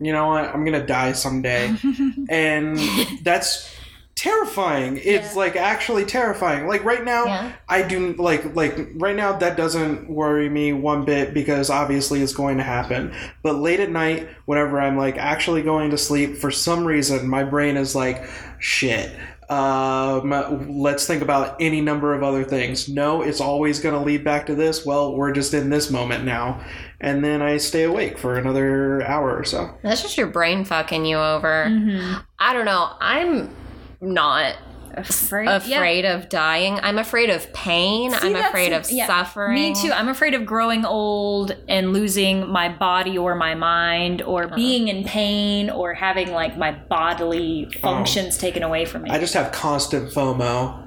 you 0.00 0.12
know 0.12 0.28
what 0.28 0.46
I'm 0.46 0.64
gonna 0.64 0.86
die 0.86 1.12
someday 1.12 1.76
and 2.30 2.78
that's 3.22 3.70
terrifying 4.14 5.00
it's 5.02 5.34
like 5.34 5.56
actually 5.56 6.04
terrifying 6.04 6.68
like 6.68 6.84
right 6.84 7.04
now 7.04 7.24
Yeah. 7.24 7.52
I 7.68 7.82
do 7.82 8.12
like 8.14 8.54
like 8.54 8.78
right 8.94 9.16
now 9.16 9.32
that 9.38 9.56
doesn't 9.56 10.08
worry 10.08 10.48
me 10.48 10.72
one 10.72 11.04
bit 11.04 11.34
because 11.34 11.70
obviously 11.70 12.22
it's 12.22 12.32
going 12.34 12.58
to 12.58 12.62
happen. 12.62 13.14
But 13.42 13.56
late 13.56 13.80
at 13.80 13.90
night, 13.90 14.28
whenever 14.44 14.80
I'm 14.80 14.96
like 14.96 15.16
actually 15.18 15.62
going 15.62 15.90
to 15.90 15.98
sleep, 15.98 16.36
for 16.36 16.50
some 16.50 16.84
reason 16.84 17.26
my 17.28 17.42
brain 17.42 17.76
is 17.76 17.94
like, 17.96 18.24
shit. 18.58 19.10
Um, 19.52 20.80
let's 20.80 21.06
think 21.06 21.22
about 21.22 21.56
any 21.60 21.80
number 21.80 22.14
of 22.14 22.22
other 22.22 22.44
things. 22.44 22.88
No, 22.88 23.22
it's 23.22 23.40
always 23.40 23.80
going 23.80 23.94
to 23.94 24.00
lead 24.00 24.24
back 24.24 24.46
to 24.46 24.54
this. 24.54 24.86
Well, 24.86 25.14
we're 25.14 25.32
just 25.32 25.52
in 25.52 25.68
this 25.68 25.90
moment 25.90 26.24
now, 26.24 26.64
and 27.00 27.22
then 27.24 27.42
I 27.42 27.58
stay 27.58 27.82
awake 27.82 28.16
for 28.18 28.38
another 28.38 29.02
hour 29.02 29.36
or 29.36 29.44
so. 29.44 29.74
That's 29.82 30.02
just 30.02 30.16
your 30.16 30.28
brain 30.28 30.64
fucking 30.64 31.04
you 31.04 31.18
over. 31.18 31.66
I 32.38 32.52
don't 32.52 32.64
know. 32.64 32.92
I'm 33.00 33.54
not 34.00 34.56
Afraid? 34.94 35.48
afraid 35.48 36.04
of 36.04 36.28
dying. 36.28 36.78
I'm 36.82 36.98
afraid 36.98 37.30
of 37.30 37.52
pain. 37.52 38.12
I'm 38.14 38.36
afraid 38.36 38.72
of 38.72 38.90
yeah, 38.90 39.06
suffering. 39.06 39.54
Me 39.54 39.74
too. 39.74 39.90
I'm 39.92 40.08
afraid 40.08 40.34
of 40.34 40.44
growing 40.46 40.84
old 40.84 41.56
and 41.68 41.92
losing 41.92 42.48
my 42.48 42.68
body 42.68 43.16
or 43.16 43.34
my 43.34 43.54
mind 43.54 44.22
or 44.22 44.44
Uh-huh. 44.44 44.56
being 44.56 44.88
in 44.88 45.04
pain 45.04 45.70
or 45.70 45.94
having 45.94 46.32
like 46.32 46.56
my 46.56 46.72
bodily 46.72 47.68
functions 47.80 48.36
taken 48.38 48.62
away 48.62 48.84
from 48.84 49.02
me. 49.02 49.10
I 49.10 49.18
just 49.18 49.34
have 49.34 49.52
constant 49.52 50.10
FOMO. 50.12 50.78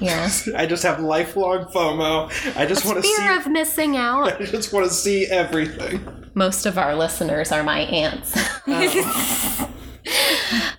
Yeah. 0.00 0.28
I 0.56 0.66
just 0.66 0.82
have 0.82 0.98
lifelong 1.00 1.66
FOMO. 1.66 2.56
I 2.56 2.66
just 2.66 2.84
want 2.84 2.96
to 2.98 3.02
see. 3.02 3.14
Fear 3.16 3.36
of 3.38 3.46
missing 3.46 3.96
out. 3.96 4.32
I 4.40 4.46
just 4.46 4.72
want 4.72 4.86
to 4.86 4.92
see 4.92 5.26
everything. 5.26 6.04
Most 6.34 6.66
of 6.66 6.78
our 6.78 6.94
listeners 6.94 7.52
are 7.52 7.62
my 7.62 7.80
aunts. 7.80 8.36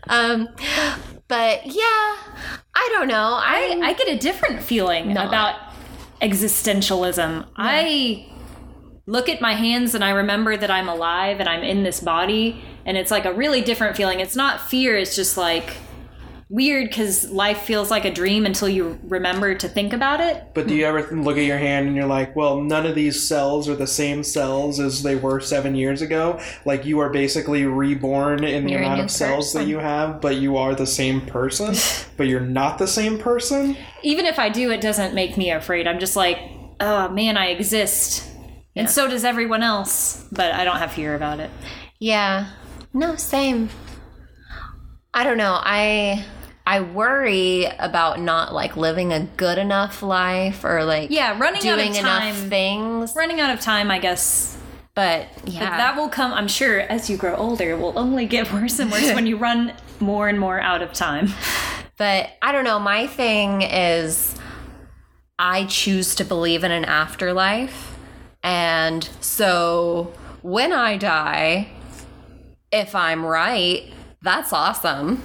um, 0.09 0.47
but 1.27 1.65
yeah, 1.65 2.15
I 2.83 2.89
don't 2.93 3.07
know. 3.07 3.37
I, 3.39 3.79
I, 3.79 3.89
I 3.89 3.93
get 3.93 4.07
a 4.07 4.17
different 4.17 4.63
feeling 4.63 5.13
Not. 5.13 5.27
about 5.27 5.55
existentialism. 6.19 7.47
I 7.55 8.25
look 9.05 9.29
at 9.29 9.39
my 9.39 9.53
hands 9.53 9.93
and 9.93 10.03
I 10.03 10.09
remember 10.09 10.57
that 10.57 10.71
I'm 10.71 10.89
alive 10.89 11.39
and 11.39 11.47
I'm 11.47 11.63
in 11.63 11.83
this 11.83 11.99
body, 11.99 12.63
and 12.83 12.97
it's 12.97 13.11
like 13.11 13.25
a 13.25 13.33
really 13.33 13.61
different 13.61 13.95
feeling. 13.95 14.19
It's 14.19 14.35
not 14.35 14.61
fear, 14.61 14.97
it's 14.97 15.15
just 15.15 15.37
like 15.37 15.77
weird 16.51 16.89
because 16.89 17.31
life 17.31 17.61
feels 17.61 17.89
like 17.89 18.03
a 18.03 18.11
dream 18.11 18.45
until 18.45 18.67
you 18.67 18.99
remember 19.03 19.55
to 19.55 19.69
think 19.69 19.93
about 19.93 20.19
it. 20.19 20.53
But 20.53 20.67
do 20.67 20.75
you 20.75 20.85
ever 20.85 21.01
look 21.15 21.37
at 21.37 21.45
your 21.45 21.57
hand 21.57 21.87
and 21.87 21.95
you're 21.95 22.05
like, 22.05 22.35
well, 22.35 22.59
none 22.59 22.85
of 22.85 22.93
these 22.93 23.25
cells 23.25 23.69
are 23.69 23.75
the 23.75 23.87
same 23.87 24.21
cells 24.21 24.77
as 24.77 25.01
they 25.01 25.15
were 25.15 25.39
seven 25.39 25.75
years 25.75 26.01
ago? 26.01 26.41
Like 26.65 26.85
you 26.85 26.99
are 26.99 27.09
basically 27.09 27.65
reborn 27.65 28.43
in 28.43 28.65
the 28.65 28.71
You're 28.71 28.81
amount 28.81 28.99
of 28.99 29.09
cells 29.09 29.53
that 29.53 29.65
you 29.65 29.79
have, 29.79 30.19
but 30.19 30.35
you 30.35 30.57
are 30.57 30.75
the 30.75 30.85
same 30.85 31.21
person, 31.21 31.73
but 32.17 32.27
you're 32.27 32.41
not 32.41 32.77
the 32.77 32.87
same 32.87 33.17
person? 33.17 33.77
Even 34.03 34.25
if 34.25 34.37
I 34.37 34.49
do, 34.49 34.71
it 34.71 34.81
doesn't 34.81 35.15
make 35.15 35.37
me 35.37 35.51
afraid. 35.51 35.87
I'm 35.87 35.99
just 35.99 36.17
like, 36.17 36.37
oh 36.81 37.07
man, 37.07 37.37
I 37.37 37.47
exist. 37.47 38.27
And 38.75 38.89
so 38.89 39.07
does 39.07 39.23
everyone 39.23 39.63
else, 39.63 40.27
but 40.33 40.53
I 40.53 40.65
don't 40.65 40.77
have 40.77 40.91
fear 40.91 41.15
about 41.15 41.39
it. 41.39 41.49
yeah, 41.99 42.49
no, 42.93 43.15
same. 43.15 43.69
I 45.13 45.23
don't 45.23 45.37
know. 45.37 45.59
I 45.61 46.25
I 46.65 46.81
worry 46.81 47.65
about 47.79 48.19
not 48.19 48.53
like 48.53 48.77
living 48.77 49.11
a 49.11 49.21
good 49.21 49.57
enough 49.57 50.01
life 50.03 50.63
or 50.63 50.83
like 50.85 51.09
Yeah, 51.09 51.37
running 51.39 51.67
out 51.67 51.75
doing 51.77 51.91
of 51.91 51.97
enough 51.97 52.21
time. 52.21 52.49
things. 52.49 53.15
Running 53.15 53.39
out 53.39 53.53
of 53.53 53.59
time, 53.61 53.89
I 53.91 53.99
guess. 53.99 54.57
But 54.93 55.27
But 55.43 55.53
yeah, 55.53 55.77
that 55.77 55.95
will 55.95 56.09
come, 56.09 56.33
I'm 56.33 56.47
sure, 56.47 56.79
as 56.81 57.09
you 57.09 57.17
grow 57.17 57.35
older, 57.35 57.71
it 57.71 57.79
will 57.79 57.97
only 57.97 58.25
get 58.25 58.51
worse 58.53 58.77
and 58.79 58.91
worse 58.91 59.13
when 59.13 59.25
you 59.25 59.37
run 59.47 59.73
more 59.99 60.27
and 60.27 60.39
more 60.39 60.59
out 60.59 60.81
of 60.81 60.93
time. 60.93 61.29
But 61.97 62.29
I 62.41 62.51
don't 62.51 62.63
know. 62.63 62.79
My 62.79 63.07
thing 63.07 63.61
is, 63.61 64.35
I 65.39 65.65
choose 65.65 66.13
to 66.15 66.25
believe 66.25 66.63
in 66.63 66.71
an 66.71 66.85
afterlife. 66.85 67.95
And 68.43 69.07
so 69.21 70.13
when 70.41 70.73
I 70.73 70.97
die, 70.97 71.69
if 72.71 72.93
I'm 72.95 73.25
right, 73.25 73.91
that's 74.21 74.51
awesome. 74.53 75.23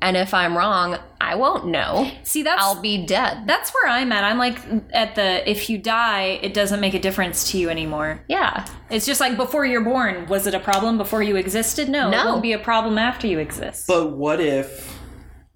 And 0.00 0.16
if 0.16 0.32
I'm 0.32 0.56
wrong, 0.56 0.96
I 1.20 1.34
won't 1.34 1.66
know. 1.66 2.08
See, 2.22 2.42
that's 2.44 2.62
I'll 2.62 2.80
be 2.80 3.04
dead. 3.04 3.46
that's 3.46 3.70
where 3.74 3.90
I'm 3.90 4.12
at. 4.12 4.22
I'm 4.22 4.38
like 4.38 4.58
at 4.92 5.16
the 5.16 5.48
if 5.50 5.68
you 5.68 5.76
die, 5.78 6.38
it 6.40 6.54
doesn't 6.54 6.78
make 6.80 6.94
a 6.94 7.00
difference 7.00 7.50
to 7.50 7.58
you 7.58 7.68
anymore. 7.68 8.22
Yeah. 8.28 8.64
It's 8.90 9.04
just 9.06 9.20
like 9.20 9.36
before 9.36 9.66
you're 9.66 9.82
born, 9.84 10.26
was 10.28 10.46
it 10.46 10.54
a 10.54 10.60
problem 10.60 10.98
before 10.98 11.22
you 11.22 11.34
existed? 11.36 11.88
No, 11.88 12.10
No. 12.10 12.20
it 12.22 12.24
won't 12.26 12.42
be 12.42 12.52
a 12.52 12.58
problem 12.58 12.96
after 12.96 13.26
you 13.26 13.40
exist. 13.40 13.88
But 13.88 14.12
what 14.16 14.40
if 14.40 14.96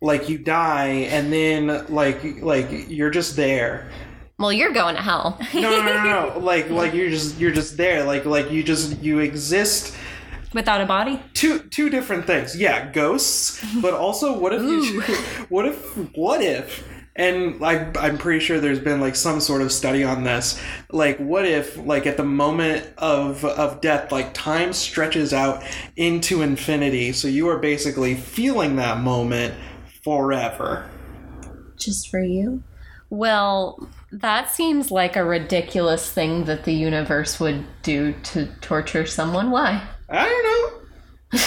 like 0.00 0.28
you 0.28 0.38
die 0.38 1.06
and 1.12 1.32
then 1.32 1.86
like 1.88 2.42
like 2.42 2.68
you're 2.88 3.10
just 3.10 3.36
there? 3.36 3.88
Well, 4.38 4.52
you're 4.52 4.72
going 4.72 4.96
to 4.96 5.02
hell. 5.02 5.38
No, 5.54 5.60
no, 5.60 5.82
no, 5.84 6.02
no. 6.02 6.28
no. 6.34 6.38
like 6.40 6.68
like 6.68 6.94
you're 6.94 7.10
just 7.10 7.38
you're 7.38 7.52
just 7.52 7.76
there. 7.76 8.02
Like 8.02 8.24
like 8.24 8.50
you 8.50 8.64
just 8.64 8.98
you 9.00 9.20
exist 9.20 9.94
Without 10.54 10.80
a 10.80 10.86
body? 10.86 11.20
two 11.34 11.60
two 11.60 11.90
different 11.90 12.26
things. 12.26 12.56
Yeah, 12.56 12.90
ghosts, 12.92 13.62
but 13.80 13.94
also 13.94 14.38
what 14.38 14.52
if 14.54 14.62
you 14.62 15.00
what 15.48 15.66
if 15.66 15.96
what 16.16 16.42
if 16.42 16.86
and 17.14 17.60
like 17.60 17.96
I'm 17.98 18.16
pretty 18.16 18.40
sure 18.40 18.58
there's 18.58 18.78
been 18.78 19.00
like 19.00 19.16
some 19.16 19.40
sort 19.40 19.62
of 19.62 19.70
study 19.70 20.04
on 20.04 20.24
this. 20.24 20.60
Like 20.90 21.18
what 21.18 21.46
if 21.46 21.76
like 21.78 22.06
at 22.06 22.16
the 22.16 22.24
moment 22.24 22.88
of 22.98 23.44
of 23.44 23.80
death 23.80 24.12
like 24.12 24.32
time 24.34 24.72
stretches 24.72 25.32
out 25.32 25.62
into 25.96 26.42
infinity 26.42 27.12
so 27.12 27.28
you 27.28 27.48
are 27.48 27.58
basically 27.58 28.14
feeling 28.14 28.76
that 28.76 28.98
moment 28.98 29.54
forever. 30.02 30.88
Just 31.76 32.08
for 32.08 32.22
you? 32.22 32.62
Well, 33.10 33.90
that 34.10 34.50
seems 34.50 34.90
like 34.90 35.16
a 35.16 35.24
ridiculous 35.24 36.10
thing 36.10 36.44
that 36.44 36.64
the 36.64 36.72
universe 36.72 37.38
would 37.38 37.66
do 37.82 38.14
to 38.22 38.46
torture 38.62 39.04
someone. 39.04 39.50
Why? 39.50 39.86
I 40.12 40.28
don't 40.28 40.44
know. 41.32 41.38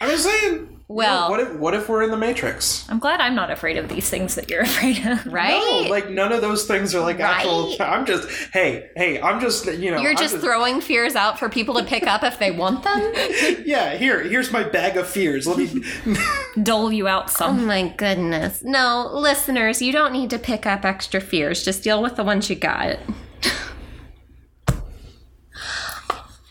I'm 0.00 0.10
just 0.10 0.24
saying. 0.24 0.74
Well, 0.90 1.28
what 1.28 1.38
if 1.40 1.52
what 1.56 1.74
if 1.74 1.86
we're 1.86 2.02
in 2.02 2.10
the 2.10 2.16
Matrix? 2.16 2.86
I'm 2.88 2.98
glad 2.98 3.20
I'm 3.20 3.34
not 3.34 3.50
afraid 3.50 3.76
of 3.76 3.90
these 3.90 4.08
things 4.08 4.36
that 4.36 4.48
you're 4.48 4.62
afraid 4.72 5.06
of. 5.06 5.26
right? 5.26 5.50
No, 5.50 5.90
like 5.90 6.08
none 6.08 6.32
of 6.32 6.40
those 6.40 6.66
things 6.66 6.94
are 6.94 7.00
like 7.00 7.20
actual. 7.20 7.76
I'm 7.78 8.06
just 8.06 8.26
hey 8.54 8.88
hey. 8.96 9.20
I'm 9.20 9.38
just 9.38 9.66
you 9.66 9.90
know. 9.90 9.98
You're 10.00 10.12
I'm 10.12 10.16
just 10.16 10.38
throwing 10.38 10.80
fears 10.80 11.14
out 11.14 11.38
for 11.38 11.50
people 11.50 11.74
to 11.74 11.84
pick 11.84 12.06
up 12.06 12.22
if 12.22 12.38
they 12.38 12.50
want 12.50 12.84
them? 12.84 13.00
yeah. 13.66 13.96
Here 13.96 14.22
here's 14.22 14.50
my 14.50 14.62
bag 14.62 14.96
of 14.96 15.06
fears. 15.06 15.46
Let 15.46 15.58
me. 15.58 15.84
Dole 16.62 16.90
you 16.90 17.06
out 17.06 17.30
some. 17.30 17.60
Oh 17.60 17.62
my 17.66 17.88
goodness. 17.88 18.62
No, 18.64 19.10
listeners, 19.12 19.82
you 19.82 19.92
don't 19.92 20.12
need 20.12 20.30
to 20.30 20.38
pick 20.38 20.64
up 20.64 20.86
extra 20.86 21.20
fears. 21.20 21.62
Just 21.64 21.84
deal 21.84 22.00
with 22.02 22.16
the 22.16 22.24
ones 22.24 22.48
you 22.48 22.56
got. 22.56 22.98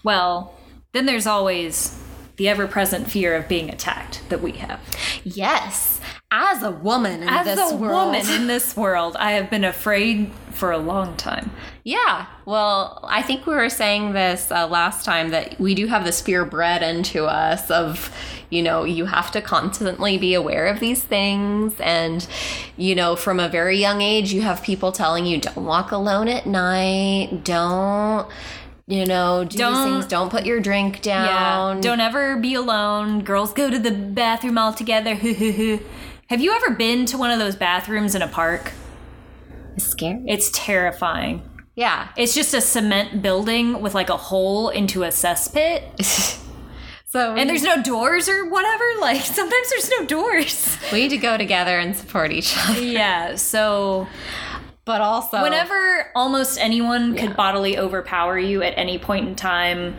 Well, 0.03 0.53
then 0.93 1.05
there's 1.05 1.27
always 1.27 1.97
the 2.37 2.47
ever-present 2.49 3.09
fear 3.09 3.35
of 3.35 3.47
being 3.47 3.69
attacked 3.69 4.21
that 4.29 4.41
we 4.41 4.51
have. 4.53 4.79
Yes. 5.23 5.99
As 6.29 6.61
a 6.61 6.71
woman 6.71 7.23
in 7.23 7.29
As 7.29 7.45
this 7.45 7.71
a 7.71 7.75
world. 7.75 8.11
woman 8.13 8.29
in 8.29 8.47
this 8.53 8.75
world, 8.75 9.15
I 9.17 9.31
have 9.31 9.49
been 9.49 9.63
afraid 9.63 10.31
for 10.51 10.71
a 10.71 10.77
long 10.77 11.15
time. 11.17 11.51
Yeah. 11.83 12.25
Well, 12.45 12.99
I 13.07 13.21
think 13.21 13.45
we 13.47 13.55
were 13.55 13.69
saying 13.69 14.11
this 14.13 14.51
uh, 14.51 14.67
last 14.67 15.03
time 15.05 15.29
that 15.29 15.59
we 15.59 15.73
do 15.73 15.87
have 15.87 16.03
this 16.03 16.21
fear 16.21 16.45
bred 16.45 16.83
into 16.83 17.25
us 17.25 17.71
of, 17.71 18.13
you 18.49 18.61
know, 18.61 18.83
you 18.83 19.05
have 19.05 19.31
to 19.31 19.41
constantly 19.41 20.17
be 20.17 20.33
aware 20.33 20.67
of 20.67 20.79
these 20.79 21.03
things. 21.03 21.73
And, 21.79 22.27
you 22.75 22.93
know, 22.93 23.15
from 23.15 23.39
a 23.39 23.47
very 23.49 23.77
young 23.79 24.01
age, 24.01 24.33
you 24.33 24.41
have 24.41 24.61
people 24.61 24.91
telling 24.91 25.25
you, 25.25 25.39
don't 25.39 25.65
walk 25.65 25.91
alone 25.91 26.27
at 26.27 26.45
night, 26.45 27.41
don't. 27.43 28.27
You 28.89 29.05
know, 29.05 29.43
do 29.43 29.57
Don't- 29.57 29.73
these 29.73 29.83
things. 29.83 30.05
Don't 30.07 30.29
put 30.29 30.45
your 30.45 30.61
drink 30.61 31.01
down. 31.01 31.75
Yeah. 31.77 31.81
Don't 31.81 31.99
ever 31.99 32.37
be 32.37 32.53
alone. 32.53 33.21
Girls 33.23 33.51
go 33.53 33.69
to 33.69 33.77
the 33.77 33.91
bathroom 33.91 34.57
all 34.57 34.73
together. 34.73 35.13
have 35.15 36.39
you 36.41 36.53
ever 36.53 36.69
been 36.71 37.05
to 37.07 37.17
one 37.17 37.29
of 37.31 37.37
those 37.39 37.55
bathrooms 37.57 38.15
in 38.15 38.21
a 38.21 38.27
park? 38.29 38.71
It's 39.75 39.85
scary. 39.87 40.23
It's 40.25 40.49
terrifying. 40.51 41.41
Yeah. 41.75 42.07
It's 42.15 42.33
just 42.33 42.53
a 42.53 42.61
cement 42.61 43.21
building 43.21 43.81
with 43.81 43.93
like 43.93 44.09
a 44.09 44.17
hole 44.17 44.69
into 44.69 45.03
a 45.03 45.09
cesspit. 45.09 46.43
So 47.09 47.35
And 47.35 47.49
there's 47.49 47.63
no 47.63 47.81
doors 47.81 48.27
or 48.27 48.49
whatever. 48.49 48.83
Like 48.99 49.21
sometimes 49.21 49.69
there's 49.69 49.89
no 49.91 50.05
doors. 50.05 50.77
we 50.91 50.99
need 51.03 51.09
to 51.11 51.17
go 51.17 51.37
together 51.37 51.79
and 51.79 51.95
support 51.95 52.33
each 52.33 52.53
other. 52.57 52.81
Yeah. 52.81 53.35
So 53.35 54.07
But 54.87 55.01
also, 55.01 55.43
whenever 55.43 56.09
almost 56.15 56.57
anyone 56.59 57.15
could 57.15 57.35
bodily 57.35 57.77
overpower 57.77 58.39
you 58.39 58.63
at 58.63 58.73
any 58.77 58.97
point 58.97 59.27
in 59.27 59.35
time, 59.35 59.95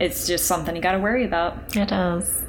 it's 0.00 0.26
just 0.26 0.46
something 0.46 0.74
you 0.74 0.82
got 0.82 0.92
to 0.92 0.98
worry 0.98 1.24
about. 1.24 1.76
it 1.76 1.88
does. 1.88 2.42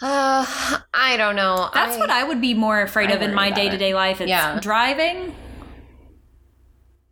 Uh, 0.00 0.46
I 0.94 1.16
don't 1.16 1.36
know. 1.36 1.68
That's 1.74 1.98
what 1.98 2.08
I 2.10 2.24
would 2.24 2.40
be 2.40 2.54
more 2.54 2.80
afraid 2.82 3.10
I 3.10 3.14
of 3.14 3.22
in 3.22 3.34
my 3.34 3.50
day 3.50 3.68
to 3.68 3.76
day 3.76 3.94
life. 3.94 4.20
It's 4.20 4.28
Yeah. 4.30 4.58
driving 4.60 5.34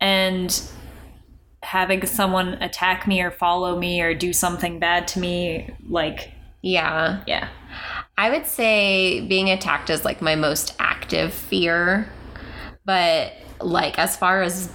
and 0.01 0.63
having 1.63 2.05
someone 2.07 2.55
attack 2.63 3.07
me 3.07 3.21
or 3.23 3.31
follow 3.31 3.79
me 3.79 4.01
or 4.01 4.15
do 4.15 4.33
something 4.33 4.79
bad 4.79 5.07
to 5.09 5.21
me. 5.21 5.71
Like, 5.89 6.33
Yeah. 6.63 7.21
yeah. 7.27 7.49
I 8.17 8.31
would 8.31 8.47
say 8.47 9.21
being 9.27 9.51
attacked 9.51 9.91
is 9.91 10.05
like 10.05 10.21
my 10.23 10.35
most 10.35 10.75
active 10.79 11.33
fear. 11.33 12.09
But 12.91 13.35
like 13.65 13.99
as 14.01 14.17
far 14.17 14.43
as 14.43 14.69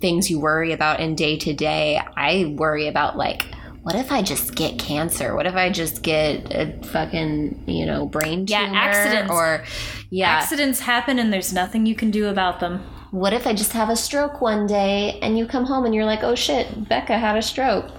things 0.00 0.30
you 0.30 0.38
worry 0.38 0.70
about 0.72 1.00
in 1.00 1.16
day 1.16 1.36
to 1.38 1.52
day, 1.52 2.00
I 2.16 2.54
worry 2.56 2.86
about 2.86 3.16
like 3.16 3.46
what 3.82 3.96
if 3.96 4.12
I 4.12 4.22
just 4.22 4.54
get 4.54 4.78
cancer? 4.78 5.34
What 5.34 5.46
if 5.46 5.56
I 5.56 5.70
just 5.70 6.02
get 6.02 6.54
a 6.54 6.80
fucking, 6.86 7.64
you 7.66 7.84
know, 7.84 8.06
brain 8.06 8.46
tumor? 8.46 8.60
Yeah, 8.60 8.70
accidents. 8.72 9.30
or 9.32 9.64
yeah, 10.10 10.30
Accidents 10.30 10.80
happen 10.80 11.18
and 11.18 11.32
there's 11.32 11.52
nothing 11.52 11.84
you 11.84 11.96
can 11.96 12.10
do 12.12 12.28
about 12.28 12.60
them. 12.60 12.78
what 13.10 13.32
if 13.32 13.44
I 13.46 13.52
just 13.54 13.72
have 13.72 13.90
a 13.90 13.96
stroke 13.96 14.40
one 14.40 14.66
day 14.66 15.18
and 15.20 15.36
you 15.36 15.46
come 15.46 15.64
home 15.66 15.84
and 15.86 15.94
you're 15.94 16.06
like, 16.12 16.22
"Oh 16.22 16.36
shit, 16.36 16.88
Becca 16.88 17.18
had 17.18 17.36
a 17.36 17.42
stroke." 17.42 17.90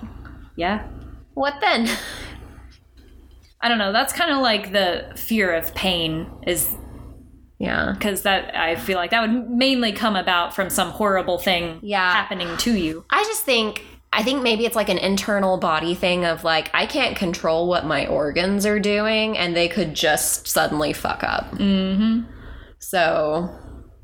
Yeah. 0.56 0.88
What 1.34 1.56
then? 1.62 1.90
I 3.62 3.68
don't 3.68 3.78
know. 3.78 3.92
That's 3.92 4.14
kind 4.14 4.32
of 4.32 4.38
like 4.40 4.72
the 4.72 5.12
fear 5.18 5.54
of 5.54 5.74
pain 5.76 6.28
is 6.48 6.74
yeah. 7.58 7.94
because 7.94 8.24
that 8.24 8.56
I 8.56 8.76
feel 8.76 8.98
like 8.98 9.12
that 9.12 9.22
would 9.22 9.50
mainly 9.50 9.92
come 9.92 10.16
about 10.16 10.54
from 10.56 10.70
some 10.70 10.90
horrible 10.92 11.38
thing 11.38 11.80
Yeah. 11.82 12.12
happening 12.12 12.56
to 12.58 12.74
you. 12.74 13.06
I 13.10 13.24
just 13.24 13.44
think 13.44 13.84
I 14.14 14.24
think 14.24 14.42
maybe 14.44 14.66
it's 14.66 14.78
like 14.78 14.88
an 14.90 14.98
internal 14.98 15.58
body 15.58 15.94
thing 15.94 16.24
of 16.26 16.44
like 16.44 16.70
I 16.74 16.86
can't 16.86 17.18
control 17.18 17.68
what 17.68 17.86
my 17.86 18.06
organs 18.08 18.66
are 18.66 18.80
doing 18.80 19.38
and 19.38 19.56
they 19.56 19.68
could 19.68 19.94
just 19.94 20.48
suddenly 20.48 20.94
fuck 20.94 21.24
up. 21.24 21.52
Mm-hmm. 21.52 22.22
So 22.80 23.50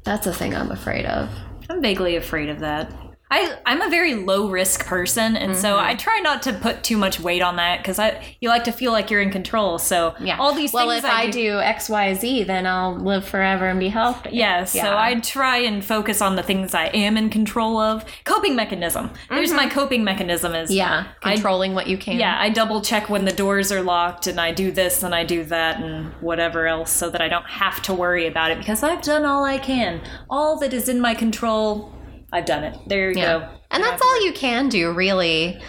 that's 0.04 0.28
a 0.28 0.34
thing 0.34 0.56
I'm 0.56 0.72
afraid 0.72 1.06
of. 1.06 1.30
I'm 1.70 1.82
vaguely 1.82 2.16
afraid 2.18 2.50
of 2.50 2.60
that. 2.60 2.92
I, 3.34 3.58
I'm 3.66 3.82
a 3.82 3.90
very 3.90 4.14
low 4.16 4.50
risk 4.50 4.86
person, 4.86 5.36
and 5.38 5.56
so 5.56 5.72
Mm-hmm. 5.78 5.86
I 5.88 5.96
try 5.96 6.20
not 6.20 6.42
to 6.44 6.54
put 6.54 6.84
too 6.84 6.98
much 6.98 7.20
weight 7.20 7.42
on 7.42 7.56
that 7.56 7.78
because 7.80 7.98
I 7.98 8.36
you 8.42 8.50
like 8.50 8.66
to 8.66 8.72
feel 8.74 8.92
like 8.92 9.10
you're 9.10 9.22
in 9.22 9.32
control. 9.32 9.80
So 9.80 10.14
Yeah. 10.20 10.38
all 10.38 10.54
these 10.54 10.74
well, 10.74 10.90
things 10.90 11.06
if 11.06 11.10
I 11.10 11.30
do 11.30 11.60
X, 11.60 11.88
Y, 11.90 12.14
Z, 12.14 12.44
then 12.44 12.68
I'll 12.68 12.96
live 12.98 13.24
forever 13.26 13.68
and 13.70 13.80
be 13.80 13.88
healthy. 13.88 14.32
Yeah, 14.34 14.66
so 14.66 14.98
I 14.98 15.20
try 15.22 15.58
and 15.60 15.84
focus 15.84 16.22
on 16.22 16.36
the 16.36 16.44
things 16.44 16.74
I 16.74 16.88
am 16.88 17.16
in 17.18 17.30
control 17.30 17.80
of. 17.80 18.04
Coping 18.26 18.56
mechanism. 18.56 19.12
There's 19.30 19.54
my 19.54 19.70
coping 19.70 20.04
mechanism 20.04 20.54
is 20.54 20.70
Mm-hmm. 20.70 20.78
yeah, 20.78 21.06
I- 21.24 21.34
controlling 21.36 21.74
what 21.74 21.88
you 21.88 21.98
can. 21.98 22.20
yeah, 22.20 22.36
I 22.40 22.50
double 22.50 22.82
check 22.82 23.10
when 23.10 23.24
the 23.26 23.32
doors 23.32 23.72
are 23.72 23.82
locked 23.82 24.28
and 24.28 24.42
I 24.42 24.52
do 24.52 24.72
this 24.74 25.04
and 25.04 25.16
I 25.16 25.24
do 25.24 25.46
that 25.46 25.80
and 25.82 26.12
whatever 26.22 26.68
else 26.68 26.92
so 26.92 27.10
that 27.10 27.22
I 27.22 27.30
don't 27.30 27.46
have 27.48 27.82
to 27.84 27.94
worry 27.94 28.28
about 28.28 28.52
it 28.52 28.58
because 28.58 28.84
I've 28.84 29.02
done 29.02 29.24
all 29.24 29.46
I 29.46 29.58
can. 29.58 30.02
All 30.30 30.60
that 30.60 30.74
is 30.74 30.90
in 30.90 31.00
my 31.00 31.14
control, 31.16 31.94
I've 32.32 32.46
done 32.46 32.64
it. 32.64 32.78
There 32.88 33.12
you 33.12 33.18
Yeah. 33.18 33.40
go. 33.40 33.48
And 33.72 33.84
that's 33.84 34.02
all 34.02 34.26
you 34.26 34.34
can 34.34 34.70
do, 34.70 34.92
really. 34.92 35.62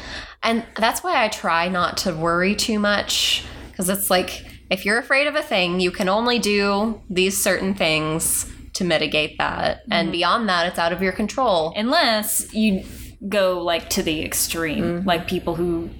And 0.42 0.64
that's 0.76 1.02
why 1.04 1.24
I 1.24 1.28
try 1.28 1.68
not 1.68 1.96
to 1.98 2.12
worry 2.12 2.54
too 2.54 2.78
much. 2.78 3.44
Because 3.70 3.88
it's 3.88 4.10
like, 4.10 4.44
if 4.70 4.84
you're 4.84 4.98
afraid 4.98 5.26
of 5.26 5.34
a 5.34 5.42
thing, 5.42 5.80
you 5.80 5.90
can 5.90 6.08
only 6.08 6.38
do 6.38 7.00
these 7.08 7.42
certain 7.42 7.74
things 7.74 8.50
to 8.74 8.84
mitigate 8.84 9.38
that. 9.38 9.82
And 9.90 10.06
mm-hmm. 10.06 10.12
beyond 10.12 10.48
that, 10.48 10.66
it's 10.66 10.78
out 10.78 10.92
of 10.92 11.02
your 11.02 11.12
control. 11.12 11.72
Unless 11.76 12.52
you 12.54 12.84
go 13.28 13.62
like 13.62 13.88
to 13.90 14.02
the 14.02 14.24
extreme, 14.24 14.84
mm-hmm. 14.84 15.08
like 15.08 15.28
people 15.28 15.54
who 15.54 15.90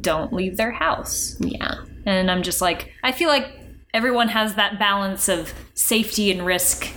don't 0.00 0.32
leave 0.32 0.56
their 0.56 0.70
house. 0.70 1.36
Yeah. 1.40 1.74
And 2.06 2.30
I'm 2.30 2.42
just 2.42 2.60
like, 2.60 2.92
I 3.02 3.12
feel 3.12 3.28
like 3.28 3.48
everyone 3.92 4.28
has 4.28 4.54
that 4.54 4.78
balance 4.78 5.28
of 5.28 5.52
safety 5.74 6.30
and 6.30 6.44
risk 6.44 6.88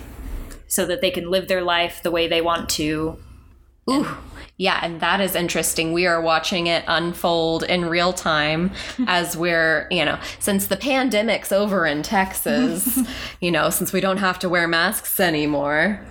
so 0.67 0.85
that 0.85 1.01
they 1.01 1.11
can 1.11 1.29
live 1.29 1.47
their 1.47 1.61
life 1.61 2.01
the 2.03 2.11
way 2.11 2.27
they 2.27 2.41
want 2.41 2.69
to. 2.69 3.17
Ooh. 3.89 4.07
Yeah, 4.57 4.79
and 4.81 4.99
that 5.01 5.21
is 5.21 5.35
interesting. 5.35 5.93
We 5.93 6.07
are 6.07 6.19
watching 6.19 6.65
it 6.65 6.83
unfold 6.87 7.61
in 7.63 7.85
real 7.85 8.11
time 8.11 8.71
as 9.07 9.37
we're, 9.37 9.87
you 9.91 10.03
know, 10.03 10.19
since 10.39 10.67
the 10.67 10.77
pandemic's 10.77 11.51
over 11.51 11.85
in 11.85 12.01
Texas, 12.01 12.99
you 13.39 13.51
know, 13.51 13.69
since 13.69 13.93
we 13.93 14.01
don't 14.01 14.17
have 14.17 14.39
to 14.39 14.49
wear 14.49 14.67
masks 14.67 15.19
anymore, 15.19 16.03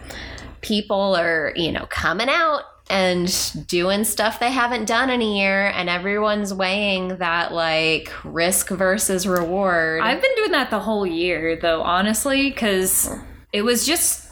people 0.60 1.16
are, 1.16 1.52
you 1.56 1.72
know, 1.72 1.86
coming 1.86 2.28
out 2.28 2.62
and 2.88 3.66
doing 3.66 4.04
stuff 4.04 4.38
they 4.38 4.52
haven't 4.52 4.84
done 4.84 5.10
in 5.10 5.20
a 5.20 5.24
year, 5.24 5.72
and 5.74 5.88
everyone's 5.88 6.54
weighing 6.54 7.16
that 7.16 7.52
like 7.52 8.12
risk 8.24 8.68
versus 8.68 9.26
reward. 9.26 10.02
I've 10.02 10.22
been 10.22 10.34
doing 10.36 10.52
that 10.52 10.70
the 10.70 10.78
whole 10.78 11.04
year, 11.04 11.56
though, 11.56 11.82
honestly, 11.82 12.48
because 12.48 13.12
it 13.52 13.62
was 13.62 13.84
just 13.84 14.25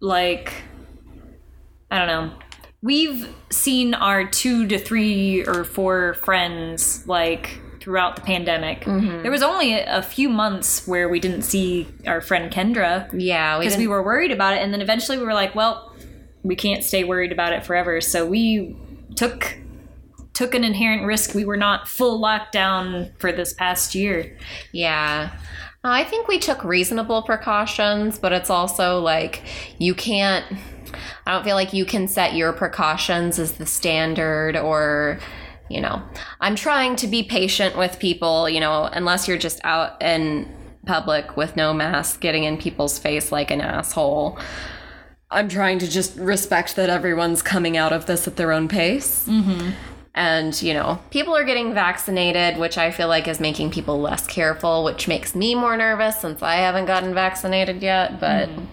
like, 0.00 0.52
I 1.90 1.98
don't 1.98 2.08
know. 2.08 2.38
We've 2.82 3.28
seen 3.50 3.94
our 3.94 4.26
two 4.26 4.66
to 4.68 4.78
three 4.78 5.44
or 5.44 5.64
four 5.64 6.14
friends 6.14 7.06
like 7.06 7.60
throughout 7.80 8.16
the 8.16 8.22
pandemic. 8.22 8.80
Mm-hmm. 8.82 9.22
There 9.22 9.30
was 9.30 9.42
only 9.42 9.74
a, 9.74 9.98
a 9.98 10.02
few 10.02 10.28
months 10.28 10.86
where 10.86 11.08
we 11.08 11.20
didn't 11.20 11.42
see 11.42 11.86
our 12.06 12.20
friend 12.20 12.52
Kendra 12.52 13.08
yeah, 13.12 13.58
because 13.58 13.74
didn't- 13.74 13.84
we 13.84 13.88
were 13.88 14.02
worried 14.02 14.32
about 14.32 14.54
it, 14.54 14.62
and 14.62 14.72
then 14.72 14.80
eventually 14.80 15.18
we 15.18 15.24
were 15.24 15.34
like, 15.34 15.54
well, 15.54 15.94
we 16.42 16.56
can't 16.56 16.84
stay 16.84 17.04
worried 17.04 17.32
about 17.32 17.52
it 17.52 17.64
forever, 17.64 18.00
so 18.00 18.26
we 18.26 18.76
took 19.16 19.56
took 20.32 20.54
an 20.54 20.64
inherent 20.64 21.04
risk. 21.06 21.34
We 21.34 21.44
were 21.46 21.56
not 21.56 21.88
full 21.88 22.20
lockdown 22.20 23.18
for 23.18 23.32
this 23.32 23.54
past 23.54 23.94
year. 23.94 24.36
Yeah. 24.70 25.34
I 25.86 26.04
think 26.04 26.28
we 26.28 26.38
took 26.38 26.64
reasonable 26.64 27.22
precautions, 27.22 28.18
but 28.18 28.32
it's 28.32 28.50
also 28.50 29.00
like 29.00 29.42
you 29.78 29.94
can't 29.94 30.44
I 31.26 31.32
don't 31.32 31.44
feel 31.44 31.56
like 31.56 31.72
you 31.72 31.84
can 31.84 32.08
set 32.08 32.34
your 32.34 32.52
precautions 32.52 33.38
as 33.38 33.52
the 33.52 33.66
standard 33.66 34.56
or 34.56 35.18
you 35.68 35.80
know. 35.80 36.02
I'm 36.40 36.54
trying 36.54 36.94
to 36.96 37.08
be 37.08 37.24
patient 37.24 37.76
with 37.76 37.98
people, 37.98 38.48
you 38.48 38.60
know, 38.60 38.84
unless 38.84 39.26
you're 39.26 39.38
just 39.38 39.60
out 39.64 40.00
in 40.00 40.48
public 40.86 41.36
with 41.36 41.56
no 41.56 41.74
mask 41.74 42.20
getting 42.20 42.44
in 42.44 42.56
people's 42.56 42.98
face 42.98 43.32
like 43.32 43.50
an 43.50 43.60
asshole. 43.60 44.38
I'm 45.30 45.48
trying 45.48 45.80
to 45.80 45.88
just 45.88 46.16
respect 46.16 46.76
that 46.76 46.88
everyone's 46.88 47.42
coming 47.42 47.76
out 47.76 47.92
of 47.92 48.06
this 48.06 48.28
at 48.28 48.36
their 48.36 48.52
own 48.52 48.68
pace. 48.68 49.26
Mm-hmm. 49.26 49.70
And, 50.16 50.60
you 50.62 50.72
know, 50.72 50.98
people 51.10 51.36
are 51.36 51.44
getting 51.44 51.74
vaccinated, 51.74 52.56
which 52.56 52.78
I 52.78 52.90
feel 52.90 53.06
like 53.06 53.28
is 53.28 53.38
making 53.38 53.70
people 53.70 54.00
less 54.00 54.26
careful, 54.26 54.82
which 54.82 55.06
makes 55.06 55.34
me 55.34 55.54
more 55.54 55.76
nervous 55.76 56.18
since 56.18 56.42
I 56.42 56.54
haven't 56.54 56.86
gotten 56.86 57.12
vaccinated 57.12 57.82
yet. 57.82 58.18
But, 58.18 58.48
mm. 58.48 58.66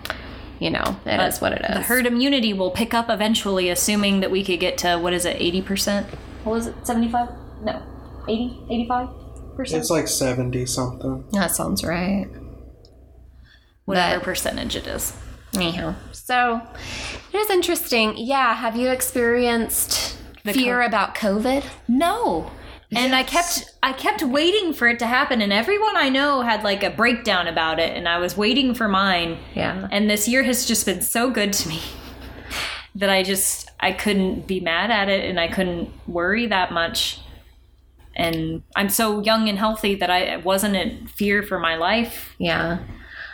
you 0.59 0.69
know, 0.69 0.97
it 1.05 1.19
is 1.19 1.41
what 1.41 1.51
it 1.51 1.61
is. 1.67 1.75
The 1.75 1.81
herd 1.81 2.05
immunity 2.05 2.53
will 2.53 2.71
pick 2.71 2.93
up 2.93 3.09
eventually, 3.09 3.69
assuming 3.69 4.21
that 4.21 4.31
we 4.31 4.41
could 4.41 4.61
get 4.61 4.77
to 4.79 4.95
what 4.95 5.11
is 5.11 5.25
it, 5.25 5.35
eighty 5.41 5.61
percent? 5.61 6.07
What 6.45 6.53
was 6.53 6.67
it, 6.67 6.75
seventy 6.87 7.11
five? 7.11 7.27
No, 7.61 7.81
80, 8.29 8.65
85 8.69 9.09
percent. 9.57 9.81
It's 9.81 9.89
like 9.89 10.07
seventy 10.07 10.65
something. 10.65 11.25
That 11.33 11.51
sounds 11.51 11.83
right. 11.83 12.27
Whatever 13.83 14.19
but- 14.19 14.23
percentage 14.23 14.77
it 14.77 14.87
is. 14.87 15.13
Anyhow, 15.55 15.93
so 16.13 16.61
it 17.31 17.37
is 17.37 17.49
interesting. 17.51 18.15
Yeah, 18.17 18.55
have 18.55 18.75
you 18.75 18.89
experienced 18.89 20.12
fear 20.43 20.81
co- 20.81 20.87
about 20.87 21.15
COVID? 21.15 21.65
No. 21.87 22.51
And 22.95 23.15
I 23.15 23.23
kept 23.23 23.73
I 23.81 23.93
kept 23.93 24.21
waiting 24.21 24.73
for 24.73 24.87
it 24.87 24.99
to 24.99 25.07
happen 25.07 25.41
and 25.41 25.51
everyone 25.51 25.97
I 25.97 26.09
know 26.09 26.41
had 26.41 26.63
like 26.63 26.83
a 26.83 26.89
breakdown 26.89 27.47
about 27.47 27.79
it 27.79 27.95
and 27.95 28.07
I 28.07 28.19
was 28.19 28.37
waiting 28.37 28.75
for 28.75 28.87
mine. 28.87 29.39
Yeah. 29.55 29.87
And 29.91 30.09
this 30.09 30.27
year 30.27 30.43
has 30.43 30.65
just 30.65 30.85
been 30.85 31.01
so 31.01 31.31
good 31.31 31.53
to 31.53 31.69
me 31.69 31.81
that 32.95 33.09
I 33.09 33.23
just 33.23 33.69
I 33.79 33.93
couldn't 33.93 34.47
be 34.47 34.59
mad 34.59 34.91
at 34.91 35.09
it 35.09 35.25
and 35.25 35.39
I 35.39 35.47
couldn't 35.47 35.89
worry 36.07 36.45
that 36.47 36.71
much. 36.71 37.19
And 38.15 38.61
I'm 38.75 38.89
so 38.89 39.21
young 39.23 39.49
and 39.49 39.57
healthy 39.57 39.95
that 39.95 40.11
I 40.11 40.37
wasn't 40.37 40.75
in 40.75 41.07
fear 41.07 41.41
for 41.41 41.57
my 41.57 41.75
life. 41.75 42.35
Yeah. 42.37 42.79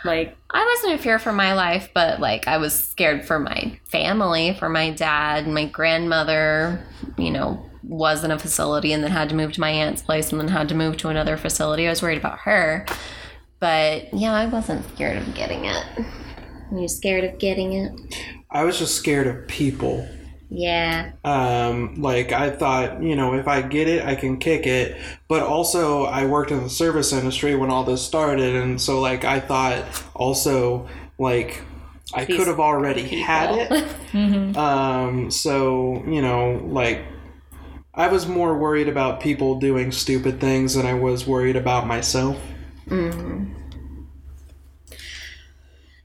Like 0.04 0.36
I 0.50 0.64
wasn't 0.64 0.94
in 0.94 0.98
fear 0.98 1.18
for 1.18 1.32
my 1.32 1.54
life, 1.54 1.90
but 1.94 2.20
like 2.20 2.48
I 2.48 2.58
was 2.58 2.88
scared 2.88 3.24
for 3.24 3.38
my 3.38 3.78
family, 3.84 4.54
for 4.58 4.68
my 4.68 4.90
dad, 4.90 5.46
my 5.46 5.66
grandmother, 5.66 6.84
you 7.18 7.30
know, 7.30 7.64
was 7.82 8.24
in 8.24 8.30
a 8.30 8.38
facility 8.38 8.92
and 8.92 9.02
then 9.02 9.10
had 9.10 9.28
to 9.28 9.34
move 9.34 9.52
to 9.52 9.60
my 9.60 9.70
aunt's 9.70 10.02
place 10.02 10.32
and 10.32 10.40
then 10.40 10.48
had 10.48 10.68
to 10.68 10.74
move 10.74 10.96
to 10.98 11.08
another 11.08 11.36
facility. 11.36 11.86
I 11.86 11.90
was 11.90 12.02
worried 12.02 12.18
about 12.18 12.38
her. 12.40 12.86
But 13.58 14.14
yeah, 14.14 14.32
I 14.32 14.46
wasn't 14.46 14.88
scared 14.94 15.18
of 15.18 15.34
getting 15.34 15.66
it. 15.66 15.84
Were 16.70 16.80
you 16.80 16.88
scared 16.88 17.24
of 17.24 17.38
getting 17.38 17.74
it? 17.74 17.92
I 18.50 18.64
was 18.64 18.78
just 18.78 18.96
scared 18.96 19.26
of 19.26 19.46
people. 19.48 20.08
Yeah. 20.50 21.12
Um, 21.24 22.00
like 22.02 22.32
I 22.32 22.50
thought, 22.50 23.02
you 23.02 23.14
know, 23.16 23.34
if 23.34 23.46
I 23.46 23.62
get 23.62 23.88
it, 23.88 24.04
I 24.04 24.16
can 24.16 24.38
kick 24.38 24.66
it. 24.66 24.96
But 25.28 25.42
also, 25.42 26.04
I 26.04 26.26
worked 26.26 26.50
in 26.50 26.62
the 26.62 26.70
service 26.70 27.12
industry 27.12 27.54
when 27.54 27.70
all 27.70 27.84
this 27.84 28.02
started, 28.04 28.54
and 28.56 28.80
so 28.80 29.00
like 29.00 29.24
I 29.24 29.40
thought 29.40 29.84
also 30.14 30.88
like 31.18 31.62
I 32.14 32.24
These 32.26 32.36
could 32.36 32.48
have 32.48 32.60
already 32.60 33.06
had 33.06 33.50
people. 33.52 33.66
it. 33.70 33.96
Um, 34.56 35.30
so 35.30 36.02
you 36.06 36.22
know, 36.22 36.60
like 36.66 37.04
I 37.94 38.08
was 38.08 38.26
more 38.26 38.58
worried 38.58 38.88
about 38.88 39.20
people 39.20 39.60
doing 39.60 39.92
stupid 39.92 40.40
things 40.40 40.74
than 40.74 40.86
I 40.86 40.94
was 40.94 41.26
worried 41.26 41.56
about 41.56 41.86
myself. 41.86 42.38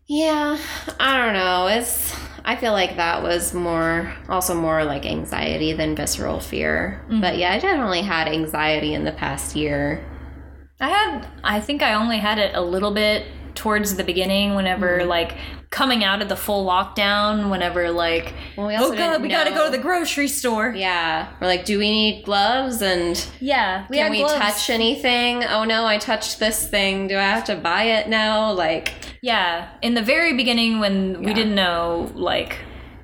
Yeah, 0.08 0.58
I 0.99 1.17
don't 1.17 1.34
know. 1.34 1.67
It's 1.67 2.13
I 2.47 2.55
feel 2.55 2.71
like 2.73 2.95
that 2.97 3.23
was 3.23 3.53
more 3.53 4.13
also 4.29 4.53
more 4.53 4.84
like 4.86 5.05
anxiety 5.05 5.73
than 5.73 5.95
visceral 5.95 6.39
fear. 6.39 7.03
But 7.10 7.38
yeah, 7.38 7.53
I 7.53 7.60
definitely 7.60 8.03
had 8.03 8.27
anxiety 8.27 8.93
in 8.93 9.03
the 9.03 9.12
past 9.12 9.55
year. 9.55 10.05
I 10.79 10.89
had 10.89 11.27
I 11.43 11.60
think 11.60 11.81
I 11.81 11.93
only 11.95 12.19
had 12.19 12.38
it 12.38 12.53
a 12.55 12.62
little 12.62 12.91
bit 12.93 13.25
towards 13.55 13.95
the 13.95 14.03
beginning 14.03 14.53
whenever 14.55 14.99
Mm-hmm. 14.99 15.10
like 15.10 15.38
coming 15.71 16.03
out 16.03 16.21
of 16.21 16.29
the 16.29 16.36
full 16.36 16.65
lockdown 16.65 17.49
whenever 17.49 17.89
like 17.91 18.34
Well, 18.58 18.67
we 18.67 18.75
also 18.75 18.93
oh 18.93 18.97
god 18.97 19.21
we 19.21 19.27
gotta 19.29 19.49
go 19.51 19.65
to 19.65 19.71
the 19.75 19.81
grocery 19.81 20.27
store 20.27 20.69
Yeah, 20.75 21.29
we're 21.41 21.47
like, 21.47 21.65
do 21.65 21.79
we 21.79 21.89
need 21.89 22.25
gloves 22.25 22.81
and 22.81 23.15
yeah 23.39 23.86
we 23.89 23.97
can 23.97 24.12
we 24.12 24.19
gloves. 24.19 24.36
touch 24.36 24.69
anything? 24.69 25.43
Oh 25.45 25.63
no, 25.63 25.86
I 25.86 25.97
touched 25.97 26.39
this 26.39 26.67
thing. 26.67 27.08
Do 27.08 27.17
I 27.17 27.21
have 27.23 27.45
to 27.45 27.55
buy 27.55 27.84
it 27.84 28.08
now? 28.10 28.51
Like, 28.51 28.93
yeah 29.29 29.69
in 29.81 29.93
the 29.99 30.01
very 30.13 30.33
beginning 30.41 30.79
when 30.79 30.95
we 31.25 31.33
didn't 31.33 31.55
know 31.55 32.11
like 32.15 32.53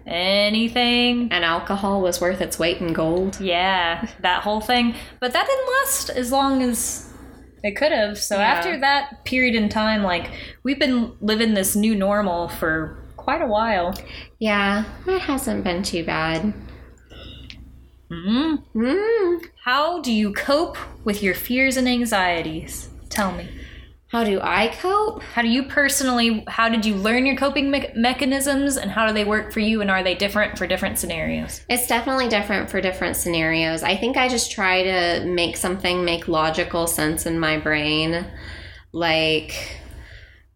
anything 0.06 1.32
and 1.32 1.44
alcohol 1.56 2.02
was 2.02 2.20
worth 2.22 2.42
its 2.42 2.58
weight 2.60 2.78
in 2.82 2.94
gold. 2.94 3.40
yeah 3.42 4.08
that 4.22 4.40
whole 4.44 4.62
thing 4.62 4.94
but 5.20 5.30
that 5.34 5.46
didn't 5.50 5.70
last 5.78 6.10
as 6.22 6.32
long 6.32 6.62
as 6.70 6.80
it 7.64 7.74
could 7.80 7.92
have 7.92 8.18
so 8.18 8.36
Yeah. 8.38 8.52
after 8.54 8.80
that 8.80 9.24
period 9.26 9.56
in 9.56 9.68
time 9.70 10.02
like 10.04 10.26
we've 10.64 10.80
been 10.80 11.14
living 11.22 11.54
this 11.54 11.76
new 11.76 11.96
normal 11.96 12.50
for 12.50 12.98
quite 13.18 13.42
a 13.42 13.48
while 13.48 13.94
Yeah, 14.40 14.84
it 15.08 15.22
hasn't 15.22 15.64
been 15.64 15.84
too 15.84 16.04
bad. 16.04 16.54
mm 18.12 18.64
Mm. 18.76 19.40
How 19.64 20.02
do 20.02 20.12
you 20.12 20.34
cope 20.34 20.78
with 21.06 21.22
your 21.22 21.36
fears 21.36 21.78
and 21.78 21.88
anxieties? 21.88 22.90
Tell 23.10 23.32
me. 23.32 23.48
How 24.12 24.26
do 24.26 24.42
I 24.44 24.68
cope? 24.68 25.24
How 25.24 25.42
do 25.42 25.48
you 25.48 25.64
personally, 25.64 26.44
how 26.50 26.68
did 26.68 26.86
you 26.86 26.96
learn 26.96 27.26
your 27.26 27.38
coping 27.38 27.72
me- 27.72 27.88
mechanisms 27.96 28.76
and 28.76 28.92
how 28.92 29.08
do 29.08 29.14
they 29.14 29.24
work 29.24 29.54
for 29.54 29.62
you 29.62 29.80
and 29.80 29.90
are 29.90 30.04
they 30.04 30.16
different 30.16 30.58
for 30.58 30.68
different 30.68 31.00
scenarios? 31.00 31.62
It's 31.70 31.88
definitely 31.88 32.28
different 32.28 32.70
for 32.70 32.82
different 32.82 33.16
scenarios. 33.16 33.84
I 33.84 33.96
think 33.96 34.18
I 34.18 34.28
just 34.28 34.52
try 34.52 34.84
to 34.84 35.26
make 35.26 35.56
something 35.56 36.04
make 36.04 36.28
logical 36.28 36.88
sense 36.88 37.26
in 37.26 37.40
my 37.40 37.58
brain. 37.58 38.26
Like, 38.92 39.78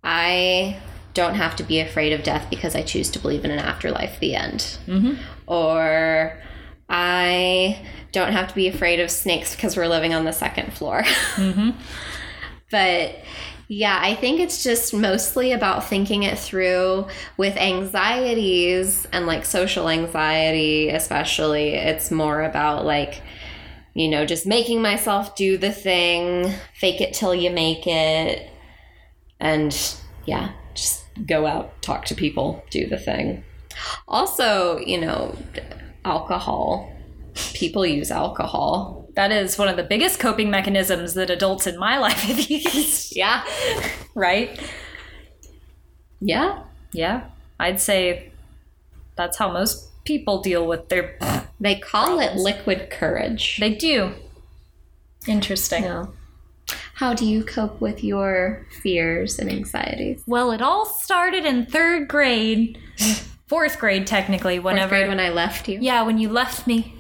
I 0.03 0.77
don't 1.13 1.35
have 1.35 1.55
to 1.55 1.63
be 1.63 1.79
afraid 1.79 2.11
of 2.11 2.23
death 2.23 2.47
because 2.49 2.75
I 2.75 2.81
choose 2.83 3.09
to 3.11 3.19
believe 3.19 3.45
in 3.45 3.51
an 3.51 3.59
afterlife, 3.59 4.19
the 4.19 4.35
end. 4.35 4.77
Mhm. 4.85 5.17
Or 5.47 6.41
I 6.89 7.79
don't 8.11 8.33
have 8.33 8.49
to 8.49 8.55
be 8.55 8.67
afraid 8.67 8.99
of 8.99 9.09
snakes 9.09 9.55
because 9.55 9.77
we're 9.77 9.87
living 9.87 10.13
on 10.13 10.25
the 10.25 10.33
second 10.33 10.73
floor. 10.73 11.03
Mhm. 11.37 11.73
But 12.71 13.15
yeah, 13.67 13.99
I 14.01 14.15
think 14.15 14.39
it's 14.39 14.63
just 14.63 14.93
mostly 14.93 15.51
about 15.51 15.85
thinking 15.85 16.23
it 16.23 16.37
through 16.37 17.07
with 17.37 17.57
anxieties 17.57 19.07
and 19.11 19.25
like 19.25 19.45
social 19.45 19.89
anxiety, 19.89 20.89
especially. 20.89 21.69
It's 21.69 22.11
more 22.11 22.43
about 22.43 22.85
like, 22.85 23.21
you 23.93 24.07
know, 24.07 24.25
just 24.25 24.45
making 24.45 24.81
myself 24.81 25.35
do 25.35 25.57
the 25.57 25.71
thing, 25.71 26.53
fake 26.75 27.01
it 27.01 27.13
till 27.13 27.33
you 27.33 27.49
make 27.49 27.87
it, 27.87 28.49
and 29.39 29.95
yeah, 30.25 30.51
just 30.73 31.03
go 31.25 31.45
out, 31.45 31.81
talk 31.81 32.05
to 32.05 32.15
people, 32.15 32.63
do 32.69 32.87
the 32.87 32.97
thing. 32.97 33.43
Also, 34.07 34.77
you 34.79 34.99
know, 34.99 35.35
alcohol. 36.03 36.91
People 37.53 37.85
use 37.85 38.11
alcohol. 38.11 39.04
That 39.15 39.31
is 39.31 39.57
one 39.57 39.67
of 39.67 39.77
the 39.77 39.83
biggest 39.83 40.19
coping 40.19 40.49
mechanisms 40.49 41.13
that 41.13 41.29
adults 41.29 41.67
in 41.67 41.77
my 41.79 41.97
life 42.05 42.19
have 42.19 42.39
used. 42.39 43.15
Yeah. 43.15 43.43
right? 44.13 44.59
Yeah. 46.19 46.63
Yeah. 46.91 47.25
I'd 47.59 47.79
say 47.79 48.31
that's 49.15 49.37
how 49.37 49.51
most 49.51 49.89
people 50.03 50.41
deal 50.41 50.65
with 50.67 50.89
their. 50.89 51.17
They 51.57 51.75
call 51.75 52.19
it 52.19 52.35
liquid 52.35 52.89
courage. 52.89 53.57
They 53.61 53.73
do. 53.73 54.11
Interesting. 55.25 55.83
No. 55.83 56.13
How 56.95 57.13
do 57.13 57.25
you 57.25 57.45
cope 57.45 57.79
with 57.79 58.03
your 58.03 58.67
fears 58.81 59.39
and 59.39 59.49
anxieties? 59.49 60.21
Well, 60.27 60.51
it 60.51 60.61
all 60.61 60.85
started 60.85 61.45
in 61.45 61.65
third 61.65 62.09
grade, 62.09 62.77
fourth 63.47 63.79
grade 63.79 64.05
technically. 64.05 64.57
Fourth 64.57 64.65
Whenever 64.65 64.89
grade 64.97 65.07
when 65.07 65.21
I 65.21 65.29
left 65.29 65.69
you. 65.69 65.79
Yeah, 65.81 66.03
when 66.03 66.17
you 66.17 66.27
left 66.29 66.67
me, 66.67 66.94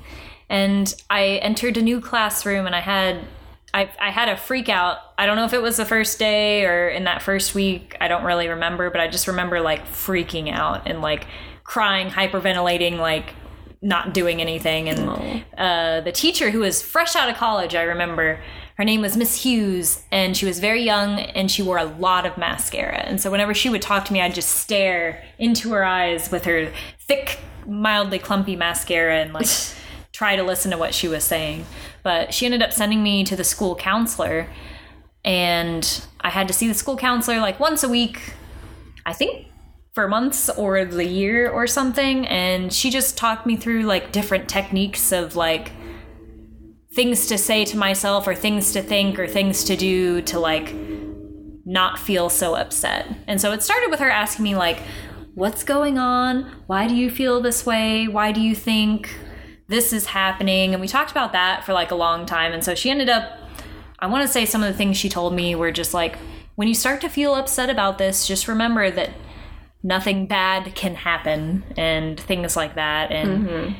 and 0.49 0.93
I 1.09 1.39
entered 1.41 1.77
a 1.77 1.81
new 1.81 2.01
classroom, 2.01 2.65
and 2.65 2.75
I 2.75 2.81
had. 2.81 3.25
I, 3.73 3.91
I 3.99 4.09
had 4.09 4.29
a 4.29 4.37
freak 4.37 4.69
out. 4.69 4.99
I 5.17 5.25
don't 5.25 5.35
know 5.35 5.43
if 5.43 5.51
it 5.51 5.61
was 5.61 5.75
the 5.75 5.83
first 5.83 6.17
day 6.17 6.63
or 6.63 6.87
in 6.87 7.03
that 7.03 7.21
first 7.21 7.53
week. 7.53 7.97
I 7.99 8.07
don't 8.07 8.23
really 8.23 8.47
remember, 8.47 8.89
but 8.89 9.01
I 9.01 9.09
just 9.09 9.27
remember 9.27 9.59
like 9.59 9.85
freaking 9.85 10.49
out 10.49 10.87
and 10.87 11.01
like 11.01 11.27
crying, 11.65 12.07
hyperventilating, 12.07 12.97
like 12.99 13.33
not 13.81 14.13
doing 14.13 14.39
anything. 14.39 14.87
And 14.87 15.43
uh, 15.57 15.99
the 15.99 16.13
teacher, 16.13 16.51
who 16.51 16.59
was 16.59 16.81
fresh 16.81 17.17
out 17.17 17.27
of 17.27 17.35
college, 17.35 17.75
I 17.75 17.83
remember 17.83 18.39
her 18.77 18.83
name 18.83 19.01
was 19.01 19.15
Miss 19.15 19.43
Hughes, 19.43 20.03
and 20.11 20.35
she 20.35 20.45
was 20.45 20.59
very 20.59 20.83
young 20.83 21.19
and 21.19 21.49
she 21.49 21.61
wore 21.61 21.77
a 21.77 21.85
lot 21.85 22.25
of 22.25 22.37
mascara. 22.37 22.97
And 22.97 23.21
so 23.21 23.31
whenever 23.31 23.53
she 23.53 23.69
would 23.69 23.81
talk 23.81 24.03
to 24.05 24.13
me, 24.13 24.21
I'd 24.21 24.35
just 24.35 24.49
stare 24.49 25.23
into 25.39 25.71
her 25.71 25.85
eyes 25.85 26.29
with 26.29 26.43
her 26.43 26.71
thick, 26.99 27.39
mildly 27.65 28.19
clumpy 28.19 28.57
mascara 28.57 29.15
and 29.15 29.33
like 29.33 29.47
try 30.15 30.37
to 30.37 30.43
listen 30.43 30.71
to 30.71 30.77
what 30.77 30.93
she 30.93 31.09
was 31.09 31.23
saying. 31.23 31.65
But 32.01 32.33
she 32.33 32.45
ended 32.45 32.63
up 32.63 32.71
sending 32.71 33.03
me 33.03 33.25
to 33.25 33.35
the 33.35 33.43
school 33.43 33.75
counselor, 33.75 34.47
and 35.25 36.05
I 36.21 36.29
had 36.29 36.47
to 36.47 36.53
see 36.53 36.67
the 36.67 36.73
school 36.73 36.95
counselor 36.95 37.39
like 37.39 37.59
once 37.59 37.83
a 37.83 37.89
week, 37.89 38.33
I 39.05 39.11
think 39.11 39.47
for 39.93 40.07
months 40.07 40.49
or 40.49 40.85
the 40.85 41.05
year 41.05 41.49
or 41.49 41.67
something. 41.67 42.27
And 42.27 42.71
she 42.71 42.89
just 42.89 43.17
talked 43.17 43.45
me 43.45 43.55
through 43.55 43.83
like 43.83 44.11
different 44.11 44.49
techniques 44.49 45.11
of 45.11 45.35
like 45.35 45.71
things 46.93 47.27
to 47.27 47.37
say 47.37 47.65
to 47.65 47.77
myself 47.77 48.27
or 48.27 48.35
things 48.35 48.71
to 48.73 48.81
think 48.81 49.19
or 49.19 49.27
things 49.27 49.63
to 49.65 49.75
do 49.75 50.21
to 50.23 50.39
like 50.39 50.73
not 51.65 51.97
feel 51.97 52.29
so 52.29 52.55
upset. 52.55 53.07
And 53.27 53.41
so 53.41 53.51
it 53.51 53.63
started 53.63 53.89
with 53.89 53.99
her 53.99 54.09
asking 54.09 54.43
me 54.43 54.55
like 54.55 54.79
what's 55.33 55.63
going 55.63 55.97
on? 55.97 56.43
Why 56.67 56.87
do 56.87 56.95
you 56.95 57.09
feel 57.09 57.41
this 57.41 57.65
way? 57.65 58.07
Why 58.07 58.31
do 58.31 58.39
you 58.39 58.55
think 58.55 59.13
this 59.67 59.91
is 59.93 60.07
happening. 60.07 60.73
And 60.73 60.81
we 60.81 60.87
talked 60.87 61.11
about 61.11 61.31
that 61.31 61.63
for 61.63 61.73
like 61.73 61.91
a 61.91 61.95
long 61.95 62.25
time. 62.25 62.53
And 62.53 62.63
so 62.63 62.75
she 62.75 62.89
ended 62.89 63.09
up, 63.09 63.31
I 63.99 64.07
want 64.07 64.21
to 64.25 64.31
say 64.31 64.45
some 64.45 64.63
of 64.63 64.71
the 64.71 64.77
things 64.77 64.97
she 64.97 65.09
told 65.09 65.33
me 65.33 65.55
were 65.55 65.71
just 65.71 65.93
like, 65.93 66.17
when 66.55 66.67
you 66.67 66.73
start 66.75 67.01
to 67.01 67.09
feel 67.09 67.35
upset 67.35 67.69
about 67.69 67.97
this, 67.97 68.27
just 68.27 68.47
remember 68.47 68.89
that 68.91 69.11
nothing 69.83 70.25
bad 70.25 70.73
can 70.75 70.95
happen 70.95 71.63
and 71.77 72.19
things 72.19 72.55
like 72.55 72.75
that. 72.75 73.11
And 73.11 73.47
mm-hmm. 73.47 73.73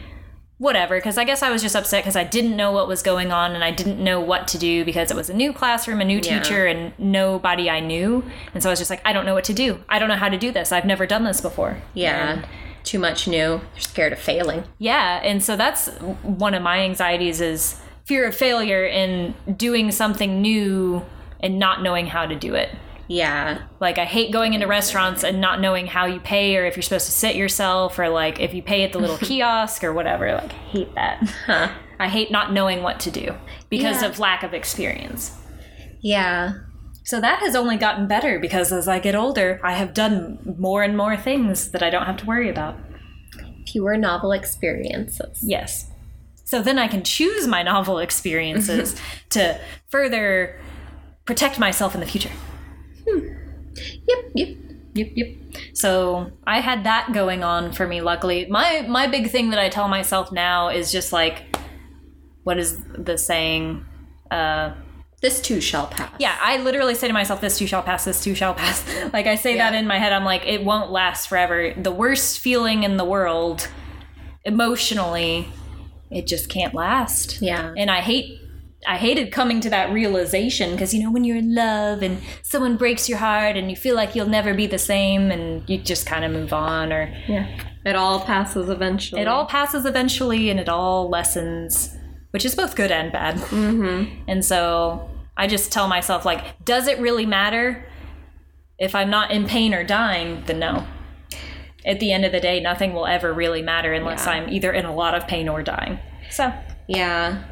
whatever 0.57 0.95
because 0.95 1.17
i 1.17 1.25
guess 1.25 1.43
i 1.43 1.49
was 1.49 1.61
just 1.61 1.75
upset 1.75 2.01
because 2.01 2.15
i 2.15 2.23
didn't 2.23 2.55
know 2.55 2.71
what 2.71 2.88
was 2.88 3.01
going 3.01 3.29
on 3.29 3.51
and 3.55 3.61
i 3.61 3.71
didn't 3.71 4.01
know 4.01 4.21
what 4.21 4.47
to 4.47 4.57
do 4.57 4.86
because 4.86 5.11
it 5.11 5.17
was 5.17 5.29
a 5.29 5.33
new 5.33 5.51
classroom 5.51 5.99
a 5.99 6.05
new 6.05 6.21
Yeah. 6.23 6.39
teacher 6.39 6.65
and 6.65 6.93
nobody 6.97 7.69
i 7.69 7.81
knew 7.81 8.23
and 8.53 8.63
so 8.63 8.69
i 8.69 8.71
was 8.71 8.79
just 8.79 8.89
like 8.89 9.01
i 9.03 9.11
don't 9.11 9.25
know 9.25 9.33
what 9.33 9.43
to 9.45 9.53
do 9.53 9.83
i 9.89 9.99
don't 9.99 10.07
know 10.07 10.15
how 10.15 10.29
to 10.29 10.38
do 10.38 10.51
this 10.53 10.71
i've 10.71 10.86
never 10.86 11.05
done 11.05 11.25
this 11.25 11.41
before 11.41 11.81
Yeah. 11.93 12.33
And- 12.36 12.47
Too 12.86 12.99
much 12.99 13.27
new. 13.27 13.59
You're 13.73 13.79
scared 13.79 14.13
of 14.13 14.19
failing. 14.19 14.63
yeah 14.79 15.19
and 15.23 15.43
so 15.43 15.55
that's 15.57 15.89
one 16.23 16.53
of 16.53 16.61
my 16.63 16.79
anxieties 16.79 17.41
is 17.41 17.81
fear 18.05 18.25
of 18.27 18.36
failure 18.36 18.86
in 18.86 19.33
doing 19.57 19.91
something 19.91 20.41
new 20.41 21.03
and 21.41 21.59
not 21.59 21.81
knowing 21.83 22.07
how 22.07 22.25
to 22.25 22.36
do 22.36 22.53
it 22.55 22.69
Yeah. 23.07 23.63
like 23.79 23.97
I 23.97 24.05
hate 24.05 24.31
going 24.31 24.53
into 24.53 24.67
restaurants 24.67 25.23
and 25.23 25.41
not 25.41 25.59
knowing 25.59 25.88
how 25.88 26.05
you 26.05 26.19
pay 26.19 26.55
or 26.57 26.65
if 26.65 26.75
you're 26.75 26.83
supposed 26.83 27.07
to 27.07 27.11
sit 27.11 27.36
yourself 27.36 27.97
or 27.99 28.07
like 28.09 28.39
if 28.39 28.53
you 28.53 28.61
pay 28.63 28.83
at 28.83 28.93
the 28.93 28.99
little 28.99 29.17
kiosk 29.27 29.83
or 29.83 29.91
whatever. 29.93 30.31
Like 30.33 30.51
I 30.53 30.57
hate 30.75 30.95
that. 30.95 31.23
Huh. 31.47 31.69
I 31.99 32.07
hate 32.09 32.29
not 32.31 32.51
knowing 32.53 32.83
what 32.83 32.99
to 33.01 33.11
do 33.11 33.36
because 33.69 34.01
Yeah. 34.01 34.09
of 34.09 34.19
lack 34.19 34.43
of 34.43 34.53
experience. 34.53 35.31
Yeah. 36.01 36.53
So 37.06 37.22
that 37.22 37.39
has 37.39 37.56
only 37.56 37.78
gotten 37.78 38.08
better 38.08 38.39
because 38.39 38.72
as 38.72 38.88
I 38.88 38.99
get 38.99 39.14
older, 39.14 39.60
I 39.64 39.74
have 39.74 39.93
done 39.93 40.39
more 40.58 40.82
and 40.82 40.97
more 40.97 41.16
things 41.16 41.70
that 41.70 41.84
I 41.84 41.91
don't 41.91 42.06
have 42.06 42.18
to 42.18 42.26
worry 42.26 42.49
about. 42.49 42.78
Fewer 43.72 43.95
novel 43.95 44.32
experiences. 44.32 45.39
Yes. 45.43 45.91
So 46.45 46.64
then 46.64 46.80
I 46.80 46.88
can 46.88 47.03
choose 47.03 47.47
my 47.47 47.62
novel 47.62 47.99
experiences 47.99 48.99
to 49.30 49.60
further 49.88 50.60
protect 51.26 51.60
myself 51.60 51.93
in 51.93 52.01
the 52.01 52.08
future. 52.08 52.32
Yep. 53.06 54.32
Yep. 54.34 54.58
Yep, 54.95 55.12
yep. 55.14 55.28
So 55.74 56.32
I 56.47 56.62
had 56.62 56.86
that 56.86 57.12
going 57.14 57.43
on 57.43 57.72
for 57.74 57.86
me. 57.86 58.01
Luckily, 58.01 58.47
my 58.49 58.82
my 58.88 59.08
big 59.08 59.30
thing 59.30 59.49
that 59.49 59.60
I 59.60 59.68
tell 59.70 59.89
myself 59.89 60.32
now 60.32 60.70
is 60.70 60.91
just 60.91 61.12
like, 61.12 61.43
what 62.43 62.58
is 62.58 62.82
the 62.97 63.18
saying? 63.18 63.86
Uh, 64.32 64.74
This 65.26 65.41
too 65.41 65.59
shall 65.59 65.88
pass. 65.88 66.11
yeah, 66.19 66.38
I 66.39 66.57
literally 66.57 66.93
say 66.93 67.07
to 67.07 67.13
myself, 67.13 67.41
"This 67.41 67.57
too 67.57 67.65
shall 67.65 67.82
pass. 67.82 68.05
This 68.05 68.23
too 68.23 68.36
shall 68.36 68.53
pass." 68.53 68.84
like 69.13 69.26
I 69.26 69.36
say 69.36 69.57
that 69.57 69.73
in 69.73 69.88
my 69.88 69.97
head. 69.97 70.13
I'm 70.13 70.23
like, 70.23 70.45
it 70.45 70.63
won't 70.63 70.91
last 70.91 71.28
forever. 71.30 71.73
The 71.76 71.91
worst 71.91 72.38
feeling 72.39 72.84
in 72.84 72.97
the 72.97 73.05
world, 73.05 73.67
emotionally, 74.43 75.47
it 76.11 76.28
just 76.28 76.47
can't 76.49 76.73
last. 76.73 77.41
Yeah. 77.41 77.73
And 77.76 77.89
I 77.89 78.01
hate 78.01 78.39
I 78.88 78.97
hated 78.97 79.32
coming 79.32 79.61
to 79.61 79.69
that 79.71 79.91
realization 79.91 80.71
because 80.71 80.93
you 80.93 81.01
know 81.01 81.11
when 81.11 81.23
you're 81.23 81.38
in 81.38 81.55
love 81.55 82.03
and 82.03 82.19
someone 82.43 82.78
breaks 82.78 83.09
your 83.09 83.17
heart 83.17 83.57
and 83.57 83.71
you 83.71 83.76
feel 83.76 83.95
like 83.95 84.13
you'll 84.15 84.28
never 84.30 84.53
be 84.53 84.67
the 84.67 84.78
same 84.78 85.32
and 85.32 85.67
you 85.67 85.80
just 85.80 86.05
kind 86.05 86.23
of 86.23 86.32
move 86.32 86.53
on 86.53 86.93
or 86.93 87.11
Yeah. 87.28 87.47
It 87.84 87.95
all 87.95 88.19
passes 88.19 88.69
eventually. 88.69 89.21
it 89.21 89.28
all 89.28 89.45
passes 89.47 89.86
eventually 89.86 90.51
and 90.51 90.59
it 90.59 90.69
all 90.69 91.09
lessens, 91.09 91.95
which 92.32 92.45
is 92.45 92.53
both 92.53 92.76
good 92.76 92.91
and 92.91 93.11
bad. 93.11 93.38
Mm-hmm. 93.38 94.23
And 94.28 94.45
so 94.45 95.09
I 95.38 95.47
just 95.47 95.71
tell 95.71 95.88
myself 95.88 96.25
like, 96.25 96.63
does 96.63 96.88
it 96.88 96.99
really 96.99 97.25
matter? 97.25 97.86
If 98.77 98.95
I'm 98.95 99.09
not 99.09 99.31
in 99.31 99.45
pain 99.45 99.73
or 99.73 99.83
dying, 99.83 100.43
then 100.45 100.59
no. 100.59 100.86
At 101.86 101.99
the 101.99 102.11
end 102.11 102.25
of 102.25 102.31
the 102.31 102.39
day, 102.39 102.59
nothing 102.59 102.93
will 102.93 103.05
ever 103.05 103.33
really 103.33 103.61
matter 103.61 103.93
unless 103.93 104.25
Yeah. 104.25 104.33
I'm 104.33 104.49
either 104.49 104.71
in 104.71 104.86
a 104.86 104.93
lot 104.95 105.13
of 105.15 105.27
pain 105.27 105.47
or 105.49 105.61
dying. 105.61 105.99
So 106.29 106.51
Yeah. 106.88 107.43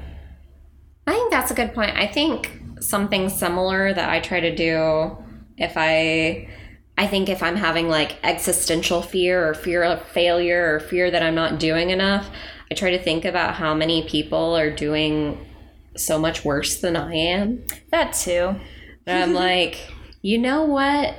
I 1.05 1.11
think 1.11 1.31
that's 1.31 1.51
a 1.51 1.53
good 1.53 1.73
point. 1.73 1.95
I 1.97 2.07
think 2.07 2.61
something 2.79 3.29
similar 3.29 3.93
that 3.93 4.09
I 4.09 4.19
try 4.19 4.39
to 4.39 4.53
do 4.55 5.17
if 5.57 5.73
I 5.75 6.49
I 6.97 7.07
think 7.07 7.27
if 7.27 7.41
I'm 7.41 7.55
having 7.55 7.89
like 7.89 8.17
existential 8.23 9.01
fear 9.01 9.47
or 9.49 9.53
fear 9.55 9.83
of 9.83 10.03
failure 10.09 10.75
or 10.75 10.79
fear 10.79 11.09
that 11.09 11.23
I'm 11.23 11.33
not 11.33 11.59
doing 11.59 11.89
enough, 11.89 12.29
I 12.71 12.75
try 12.75 12.91
to 12.91 13.01
think 13.01 13.25
about 13.25 13.55
how 13.55 13.73
many 13.73 14.07
people 14.07 14.55
are 14.55 14.69
doing 14.69 15.43
so 15.95 16.17
much 16.19 16.43
worse 16.45 16.77
than 16.81 16.95
I 16.95 17.13
am. 17.15 17.63
that 17.91 18.13
too. 18.13 18.55
And 19.05 19.23
I'm 19.23 19.33
like, 19.47 19.77
you 20.21 20.37
know 20.37 20.63
what? 20.63 21.15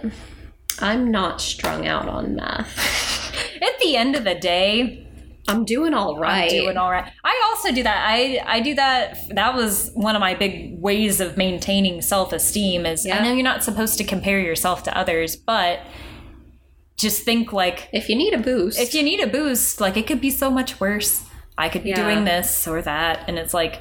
I'm 0.80 1.10
not 1.10 1.40
strung 1.40 1.86
out 1.86 2.08
on 2.08 2.34
meth. 2.36 3.56
At 3.62 3.78
the 3.80 3.96
end 3.96 4.16
of 4.16 4.24
the 4.24 4.34
day, 4.34 5.00
I'm 5.46 5.64
doing 5.64 5.92
all 5.94 6.18
right. 6.18 6.48
doing 6.50 6.76
all 6.76 6.90
right. 6.90 7.12
I 7.22 7.42
also 7.50 7.70
do 7.72 7.82
that. 7.82 8.04
I 8.08 8.42
I 8.46 8.60
do 8.60 8.74
that. 8.74 9.18
That 9.30 9.54
was 9.54 9.90
one 9.94 10.16
of 10.16 10.20
my 10.20 10.34
big 10.34 10.80
ways 10.80 11.20
of 11.20 11.36
maintaining 11.36 12.00
self 12.02 12.32
esteem. 12.32 12.86
Is 12.86 13.04
Yeah. 13.06 13.18
I 13.18 13.22
know 13.22 13.32
you're 13.32 13.42
not 13.44 13.62
supposed 13.62 13.98
to 13.98 14.04
compare 14.04 14.40
yourself 14.40 14.82
to 14.84 14.98
others, 14.98 15.36
but 15.36 15.80
just 16.96 17.24
think 17.24 17.52
like 17.52 17.88
if 17.92 18.08
you 18.08 18.16
need 18.16 18.32
a 18.34 18.38
boost, 18.38 18.78
if 18.80 18.94
you 18.94 19.02
need 19.02 19.20
a 19.20 19.26
boost, 19.26 19.80
like 19.80 19.96
it 19.96 20.06
could 20.06 20.20
be 20.20 20.30
so 20.30 20.50
much 20.50 20.80
worse. 20.80 21.24
I 21.58 21.68
could 21.68 21.82
be 21.84 21.90
Yeah. 21.90 22.02
doing 22.02 22.24
this 22.24 22.66
or 22.66 22.82
that, 22.82 23.24
and 23.28 23.38
it's 23.38 23.54
like 23.54 23.80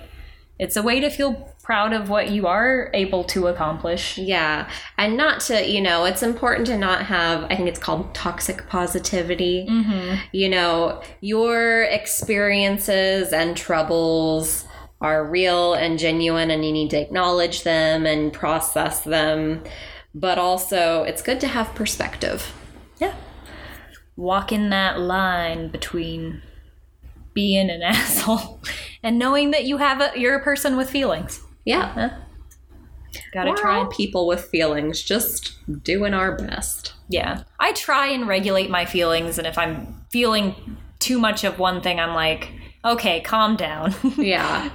it's 0.63 0.77
a 0.77 0.81
way 0.81 1.01
to 1.01 1.09
feel 1.09 1.33
proud 1.61 1.91
of 1.91 2.07
what 2.07 2.29
you 2.29 2.47
are 2.47 2.89
able 2.93 3.25
to 3.25 3.47
accomplish. 3.47 4.17
Yeah. 4.17 4.69
And 4.97 5.17
not 5.17 5.41
to, 5.41 5.69
you 5.69 5.81
know, 5.81 6.05
it's 6.05 6.23
important 6.23 6.67
to 6.67 6.77
not 6.77 7.05
have, 7.05 7.43
I 7.45 7.55
think 7.57 7.67
it's 7.67 7.79
called 7.79 8.15
toxic 8.15 8.67
positivity. 8.69 9.67
Mm-hmm. 9.69 10.15
You 10.31 10.47
know, 10.47 11.03
your 11.19 11.83
experiences 11.83 13.33
and 13.33 13.57
troubles 13.57 14.65
are 15.01 15.27
real 15.27 15.73
and 15.73 15.99
genuine, 15.99 16.49
and 16.49 16.63
you 16.63 16.71
need 16.71 16.89
to 16.91 17.01
acknowledge 17.01 17.63
them 17.63 18.05
and 18.05 18.31
process 18.31 19.01
them. 19.01 19.63
But 20.15 20.37
also, 20.37 21.03
it's 21.03 21.21
good 21.21 21.41
to 21.41 21.47
have 21.47 21.75
perspective. 21.75 22.53
Yeah. 22.99 23.15
Walking 24.15 24.69
that 24.69 24.97
line 24.97 25.67
between 25.67 26.41
being 27.33 27.69
an 27.69 27.81
asshole 27.83 28.61
and 29.01 29.19
knowing 29.19 29.51
that 29.51 29.65
you 29.65 29.77
have 29.77 30.01
a 30.01 30.11
you're 30.19 30.35
a 30.35 30.43
person 30.43 30.77
with 30.77 30.89
feelings. 30.89 31.41
Yeah. 31.65 32.17
Gotta 33.31 33.51
We're 33.51 33.57
try 33.57 33.77
all 33.77 33.87
people 33.87 34.27
with 34.27 34.45
feelings, 34.45 35.01
just 35.01 35.55
doing 35.83 36.13
our 36.13 36.35
best. 36.35 36.93
Yeah. 37.09 37.43
I 37.59 37.73
try 37.73 38.07
and 38.07 38.27
regulate 38.27 38.69
my 38.69 38.85
feelings 38.85 39.37
and 39.37 39.47
if 39.47 39.57
I'm 39.57 40.05
feeling 40.11 40.77
too 40.99 41.19
much 41.19 41.43
of 41.43 41.59
one 41.59 41.81
thing 41.81 41.99
I'm 41.99 42.13
like, 42.13 42.51
okay, 42.85 43.21
calm 43.21 43.55
down. 43.55 43.93
Yeah. 44.17 44.69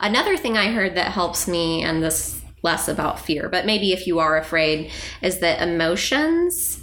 Another 0.00 0.36
thing 0.36 0.56
I 0.56 0.72
heard 0.72 0.96
that 0.96 1.12
helps 1.12 1.46
me, 1.46 1.82
and 1.84 2.02
this 2.02 2.42
less 2.62 2.88
about 2.88 3.20
fear, 3.20 3.48
but 3.48 3.66
maybe 3.66 3.92
if 3.92 4.06
you 4.06 4.18
are 4.18 4.36
afraid, 4.36 4.90
is 5.22 5.38
that 5.40 5.62
emotions 5.62 6.82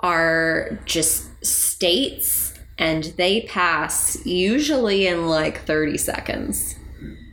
are 0.00 0.80
just 0.84 1.28
states 1.44 2.43
and 2.78 3.04
they 3.16 3.42
pass 3.42 4.24
usually 4.26 5.06
in 5.06 5.28
like 5.28 5.64
30 5.64 5.96
seconds. 5.98 6.76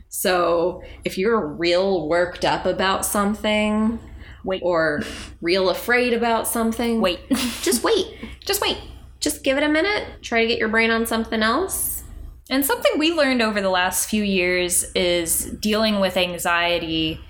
So 0.08 0.82
if 1.04 1.18
you're 1.18 1.44
real 1.46 2.08
worked 2.08 2.44
up 2.44 2.66
about 2.66 3.04
something 3.04 3.98
Wait. 4.44 4.60
or 4.62 5.02
real 5.40 5.70
afraid 5.70 6.12
about 6.12 6.46
something, 6.46 7.00
Wait. 7.00 7.20
just 7.62 7.82
wait. 7.82 8.16
Just 8.44 8.60
wait. 8.60 8.78
Just 9.20 9.42
give 9.42 9.56
it 9.56 9.62
a 9.62 9.68
minute. 9.68 10.22
Try 10.22 10.42
to 10.42 10.46
get 10.46 10.58
your 10.58 10.68
brain 10.68 10.90
on 10.90 11.06
something 11.06 11.42
else. 11.42 12.02
And 12.50 12.64
something 12.64 12.98
we 12.98 13.12
learned 13.12 13.40
over 13.40 13.60
the 13.60 13.70
last 13.70 14.10
few 14.10 14.22
years 14.22 14.84
is 14.94 15.44
dealing 15.44 16.00
with 16.00 16.16
anxiety 16.16 17.20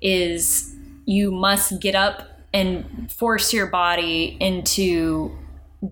is 0.00 0.74
you 1.06 1.32
must 1.32 1.80
get 1.80 1.94
up 1.94 2.28
and 2.52 3.10
force 3.10 3.52
your 3.52 3.66
body 3.66 4.36
into 4.40 5.36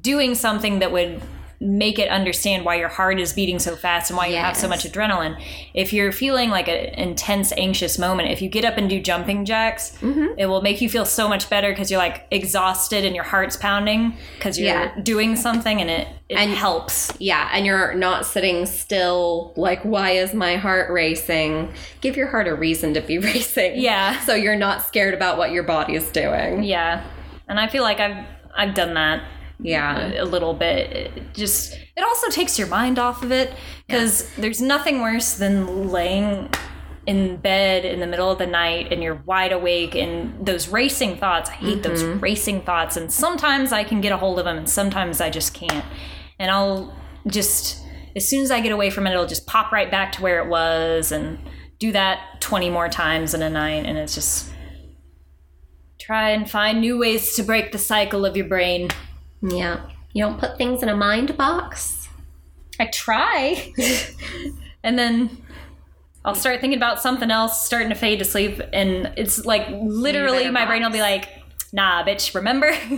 doing 0.00 0.34
something 0.34 0.78
that 0.80 0.92
would 0.92 1.20
make 1.61 1.98
it 1.98 2.09
understand 2.09 2.64
why 2.64 2.76
your 2.76 2.88
heart 2.88 3.18
is 3.18 3.32
beating 3.32 3.59
so 3.59 3.74
fast 3.74 4.11
and 4.11 4.16
why 4.16 4.26
you 4.28 4.36
have 4.36 4.56
so 4.56 4.68
much 4.68 4.84
adrenaline. 4.84 5.36
If 5.74 5.92
you're 5.92 6.12
feeling 6.12 6.50
like 6.50 6.68
an 6.68 6.94
intense, 6.94 7.50
anxious 7.56 7.98
moment, 7.98 8.30
if 8.30 8.40
you 8.40 8.48
get 8.48 8.64
up 8.64 8.76
and 8.78 8.88
do 8.88 9.00
jumping 9.00 9.44
jacks, 9.44 9.96
Mm-hmm. 10.00 10.38
it 10.38 10.46
will 10.46 10.62
make 10.62 10.80
you 10.80 10.88
feel 10.88 11.04
so 11.04 11.28
much 11.28 11.50
better 11.50 11.70
because 11.70 11.90
you're 11.90 11.98
like 11.98 12.26
exhausted 12.30 13.04
and 13.04 13.14
your 13.14 13.24
heart's 13.24 13.56
pounding 13.56 14.16
because 14.36 14.56
you're 14.59 14.68
Yeah. 14.68 15.00
doing 15.02 15.34
something 15.34 15.80
and 15.80 15.90
it, 15.90 16.06
it 16.28 16.36
And- 16.38 16.52
helps. 16.52 17.12
Yeah, 17.18 17.48
and 17.52 17.66
you're 17.66 17.92
not 17.94 18.24
sitting 18.24 18.64
still 18.64 19.52
like 19.56 19.82
why 19.82 20.11
is 20.12 20.32
my 20.34 20.56
heart 20.56 20.90
racing? 20.92 21.72
Give 22.00 22.16
your 22.16 22.28
heart 22.28 22.46
a 22.46 22.54
reason 22.54 22.94
to 22.94 23.00
be 23.00 23.18
racing. 23.32 23.80
Yeah. 23.80 24.20
So 24.20 24.34
you're 24.34 24.54
not 24.56 24.86
scared 24.86 25.12
about 25.14 25.38
what 25.38 25.50
your 25.50 25.64
body 25.64 25.96
is 25.96 26.09
doing. 26.11 26.62
Yeah, 26.62 27.02
and 27.48 27.59
I 27.59 27.66
feel 27.66 27.82
like 27.82 27.98
I've 27.98 28.24
I've 28.56 28.74
done 28.74 28.94
that 28.94 29.22
Yeah. 29.61 30.22
a 30.22 30.24
little 30.24 30.54
bit. 30.54 30.90
It 30.92 31.34
just 31.34 31.74
it 31.74 32.02
also 32.02 32.28
takes 32.30 32.59
your 32.59 32.68
mind 32.68 32.98
off 32.98 33.22
of 33.22 33.32
it 33.32 33.52
because 33.86 34.30
there's 34.36 34.61
nothing 34.61 35.00
worse 35.00 35.34
than 35.34 35.90
laying 35.90 36.50
in 37.06 37.36
bed 37.36 37.84
in 37.84 38.00
the 38.00 38.06
middle 38.06 38.30
of 38.30 38.38
the 38.38 38.46
night 38.46 38.92
and 38.92 39.02
you're 39.02 39.22
wide 39.24 39.50
awake 39.50 39.94
and 39.94 40.46
those 40.46 40.68
racing 40.68 41.16
thoughts. 41.16 41.48
I 41.48 41.54
hate 41.54 41.82
those 41.82 42.02
mm-hmm. 42.02 42.20
racing 42.20 42.62
thoughts, 42.62 42.96
and 42.96 43.12
sometimes 43.12 43.72
I 43.72 43.82
can 43.82 44.00
get 44.00 44.12
a 44.12 44.16
hold 44.16 44.38
of 44.38 44.44
them, 44.44 44.59
and 44.59 44.68
sometimes 44.68 45.20
I 45.20 45.30
just 45.30 45.54
can't. 45.54 45.84
And 46.38 46.50
I'll 46.50 46.94
just 47.26 47.82
as 48.14 48.28
soon 48.28 48.42
as 48.42 48.50
I 48.50 48.61
get 48.61 48.72
away 48.72 48.90
from 48.90 49.06
it, 49.06 49.12
it'll 49.12 49.26
just 49.26 49.46
pop 49.46 49.72
right 49.72 49.90
back 49.90 50.12
to 50.12 50.22
where 50.22 50.42
it 50.42 50.48
was 50.48 51.12
and 51.12 51.38
do 51.78 51.92
that 51.92 52.40
20 52.40 52.68
more 52.70 52.88
times 52.88 53.32
in 53.32 53.42
a 53.42 53.50
night. 53.50 53.86
And 53.86 53.96
it's 53.96 54.14
just 54.14 54.50
try 56.00 56.30
and 56.30 56.50
find 56.50 56.80
new 56.80 56.98
ways 56.98 57.34
to 57.36 57.42
break 57.42 57.72
the 57.72 57.78
cycle 57.78 58.26
of 58.26 58.36
your 58.36 58.46
brain. 58.46 58.88
Yeah. 59.43 59.89
You 60.12 60.24
don't 60.24 60.39
put 60.39 60.59
things 60.59 60.82
in 60.82 60.89
a 60.89 60.97
mind 60.97 61.36
box. 61.36 62.09
I 62.80 62.86
try. 62.86 63.72
and 64.82 64.99
then 64.99 65.43
I'll 66.24 66.34
start 66.34 66.61
thinking 66.61 66.78
about 66.78 67.01
something 67.01 67.30
else, 67.30 67.64
starting 67.64 67.89
to 67.89 67.95
fade 67.95 68.18
to 68.18 68.24
sleep. 68.24 68.61
And 68.72 69.12
it's 69.16 69.45
like 69.45 69.66
literally 69.70 70.51
my 70.51 70.66
brain 70.66 70.82
will 70.82 70.91
be 70.91 71.01
like, 71.01 71.28
nah, 71.72 72.05
bitch, 72.05 72.34
remember? 72.34 72.72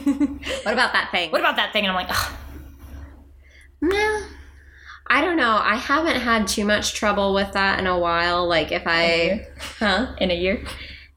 What 0.63 0.73
about 0.73 0.93
that 0.93 1.09
thing? 1.11 1.31
what 1.31 1.41
about 1.41 1.57
that 1.57 1.73
thing? 1.73 1.87
And 1.87 1.97
I'm 1.97 2.07
like, 2.07 2.11
Ugh. 2.11 2.33
Nah, 3.83 4.23
I 5.07 5.23
don't 5.23 5.37
know. 5.37 5.59
I 5.63 5.77
haven't 5.77 6.21
had 6.21 6.47
too 6.47 6.65
much 6.65 6.95
trouble 6.95 7.33
with 7.35 7.53
that 7.53 7.79
in 7.79 7.87
a 7.87 7.99
while. 7.99 8.47
Like 8.47 8.73
if 8.73 8.83
I, 8.87 9.47
huh? 9.79 10.15
in 10.19 10.31
a 10.31 10.35
year. 10.35 10.63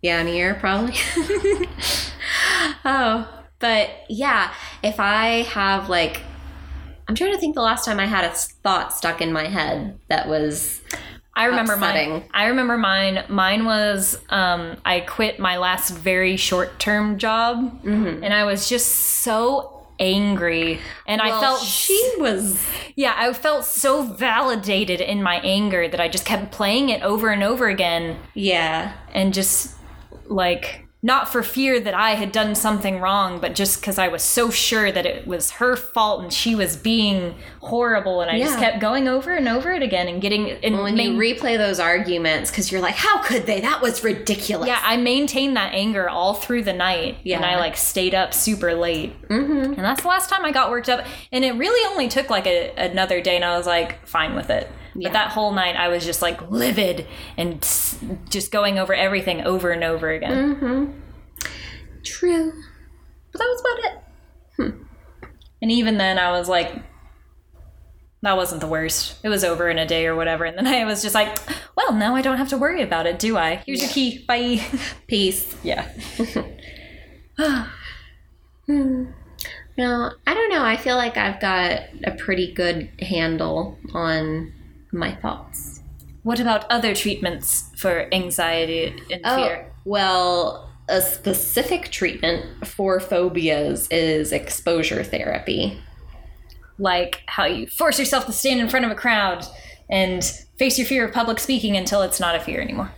Yeah, 0.02 0.22
in 0.22 0.28
a 0.28 0.32
year 0.32 0.56
probably. 0.56 0.96
oh, 2.86 3.43
but 3.64 3.90
yeah, 4.10 4.54
if 4.84 5.00
I 5.00 5.44
have 5.44 5.88
like, 5.88 6.20
I'm 7.08 7.16
trying 7.16 7.32
to 7.32 7.38
think 7.38 7.56
the 7.56 7.62
last 7.62 7.86
time 7.86 7.98
I 7.98 8.06
had 8.06 8.26
a 8.26 8.32
thought 8.32 8.92
stuck 8.92 9.22
in 9.22 9.32
my 9.32 9.48
head 9.48 9.98
that 10.10 10.28
was 10.28 10.82
I 11.34 11.46
remember 11.46 11.78
mine. 11.78 12.26
I 12.34 12.48
remember 12.48 12.78
mine. 12.78 13.24
Mine 13.30 13.64
was 13.64 14.20
um, 14.30 14.76
I 14.84 15.00
quit 15.00 15.40
my 15.40 15.56
last 15.60 15.92
very 15.92 16.36
short 16.36 16.78
term 16.78 17.18
job, 17.18 17.82
Mm-hmm. 17.84 18.22
and 18.22 18.34
I 18.34 18.44
was 18.44 18.68
just 18.68 18.88
so 19.24 19.88
angry, 19.98 20.82
and 21.08 21.22
I 21.22 21.40
felt 21.40 21.62
she 21.62 22.16
was 22.18 22.62
yeah, 22.98 23.14
I 23.16 23.32
felt 23.32 23.64
so 23.64 24.04
validated 24.04 25.00
in 25.00 25.24
my 25.24 25.36
anger 25.40 25.88
that 25.88 26.02
I 26.02 26.10
just 26.10 26.26
kept 26.26 26.52
playing 26.52 26.90
it 26.90 27.02
over 27.02 27.30
and 27.30 27.42
over 27.44 27.70
again, 27.70 28.18
yeah. 28.34 28.92
and 29.14 29.34
just 29.34 29.78
like 30.28 30.83
not 31.06 31.30
for 31.30 31.44
fear 31.44 31.82
that 31.82 31.94
I 31.94 32.12
had 32.12 32.32
done 32.32 32.56
something 32.56 33.02
wrong, 33.02 33.40
but 33.40 33.56
just 33.56 33.82
because 33.82 34.00
I 34.00 34.08
was 34.08 34.24
so 34.24 34.50
sure 34.50 34.90
that 34.90 35.06
it 35.06 35.28
was 35.28 35.52
her 35.52 35.76
fault 35.76 36.24
and 36.24 36.32
she 36.32 36.56
was 36.56 36.78
being 36.78 37.36
horrible, 37.60 38.22
and 38.22 38.32
I 38.32 38.40
just 38.40 38.58
kept 38.58 38.80
going 38.80 39.10
over 39.10 39.36
and 39.36 39.50
over 39.50 39.74
it 39.74 39.84
again 39.84 40.08
and 40.08 40.22
getting 40.22 40.50
and 40.50 40.82
When 40.82 40.96
you 40.98 41.12
replay 41.12 41.58
those 41.58 41.78
arguments, 41.78 42.50
because 42.50 42.72
you're 42.72 42.82
like, 42.82 42.96
how 42.96 43.22
could 43.22 43.46
they? 43.46 43.60
That 43.60 43.82
was 43.82 44.02
ridiculous. 44.02 44.68
Yeah, 44.68 44.80
I 44.82 44.96
maintained 44.96 45.58
that 45.58 45.74
anger 45.74 46.10
all 46.10 46.36
through 46.36 46.64
the 46.64 46.74
night. 46.74 47.18
Yeah. 47.24 47.36
And 47.36 47.46
I 47.46 47.58
like 47.58 47.76
stayed 47.76 48.16
up 48.16 48.34
super 48.34 48.74
late. 48.74 49.22
Mm-hmm. 49.28 49.74
And 49.74 49.80
that's 49.80 50.04
the 50.04 50.08
last 50.08 50.30
time 50.30 50.46
I 50.46 50.52
got 50.52 50.72
worked 50.72 50.88
up. 50.88 51.06
And 51.34 51.44
it 51.44 51.52
really 51.56 51.86
only 51.92 52.08
took 52.08 52.30
like 52.30 52.48
a, 52.48 52.74
another 52.78 53.22
day 53.22 53.36
and 53.36 53.44
I 53.44 53.58
was 53.58 53.68
like 53.68 54.08
fine 54.08 54.36
with 54.36 54.50
it. 54.50 54.70
Yeah. 54.96 55.10
But 55.10 55.14
that 55.14 55.32
whole 55.32 55.52
night 55.52 55.76
I 55.76 55.88
was 55.88 56.06
just 56.06 56.22
like 56.22 56.50
livid 56.52 57.08
and 57.38 57.62
just 58.30 58.52
going 58.52 58.78
over 58.80 58.94
everything 58.94 59.42
over 59.42 59.72
and 59.72 59.84
over 59.84 60.10
again. 60.12 60.56
Mm-hmm. 60.56 60.92
True. 62.04 62.54
But 63.32 63.40
that 63.40 63.46
was 63.48 63.62
about 63.62 63.92
it. 63.92 64.00
And 65.62 65.72
even 65.72 65.98
then 65.98 66.20
I 66.20 66.32
was 66.32 66.50
like, 66.50 66.74
that 68.22 68.36
wasn't 68.38 68.62
the 68.62 68.68
worst. 68.68 69.18
It 69.24 69.30
was 69.30 69.44
over 69.44 69.70
in 69.70 69.78
a 69.78 69.86
day 69.86 70.06
or 70.06 70.16
whatever. 70.16 70.44
And 70.46 70.58
then 70.58 70.68
I 70.68 70.86
was 70.86 71.02
just 71.02 71.16
like, 71.16 71.38
well, 71.76 71.94
now 71.94 72.16
I 72.16 72.22
don't 72.22 72.38
have 72.38 72.50
to 72.50 72.58
worry 72.58 72.82
about 72.82 73.06
it, 73.06 73.18
do 73.20 73.38
I? 73.38 73.56
Here's 73.66 73.82
your 73.82 73.90
key. 73.90 74.24
Bye. 74.26 74.64
Peace. 75.08 75.56
yeah. 75.64 75.90
No, 79.76 80.12
I 80.28 80.34
don't 80.36 80.52
know. 80.52 80.64
I 80.64 80.78
feel 80.78 80.96
like 80.96 81.18
I've 81.18 81.42
got 81.42 81.82
a 82.04 82.12
pretty 82.12 82.54
good 82.54 82.90
handle 83.00 83.80
on 83.94 84.54
my 84.94 85.16
thoughts. 85.16 85.82
What 86.24 86.40
about 86.40 86.70
other 86.72 86.96
treatments 86.96 87.70
for 87.76 88.08
anxiety 88.14 88.96
and 89.12 89.22
oh, 89.26 89.36
fear? 89.36 89.74
well, 89.84 90.70
a 90.88 91.02
specific 91.02 91.90
treatment 91.90 92.68
for 92.68 93.00
phobias 93.00 93.88
is 93.90 94.32
exposure 94.32 95.04
therapy. 95.04 95.82
like 96.80 97.22
how 97.28 97.46
you 97.46 97.68
force 97.68 98.00
yourself 98.00 98.26
to 98.26 98.32
stand 98.32 98.60
in 98.60 98.68
front 98.68 98.84
of 98.86 98.92
a 98.92 98.96
crowd 98.96 99.46
and 99.90 100.24
face 100.58 100.78
your 100.78 100.88
fear 100.88 101.06
of 101.06 101.14
public 101.14 101.40
speaking 101.40 101.78
until 101.78 102.02
it's 102.02 102.20
not 102.20 102.36
a 102.36 102.40
fear 102.40 102.60
anymore. 102.62 102.92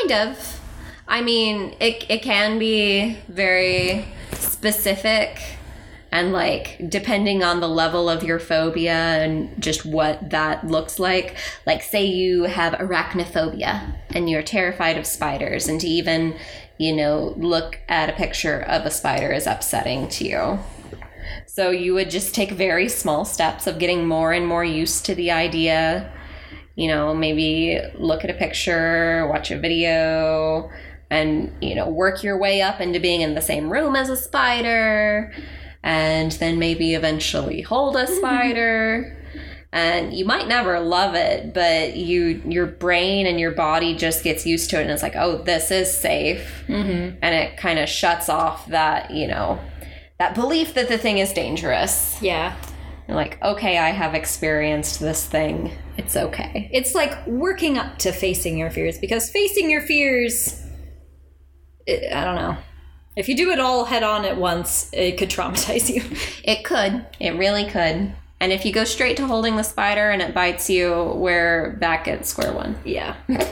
Kind 0.00 0.12
of. 0.12 0.60
I 1.06 1.20
mean, 1.20 1.76
it, 1.78 2.06
it 2.08 2.22
can 2.22 2.58
be 2.58 3.18
very 3.28 4.06
specific 4.32 5.38
and 6.12 6.30
like 6.30 6.76
depending 6.88 7.42
on 7.42 7.60
the 7.60 7.68
level 7.68 8.08
of 8.08 8.22
your 8.22 8.38
phobia 8.38 8.92
and 8.92 9.60
just 9.60 9.86
what 9.86 10.30
that 10.30 10.66
looks 10.66 10.98
like. 10.98 11.36
Like, 11.66 11.82
say 11.82 12.04
you 12.04 12.44
have 12.44 12.74
arachnophobia 12.74 13.96
and 14.10 14.28
you're 14.28 14.42
terrified 14.42 14.98
of 14.98 15.06
spiders, 15.06 15.66
and 15.66 15.80
to 15.80 15.88
even, 15.88 16.36
you 16.78 16.94
know, 16.94 17.34
look 17.38 17.80
at 17.88 18.10
a 18.10 18.12
picture 18.12 18.60
of 18.60 18.84
a 18.84 18.90
spider 18.90 19.32
is 19.32 19.46
upsetting 19.46 20.08
to 20.08 20.24
you. 20.24 20.58
So 21.46 21.70
you 21.70 21.94
would 21.94 22.10
just 22.10 22.34
take 22.34 22.50
very 22.50 22.88
small 22.88 23.24
steps 23.24 23.66
of 23.66 23.78
getting 23.78 24.06
more 24.06 24.32
and 24.32 24.46
more 24.46 24.64
used 24.64 25.06
to 25.06 25.14
the 25.14 25.30
idea. 25.30 26.12
You 26.76 26.88
know, 26.88 27.14
maybe 27.14 27.80
look 27.94 28.22
at 28.22 28.30
a 28.30 28.34
picture, 28.34 29.26
watch 29.28 29.50
a 29.50 29.58
video, 29.58 30.70
and, 31.10 31.52
you 31.62 31.74
know, 31.74 31.88
work 31.88 32.22
your 32.22 32.38
way 32.38 32.62
up 32.62 32.80
into 32.80 33.00
being 33.00 33.20
in 33.20 33.34
the 33.34 33.42
same 33.42 33.70
room 33.70 33.96
as 33.96 34.08
a 34.08 34.16
spider. 34.16 35.32
And 35.82 36.32
then 36.32 36.58
maybe 36.58 36.94
eventually 36.94 37.60
hold 37.60 37.96
a 37.96 38.06
spider. 38.06 39.18
And 39.72 40.12
you 40.12 40.26
might 40.26 40.48
never 40.48 40.78
love 40.80 41.14
it, 41.14 41.54
but 41.54 41.96
you 41.96 42.42
your 42.46 42.66
brain 42.66 43.26
and 43.26 43.40
your 43.40 43.52
body 43.52 43.96
just 43.96 44.22
gets 44.22 44.44
used 44.44 44.68
to 44.70 44.78
it 44.78 44.82
and 44.82 44.90
it's 44.90 45.02
like, 45.02 45.16
oh, 45.16 45.42
this 45.42 45.70
is 45.70 45.90
safe. 45.96 46.62
Mm-hmm. 46.68 47.16
And 47.22 47.34
it 47.34 47.56
kind 47.56 47.78
of 47.78 47.88
shuts 47.88 48.28
off 48.28 48.66
that, 48.66 49.10
you 49.10 49.26
know, 49.26 49.58
that 50.18 50.34
belief 50.34 50.74
that 50.74 50.88
the 50.88 50.98
thing 50.98 51.18
is 51.18 51.32
dangerous. 51.32 52.20
Yeah. 52.20 52.54
You're 53.08 53.16
like, 53.16 53.42
okay, 53.42 53.78
I 53.78 53.90
have 53.90 54.14
experienced 54.14 55.00
this 55.00 55.26
thing. 55.26 55.72
It's 55.96 56.16
okay. 56.16 56.70
It's 56.72 56.94
like 56.94 57.26
working 57.26 57.78
up 57.78 57.98
to 57.98 58.12
facing 58.12 58.58
your 58.58 58.70
fears 58.70 58.98
because 58.98 59.30
facing 59.30 59.70
your 59.70 59.80
fears, 59.80 60.62
it, 61.86 62.12
I 62.12 62.24
don't 62.24 62.36
know. 62.36 62.56
If 63.16 63.28
you 63.28 63.36
do 63.36 63.50
it 63.50 63.60
all 63.60 63.84
head 63.84 64.02
on 64.02 64.24
at 64.24 64.36
once, 64.38 64.88
it 64.92 65.18
could 65.18 65.28
traumatize 65.30 65.92
you. 65.92 66.02
It 66.44 66.64
could. 66.64 67.06
It 67.20 67.36
really 67.36 67.64
could. 67.64 68.14
And 68.40 68.52
if 68.52 68.64
you 68.64 68.72
go 68.72 68.84
straight 68.84 69.16
to 69.18 69.26
holding 69.26 69.56
the 69.56 69.62
spider 69.62 70.10
and 70.10 70.20
it 70.20 70.34
bites 70.34 70.68
you, 70.68 71.12
we're 71.16 71.76
back 71.80 72.08
at 72.08 72.26
square 72.26 72.52
one. 72.52 72.78
yeah. 72.84 73.16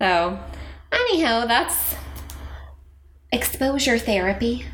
So, 0.00 0.40
anyhow, 0.90 1.44
that's 1.44 1.94
exposure 3.32 3.98
therapy. 3.98 4.64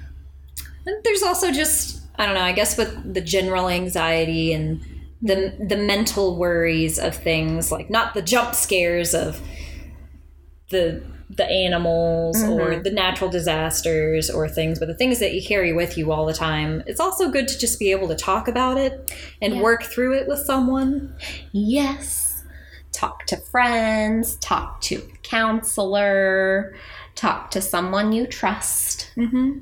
And 0.87 1.03
there's 1.03 1.25
also 1.25 1.51
just 1.51 2.01
I 2.17 2.27
don't 2.27 2.37
know. 2.37 2.43
I 2.43 2.53
guess 2.53 2.79
with 2.79 3.13
the 3.13 3.21
general 3.21 3.69
anxiety 3.69 4.53
and 4.53 4.81
the 5.21 5.57
the 5.59 5.77
mental 5.77 6.37
worries 6.37 6.99
of 6.99 7.17
things, 7.17 7.73
like 7.73 7.91
not 7.91 8.15
the 8.15 8.23
jump 8.23 8.55
scares 8.55 9.15
of 9.15 9.41
the 10.71 11.03
the 11.29 11.45
animals 11.45 12.43
or 12.45 12.77
the 12.79 12.91
natural 12.91 13.29
disasters 13.29 14.31
or 14.31 14.49
things, 14.49 14.79
but 14.79 14.87
the 14.87 14.95
things 14.95 15.19
that 15.19 15.35
you 15.35 15.43
carry 15.43 15.73
with 15.73 15.99
you 15.99 16.13
all 16.13 16.25
the 16.25 16.33
time. 16.33 16.83
It's 16.87 17.01
also 17.01 17.31
good 17.31 17.49
to 17.49 17.59
just 17.59 17.79
be 17.81 17.91
able 17.91 18.07
to 18.09 18.15
talk 18.15 18.47
about 18.47 18.79
it 18.79 19.13
and 19.43 19.57
Yeah. 19.57 19.63
work 19.63 19.83
through 19.83 20.15
it 20.15 20.29
with 20.29 20.39
someone. 20.39 21.15
Yes. 21.53 22.45
Talk 22.93 23.27
to 23.27 23.37
friends, 23.37 24.37
talk 24.37 24.81
to 24.83 24.97
a 24.97 25.17
counselor, 25.23 26.75
talk 27.15 27.51
to 27.51 27.61
someone 27.61 28.13
you 28.13 28.27
trust, 28.27 29.11
Mm-hmm. 29.17 29.59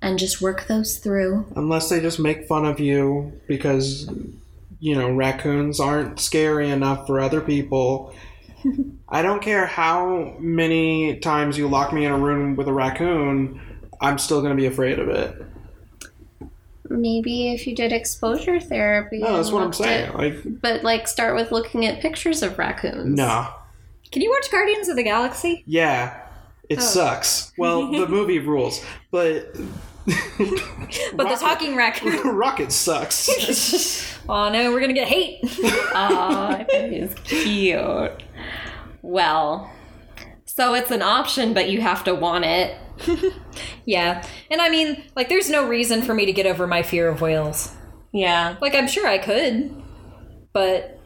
and 0.00 0.18
just 0.18 0.40
work 0.40 0.66
those 0.68 0.98
through. 0.98 1.46
Unless 1.56 1.88
they 1.90 2.00
just 2.00 2.18
make 2.20 2.46
fun 2.46 2.64
of 2.64 2.78
you 2.80 3.32
because, 3.48 4.08
you 4.80 4.94
know, 4.94 5.10
raccoons 5.10 5.80
aren't 5.80 6.20
scary 6.20 6.70
enough 6.70 7.06
for 7.06 7.18
other 7.20 7.40
people. 7.40 8.14
I 9.08 9.22
don't 9.22 9.42
care 9.42 9.66
how 9.66 10.36
many 10.38 11.18
times 11.18 11.56
you 11.56 11.68
lock 11.68 11.92
me 11.92 12.04
in 12.04 12.12
a 12.12 12.18
room 12.18 12.56
with 12.56 12.68
a 12.68 12.72
raccoon, 12.72 13.60
I'm 14.00 14.18
still 14.18 14.40
going 14.40 14.56
to 14.56 14.60
be 14.60 14.66
afraid 14.66 14.98
of 14.98 15.08
it. 15.08 15.42
Maybe 16.90 17.52
if 17.52 17.66
you 17.66 17.74
did 17.74 17.92
exposure 17.92 18.58
therapy. 18.60 19.18
No, 19.18 19.36
that's 19.36 19.50
what 19.50 19.62
I'm 19.62 19.72
saying. 19.72 20.08
at- 20.08 20.16
Like, 20.16 20.60
but 20.60 20.82
like, 20.82 21.06
start 21.06 21.34
with 21.34 21.52
looking 21.52 21.84
at 21.84 22.00
pictures 22.00 22.42
of 22.42 22.58
raccoons. 22.58 23.16
no. 23.16 23.48
Can 24.10 24.22
you 24.22 24.30
watch 24.30 24.50
Guardians 24.50 24.88
of 24.88 24.96
the 24.96 25.02
Galaxy? 25.02 25.62
Yeah, 25.66 26.18
it 26.70 26.78
oh. 26.78 26.82
sucks. 26.82 27.52
Well, 27.58 27.90
the 27.92 28.06
movie 28.08 28.38
rules, 28.38 28.82
but. 29.10 29.54
But 31.14 31.28
the 31.28 31.36
talking 31.38 31.76
raccoon. 31.76 32.18
Rocket 32.36 32.72
sucks. 32.72 33.28
oh 34.28 34.50
no, 34.50 34.72
we're 34.72 34.80
gonna 34.80 34.92
get 34.92 35.08
hate. 35.08 35.40
Ah, 35.94 36.56
Aw, 36.60 36.64
it 36.68 36.92
is 36.92 37.14
cute. 37.24 38.22
Well, 39.02 39.70
so 40.44 40.74
it's 40.74 40.90
an 40.90 41.02
option, 41.02 41.52
but 41.54 41.68
you 41.70 41.80
have 41.80 42.04
to 42.04 42.14
want 42.14 42.44
it. 42.44 42.76
Yeah. 43.84 44.24
And 44.50 44.60
I 44.60 44.68
mean, 44.68 45.02
like, 45.16 45.28
there's 45.28 45.48
no 45.50 45.66
reason 45.68 46.02
for 46.02 46.14
me 46.14 46.26
to 46.26 46.32
get 46.32 46.46
over 46.46 46.66
my 46.66 46.82
fear 46.82 47.08
of 47.08 47.20
whales. 47.20 47.74
Yeah. 48.12 48.56
Like, 48.60 48.74
I'm 48.74 48.88
sure 48.88 49.06
I 49.06 49.18
could. 49.18 49.74
but 50.52 50.98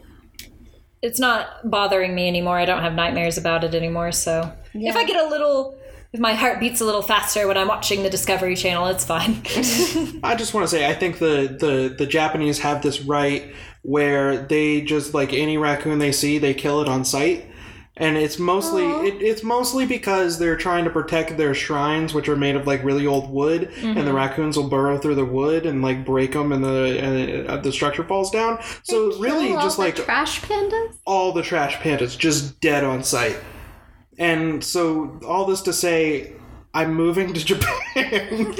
it's 1.01 1.19
not 1.19 1.69
bothering 1.69 2.15
me 2.15 2.27
anymore. 2.27 2.57
I 2.57 2.65
don't 2.65 2.81
have 2.81 2.93
nightmares 2.93 3.37
about 3.37 3.63
it 3.65 3.75
anymore. 3.75 4.11
So 4.13 4.51
if 4.73 4.95
I 4.95 5.03
get 5.03 5.23
a 5.23 5.27
little, 5.27 5.77
if 6.13 6.19
my 6.19 6.35
heart 6.35 6.59
beats 6.59 6.79
a 6.79 6.85
little 6.85 7.01
faster 7.01 7.47
when 7.47 7.57
I'm 7.57 7.67
watching 7.67 8.03
the 8.03 8.09
Discovery 8.09 8.55
Channel, 8.55 8.85
it's 8.87 9.03
fine. 9.03 9.41
I 10.23 10.35
just 10.37 10.53
want 10.53 10.63
to 10.63 10.67
say, 10.67 10.87
I 10.87 10.93
think 10.93 11.17
the, 11.17 11.57
the, 11.59 11.95
the 11.97 12.05
Japanese 12.05 12.59
have 12.59 12.83
this 12.83 13.01
right 13.01 13.53
where 13.81 14.37
they 14.37 14.81
just 14.81 15.15
like 15.15 15.33
any 15.33 15.57
raccoon 15.57 15.97
they 15.97 16.11
see, 16.11 16.37
they 16.37 16.53
kill 16.53 16.81
it 16.81 16.87
on 16.87 17.03
sight. 17.03 17.47
And 17.95 18.17
it's 18.17 18.39
mostly 18.39 18.85
it, 19.07 19.21
it's 19.21 19.43
mostly 19.43 19.85
because 19.85 20.39
they're 20.39 20.57
trying 20.57 20.83
to 20.85 20.89
protect 20.89 21.37
their 21.37 21.53
shrines, 21.53 22.11
which 22.11 22.27
are 22.27 22.35
made 22.35 22.55
of 22.55 22.65
like 22.65 22.83
really 22.83 23.05
old 23.05 23.29
wood, 23.29 23.71
and 23.83 24.07
the 24.07 24.13
raccoons 24.13 24.57
will 24.57 24.67
burrow 24.67 24.97
through 24.97 25.13
the 25.13 25.25
wood 25.25 25.67
and 25.67 25.83
like 25.83 26.03
break 26.03 26.31
them, 26.31 26.51
and 26.51 26.63
the 26.63 26.99
and 26.99 27.47
uh, 27.47 27.57
the 27.57 27.71
structure 27.71 28.03
falls 28.03 28.31
down. 28.31 28.57
So 28.81 29.15
really, 29.19 29.49
just 29.49 29.77
like 29.77 29.95
trash 29.95 30.41
pandas. 30.41 30.97
all 31.05 31.33
the 31.33 31.43
trash 31.43 31.75
pandas 31.75 32.17
just 32.17 32.59
dead 32.61 32.83
on 32.83 33.03
sight. 33.03 33.37
And 34.17 34.63
so 34.63 35.19
all 35.25 35.45
this 35.45 35.61
to 35.63 35.73
say, 35.73 36.33
I'm 36.73 36.93
moving 36.93 37.33
to 37.33 37.45
Japan. 37.45 37.75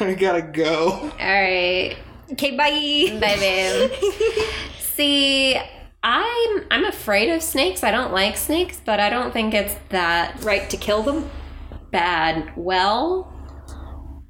I 0.00 0.16
gotta 0.18 0.42
go. 0.42 0.90
All 0.90 1.10
right. 1.18 1.96
okay, 2.32 2.56
bye. 2.56 3.18
Bye, 3.20 3.36
babe. 3.38 3.90
See, 4.80 5.56
I'm 6.02 6.64
I'm 6.70 6.84
afraid 6.84 7.30
of 7.30 7.42
snakes. 7.42 7.82
I 7.84 7.90
don't 7.90 8.12
like 8.12 8.36
snakes, 8.36 8.80
but 8.84 9.00
I 9.00 9.10
don't 9.10 9.32
think 9.32 9.54
it's 9.54 9.74
that 9.90 10.42
Right 10.44 10.68
to 10.70 10.76
kill 10.76 11.02
them? 11.02 11.30
bad. 11.90 12.52
Well, 12.54 13.32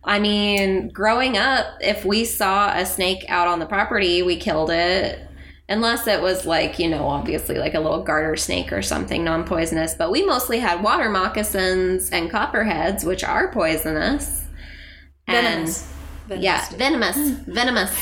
I 0.04 0.20
mean, 0.20 0.90
growing 0.90 1.36
up, 1.36 1.66
if 1.80 2.04
we 2.04 2.24
saw 2.24 2.72
a 2.72 2.86
snake 2.86 3.24
out 3.28 3.48
on 3.48 3.58
the 3.58 3.66
property, 3.66 4.22
we 4.22 4.36
killed 4.36 4.70
it. 4.70 5.27
Unless 5.68 6.06
it 6.06 6.22
was 6.22 6.46
like, 6.46 6.78
you 6.78 6.88
know, 6.88 7.06
obviously 7.08 7.58
like 7.58 7.74
a 7.74 7.80
little 7.80 8.02
garter 8.02 8.36
snake 8.36 8.72
or 8.72 8.80
something 8.80 9.22
non 9.22 9.44
poisonous. 9.44 9.94
But 9.94 10.10
we 10.10 10.24
mostly 10.24 10.58
had 10.60 10.82
water 10.82 11.10
moccasins 11.10 12.08
and 12.10 12.30
copperheads, 12.30 13.04
which 13.04 13.22
are 13.22 13.52
poisonous. 13.52 14.44
And- 15.26 15.68
Venomous. 15.68 16.42
yeah, 16.42 16.68
venomous, 16.70 17.16
venomous. 17.46 17.92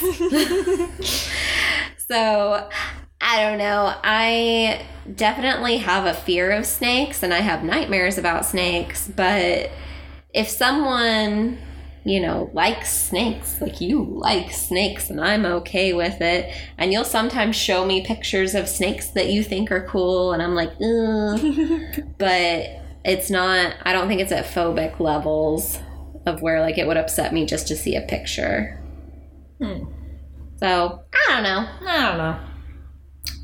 so, 2.09 2.69
I 3.21 3.43
don't 3.43 3.59
know. 3.59 3.95
I 4.05 4.85
definitely 5.15 5.79
have 5.79 6.07
a 6.07 6.15
fear 6.15 6.53
of 6.53 6.67
snakes 6.67 7.23
and 7.23 7.33
I 7.35 7.41
have 7.41 7.65
nightmares 7.65 8.19
about 8.19 8.45
snakes, 8.45 9.09
but 9.09 9.71
if 10.35 10.49
someone, 10.49 11.59
you 12.07 12.21
know, 12.21 12.49
like 12.53 12.87
snakes, 12.87 13.61
like 13.61 13.81
you 13.81 14.05
like 14.05 14.53
snakes 14.53 15.11
and 15.11 15.21
I'm 15.21 15.45
okay 15.45 15.93
with 15.93 16.21
it, 16.21 16.55
and 16.79 16.93
you'll 16.93 17.05
sometimes 17.05 17.57
show 17.57 17.85
me 17.85 18.07
pictures 18.07 18.55
of 18.55 18.69
snakes 18.69 19.09
that 19.11 19.29
you 19.29 19.43
think 19.43 19.73
are 19.73 19.85
cool 19.89 20.33
and 20.33 20.41
I'm 20.41 20.55
like, 20.55 20.71
but 22.19 22.81
it's 23.05 23.29
not 23.29 23.75
I 23.83 23.93
don't 23.93 24.07
think 24.07 24.21
it's 24.21 24.31
at 24.31 24.47
phobic 24.47 25.01
levels 25.01 25.81
of 26.27 26.43
where 26.43 26.61
like 26.61 26.79
it 26.79 26.87
would 26.87 26.97
upset 26.97 27.35
me 27.35 27.45
just 27.45 27.67
to 27.69 27.77
see 27.77 27.97
a 27.97 28.03
picture. 28.03 28.81
Hmm. 29.61 29.87
So 30.59 31.03
I 31.13 31.33
don't 31.33 31.43
know. 31.43 31.69
I 31.89 32.03
don't 32.03 32.19
know. 32.19 32.41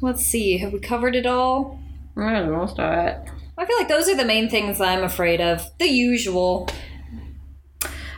Let's 0.00 0.24
see. 0.24 0.58
Have 0.58 0.72
we 0.72 0.78
covered 0.78 1.16
it 1.16 1.26
all? 1.26 1.80
I 2.16 2.32
don't 2.32 2.46
know 2.46 2.58
most 2.58 2.78
of 2.78 2.92
it. 2.92 3.18
I 3.58 3.66
feel 3.66 3.76
like 3.76 3.88
those 3.88 4.08
are 4.08 4.16
the 4.16 4.24
main 4.24 4.48
things 4.48 4.80
I'm 4.80 5.02
afraid 5.02 5.40
of. 5.40 5.68
The 5.80 5.88
usual. 5.88 6.68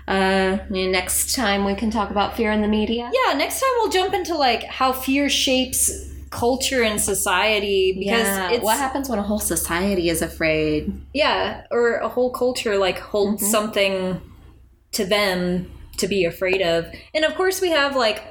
Uh, 0.06 0.58
next 0.68 1.34
time 1.34 1.64
we 1.64 1.74
can 1.74 1.90
talk 1.90 2.10
about 2.10 2.36
fear 2.36 2.52
in 2.52 2.60
the 2.62 2.68
media. 2.68 3.10
Yeah, 3.12 3.32
next 3.34 3.60
time 3.60 3.70
we'll 3.78 3.90
jump 3.90 4.12
into 4.14 4.34
like 4.36 4.64
how 4.64 4.92
fear 4.92 5.28
shapes 5.28 6.10
culture 6.30 6.82
and 6.82 7.00
society 7.00 7.92
because 7.98 8.26
Yeah, 8.26 8.50
it's 8.50 8.64
what 8.64 8.76
happens 8.76 9.08
when 9.08 9.18
a 9.18 9.22
whole 9.22 9.38
society 9.38 10.08
is 10.08 10.20
afraid? 10.20 10.92
yeah, 11.14 11.62
or 11.70 11.96
a 11.98 12.08
whole 12.08 12.30
culture 12.32 12.76
like 12.76 12.98
holds 12.98 13.48
something 13.48 14.20
to 14.92 15.04
them 15.04 15.70
to 15.98 16.08
be 16.08 16.24
afraid 16.24 16.60
of. 16.60 16.86
And 17.14 17.24
of 17.24 17.34
course 17.36 17.60
we 17.60 17.70
have 17.70 17.94
like 17.96 18.22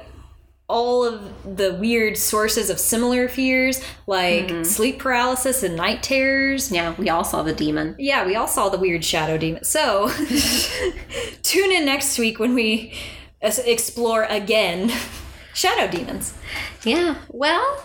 all 0.66 1.04
of 1.04 1.56
the 1.56 1.74
weird 1.74 2.16
sources 2.16 2.70
of 2.70 2.80
similar 2.80 3.28
fears 3.28 3.82
like 4.06 4.64
sleep 4.64 4.98
paralysis 4.98 5.62
and 5.62 5.76
night 5.76 6.02
terrors. 6.02 6.72
Yeah, 6.72 6.94
we 6.98 7.10
all 7.10 7.24
saw 7.24 7.42
the 7.42 7.52
demon. 7.52 7.94
Yeah, 7.98 8.26
we 8.26 8.34
all 8.34 8.48
saw 8.48 8.70
the 8.70 8.78
weird 8.78 9.04
shadow 9.04 9.36
demon. 9.36 9.64
So 9.64 10.08
tune 11.42 11.70
in 11.70 11.84
next 11.84 12.18
week 12.18 12.38
when 12.38 12.54
we 12.54 12.94
explore 13.42 14.24
again 14.24 14.90
shadow 15.54 15.90
demons. 15.90 16.34
Yeah. 16.82 17.16
Well, 17.28 17.84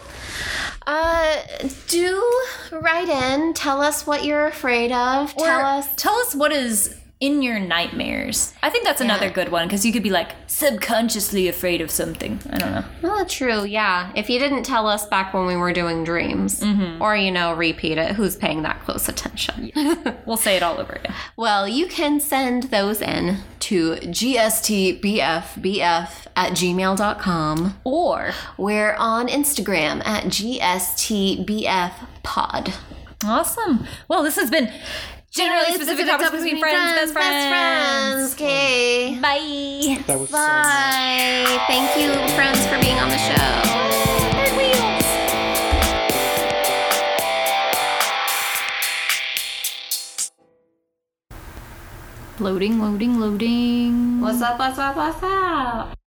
uh, 0.88 1.42
do 1.88 2.42
write 2.72 3.10
in. 3.10 3.54
Tell 3.54 3.82
us 3.82 4.08
what 4.08 4.24
you're 4.24 4.48
afraid 4.48 4.92
of. 4.92 5.34
Or 5.38 5.46
tell 5.46 5.66
us. 5.66 5.96
tell 5.96 6.16
us 6.16 6.34
what 6.34 6.52
is 6.52 6.99
in 7.20 7.42
your 7.42 7.60
nightmares. 7.60 8.54
I 8.64 8.70
think 8.70 8.86
that's 8.86 9.02
another 9.02 9.30
good 9.30 9.50
one 9.50 9.68
because 9.68 9.86
you 9.86 9.92
could 9.92 10.04
be 10.04 10.10
like 10.10 10.32
subconsciously 10.48 11.50
afraid 11.50 11.82
of 11.82 11.92
something. 11.92 12.40
I 12.50 12.58
don't 12.58 12.72
know. 12.72 12.86
Oh, 13.04 13.26
true. 13.26 13.66
Yeah. 13.66 14.14
If 14.16 14.30
you 14.30 14.40
didn't 14.40 14.64
tell 14.64 14.88
us 14.88 15.06
back 15.06 15.34
when 15.34 15.46
we 15.46 15.58
were 15.58 15.74
doing 15.74 16.06
dreams, 16.06 16.62
mm-hmm. 16.62 17.02
or 17.02 17.18
you 17.18 17.32
know, 17.32 17.54
repeat 17.54 17.98
it, 17.98 18.14
who's 18.14 18.38
paying 18.38 18.62
that 18.62 18.82
close 18.84 19.10
attention? 19.10 19.72
We'll 20.26 20.38
say 20.38 20.56
it 20.56 20.64
all 20.64 20.80
over 20.80 20.94
again. 20.94 21.14
Well, 21.36 21.68
you 21.68 21.88
can 21.88 22.20
send 22.20 22.64
those 22.64 23.02
in 23.02 23.40
to 23.62 23.96
gstbfbf 23.96 25.08
at 26.36 26.52
gmail.com. 26.52 27.80
Or 27.84 28.32
We're 28.58 28.94
on 28.94 29.28
Instagram 29.28 30.06
at 30.06 30.26
gstbfpod. 30.26 31.54
awesome. 33.24 33.88
Well, 34.08 34.24
this 34.24 34.36
has 34.36 34.52
been 34.52 34.72
generally 35.32 35.74
specific 35.76 36.06
topics 36.08 36.32
between 36.32 36.60
friends, 36.60 37.14
best 37.14 37.14
friends. 37.14 38.34
Okay. 38.34 39.20
Bye. 39.22 40.04
That 40.08 40.20
was 40.20 40.30
so 40.30 40.38
much. 40.38 40.66
Bye. 40.66 41.66
Thank 41.68 41.98
you, 41.98 42.14
friends, 42.36 42.66
for 42.68 42.80
being 42.80 42.98
on 43.00 43.10
the 43.10 43.18
show. 43.18 43.80
Loading, 52.40 52.80
loading, 52.80 53.20
loading. 53.20 54.22
What's 54.22 54.42
up? 54.42 54.58
What's 54.58 54.80
up? 54.80 54.96
What's 54.96 55.22
up? 55.22 55.99